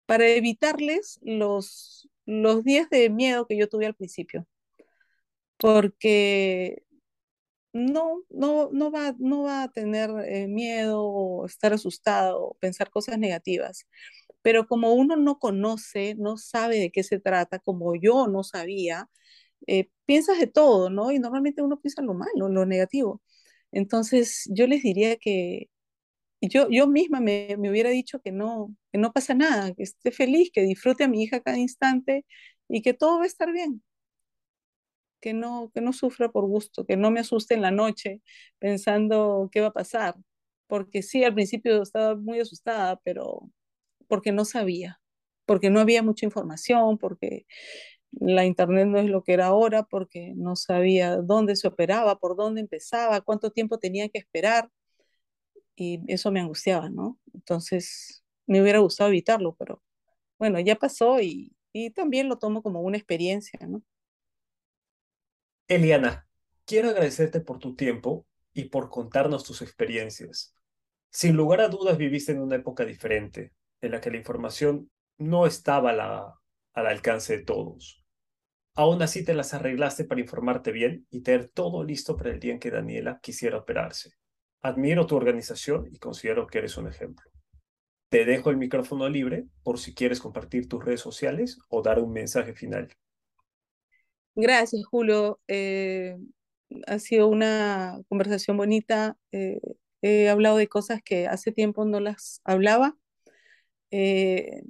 para 0.06 0.26
evitarles 0.28 1.18
los, 1.22 2.08
los 2.28 2.64
días 2.64 2.90
de 2.90 3.10
miedo 3.10 3.46
que 3.46 3.56
yo 3.58 3.68
tuve 3.68 3.86
al 3.86 3.94
principio. 3.94 4.46
Porque 5.56 6.82
no, 7.72 8.22
no, 8.30 8.70
no, 8.72 8.90
va, 8.92 9.14
no 9.18 9.42
va 9.44 9.64
a 9.64 9.72
tener 9.72 10.10
eh, 10.26 10.48
miedo 10.48 11.02
o 11.04 11.46
estar 11.46 11.72
asustado 11.74 12.42
o 12.42 12.54
pensar 12.60 12.90
cosas 12.90 13.18
negativas. 13.18 13.86
Pero 14.42 14.66
como 14.68 14.94
uno 14.94 15.16
no 15.16 15.38
conoce, 15.38 16.14
no 16.16 16.36
sabe 16.38 16.78
de 16.80 16.90
qué 16.92 17.02
se 17.04 17.20
trata, 17.20 17.58
como 17.60 17.94
yo 17.96 18.28
no 18.28 18.44
sabía, 18.44 19.08
eh, 19.66 19.90
piensas 20.06 20.38
de 20.40 20.48
todo, 20.48 20.90
¿no? 20.90 21.12
Y 21.12 21.18
normalmente 21.20 21.62
uno 21.62 21.80
piensa 21.80 22.02
lo 22.02 22.14
malo, 22.14 22.48
lo 22.50 22.66
negativo. 22.66 23.22
Entonces, 23.72 24.44
yo 24.52 24.66
les 24.66 24.82
diría 24.82 25.16
que 25.18 25.70
yo, 26.40 26.68
yo 26.70 26.86
misma 26.86 27.20
me, 27.20 27.56
me, 27.58 27.70
hubiera 27.70 27.90
dicho 27.90 28.20
que 28.20 28.32
no, 28.32 28.74
que 28.92 28.98
no 28.98 29.12
pasa 29.12 29.34
nada, 29.34 29.74
que 29.74 29.82
esté 29.82 30.10
feliz, 30.12 30.50
que 30.52 30.62
disfrute 30.62 31.04
a 31.04 31.08
mi 31.08 31.22
hija 31.22 31.40
cada 31.40 31.58
instante 31.58 32.24
y 32.68 32.82
que 32.82 32.94
todo 32.94 33.18
va 33.18 33.24
a 33.24 33.26
estar 33.26 33.52
bien. 33.52 33.82
Que 35.20 35.34
no, 35.34 35.70
que 35.74 35.80
no 35.80 35.92
sufra 35.92 36.30
por 36.30 36.46
gusto, 36.46 36.86
que 36.86 36.96
no 36.96 37.10
me 37.10 37.20
asuste 37.20 37.54
en 37.54 37.62
la 37.62 37.72
noche 37.72 38.22
pensando 38.58 39.48
qué 39.52 39.60
va 39.60 39.68
a 39.68 39.72
pasar. 39.72 40.14
Porque 40.68 41.02
sí, 41.02 41.24
al 41.24 41.34
principio 41.34 41.82
estaba 41.82 42.14
muy 42.16 42.40
asustada, 42.40 43.00
pero 43.04 43.50
porque 44.08 44.32
no 44.32 44.44
sabía, 44.44 45.00
porque 45.46 45.70
no 45.70 45.80
había 45.80 46.02
mucha 46.02 46.26
información, 46.26 46.98
porque 46.98 47.46
la 48.12 48.44
internet 48.44 48.88
no 48.88 48.98
es 48.98 49.06
lo 49.10 49.22
que 49.22 49.34
era 49.34 49.46
ahora 49.46 49.84
porque 49.84 50.32
no 50.36 50.56
sabía 50.56 51.18
dónde 51.18 51.56
se 51.56 51.68
operaba, 51.68 52.18
por 52.18 52.36
dónde 52.36 52.60
empezaba, 52.60 53.20
cuánto 53.20 53.50
tiempo 53.52 53.78
tenía 53.78 54.08
que 54.08 54.18
esperar 54.18 54.70
y 55.78 56.00
eso 56.08 56.32
me 56.32 56.40
angustiaba, 56.40 56.90
¿no? 56.90 57.18
Entonces 57.34 58.24
me 58.46 58.60
hubiera 58.60 58.80
gustado 58.80 59.10
evitarlo, 59.10 59.54
pero 59.56 59.82
bueno, 60.38 60.60
ya 60.60 60.76
pasó 60.76 61.20
y, 61.20 61.56
y 61.72 61.90
también 61.90 62.28
lo 62.28 62.38
tomo 62.38 62.62
como 62.62 62.80
una 62.82 62.96
experiencia, 62.96 63.60
¿no? 63.66 63.82
Eliana, 65.68 66.26
quiero 66.64 66.88
agradecerte 66.88 67.40
por 67.40 67.58
tu 67.58 67.76
tiempo 67.76 68.26
y 68.52 68.64
por 68.66 68.90
contarnos 68.90 69.44
tus 69.44 69.62
experiencias. 69.62 70.54
Sin 71.10 71.36
lugar 71.36 71.60
a 71.60 71.68
dudas 71.68 71.96
viviste 71.96 72.32
en 72.32 72.40
una 72.40 72.56
época 72.56 72.84
diferente, 72.84 73.52
en 73.80 73.92
la 73.92 74.00
que 74.00 74.10
la 74.10 74.16
información 74.16 74.90
no 75.18 75.46
estaba 75.46 75.92
la, 75.92 76.34
al 76.74 76.86
alcance 76.86 77.36
de 77.36 77.44
todos. 77.44 78.04
Aún 78.74 79.02
así 79.02 79.24
te 79.24 79.34
las 79.34 79.54
arreglaste 79.54 80.04
para 80.04 80.20
informarte 80.20 80.72
bien 80.72 81.06
y 81.10 81.22
tener 81.22 81.48
todo 81.48 81.84
listo 81.84 82.16
para 82.16 82.30
el 82.30 82.40
día 82.40 82.52
en 82.54 82.60
que 82.60 82.70
Daniela 82.70 83.20
quisiera 83.22 83.58
operarse. 83.58 84.12
Admiro 84.62 85.06
tu 85.06 85.16
organización 85.16 85.88
y 85.92 85.98
considero 85.98 86.46
que 86.46 86.58
eres 86.58 86.76
un 86.76 86.88
ejemplo. 86.88 87.30
Te 88.08 88.24
dejo 88.24 88.50
el 88.50 88.56
micrófono 88.56 89.08
libre 89.08 89.46
por 89.62 89.78
si 89.78 89.94
quieres 89.94 90.20
compartir 90.20 90.68
tus 90.68 90.84
redes 90.84 91.00
sociales 91.00 91.58
o 91.68 91.82
dar 91.82 91.98
un 92.00 92.12
mensaje 92.12 92.54
final. 92.54 92.88
Gracias, 94.34 94.84
Julio. 94.86 95.40
Eh, 95.46 96.16
ha 96.86 96.98
sido 96.98 97.28
una 97.28 98.00
conversación 98.08 98.56
bonita. 98.56 99.16
Eh, 99.32 99.60
he 100.00 100.28
hablado 100.28 100.56
de 100.56 100.68
cosas 100.68 101.02
que 101.02 101.26
hace 101.26 101.52
tiempo 101.52 101.84
no 101.84 102.00
las 102.00 102.40
hablaba. 102.44 102.96
Eh, 103.90 104.62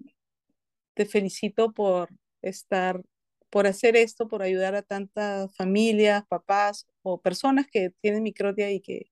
te 0.94 1.06
felicito 1.06 1.72
por 1.72 2.08
estar, 2.42 3.02
por 3.50 3.66
hacer 3.66 3.96
esto, 3.96 4.26
por 4.28 4.42
ayudar 4.42 4.74
a 4.74 4.82
tantas 4.82 5.54
familias, 5.56 6.24
papás 6.28 6.86
o 7.02 7.20
personas 7.20 7.66
que 7.70 7.90
tienen 8.00 8.22
microtia 8.22 8.70
y 8.70 8.80
que 8.80 9.10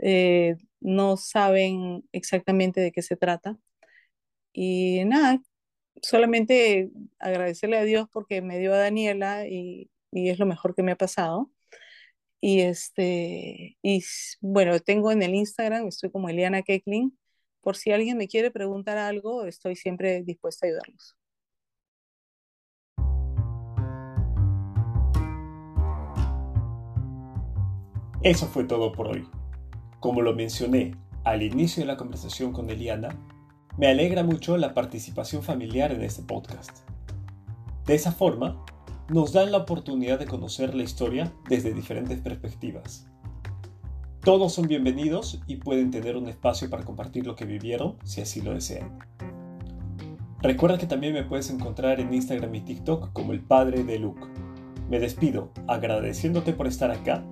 eh, 0.00 0.56
no 0.80 1.16
saben 1.16 2.04
exactamente 2.12 2.80
de 2.80 2.92
qué 2.92 3.02
se 3.02 3.16
trata. 3.16 3.58
Y 4.52 5.04
nada, 5.04 5.40
solamente 6.02 6.90
agradecerle 7.18 7.78
a 7.78 7.84
Dios 7.84 8.08
porque 8.12 8.42
me 8.42 8.58
dio 8.58 8.74
a 8.74 8.78
Daniela 8.78 9.46
y, 9.48 9.90
y 10.12 10.30
es 10.30 10.38
lo 10.38 10.46
mejor 10.46 10.74
que 10.74 10.82
me 10.82 10.92
ha 10.92 10.96
pasado. 10.96 11.50
Y 12.40 12.60
este, 12.60 13.76
y 13.82 14.04
bueno, 14.40 14.78
tengo 14.80 15.10
en 15.10 15.22
el 15.22 15.34
Instagram, 15.34 15.88
estoy 15.88 16.10
como 16.10 16.28
Eliana 16.28 16.62
Kekling, 16.62 17.18
por 17.60 17.76
si 17.76 17.90
alguien 17.92 18.16
me 18.16 18.28
quiere 18.28 18.50
preguntar 18.50 18.96
algo, 18.98 19.44
estoy 19.44 19.76
siempre 19.76 20.22
dispuesta 20.22 20.66
a 20.66 20.68
ayudarlos. 20.68 21.16
Eso 28.22 28.46
fue 28.46 28.64
todo 28.64 28.92
por 28.92 29.08
hoy. 29.08 29.28
Como 30.00 30.22
lo 30.22 30.32
mencioné 30.32 30.94
al 31.24 31.42
inicio 31.42 31.82
de 31.82 31.88
la 31.88 31.96
conversación 31.96 32.52
con 32.52 32.70
Eliana, 32.70 33.08
me 33.76 33.88
alegra 33.88 34.22
mucho 34.22 34.56
la 34.56 34.72
participación 34.72 35.42
familiar 35.42 35.90
en 35.90 36.02
este 36.02 36.22
podcast. 36.22 36.88
De 37.84 37.96
esa 37.96 38.12
forma, 38.12 38.64
nos 39.08 39.32
dan 39.32 39.50
la 39.50 39.58
oportunidad 39.58 40.20
de 40.20 40.26
conocer 40.26 40.72
la 40.76 40.84
historia 40.84 41.32
desde 41.48 41.74
diferentes 41.74 42.20
perspectivas. 42.20 43.08
Todos 44.20 44.52
son 44.52 44.68
bienvenidos 44.68 45.40
y 45.48 45.56
pueden 45.56 45.90
tener 45.90 46.16
un 46.16 46.28
espacio 46.28 46.70
para 46.70 46.84
compartir 46.84 47.26
lo 47.26 47.34
que 47.34 47.44
vivieron 47.44 47.96
si 48.04 48.20
así 48.20 48.40
lo 48.40 48.54
desean. 48.54 49.00
Recuerda 50.42 50.78
que 50.78 50.86
también 50.86 51.12
me 51.12 51.24
puedes 51.24 51.50
encontrar 51.50 51.98
en 51.98 52.14
Instagram 52.14 52.54
y 52.54 52.60
TikTok 52.60 53.12
como 53.12 53.32
el 53.32 53.40
padre 53.40 53.82
de 53.82 53.98
Luke. 53.98 54.24
Me 54.88 55.00
despido 55.00 55.50
agradeciéndote 55.66 56.52
por 56.52 56.68
estar 56.68 56.92
acá 56.92 57.24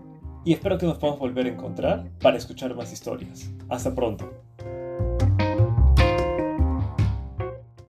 y 0.47 0.53
espero 0.53 0.78
que 0.78 0.86
nos 0.86 0.97
podamos 0.97 1.18
volver 1.18 1.47
a 1.47 1.49
encontrar 1.49 2.09
para 2.22 2.36
escuchar 2.36 2.72
más 2.76 2.92
historias. 2.92 3.51
Hasta 3.68 3.92
pronto. 3.92 4.32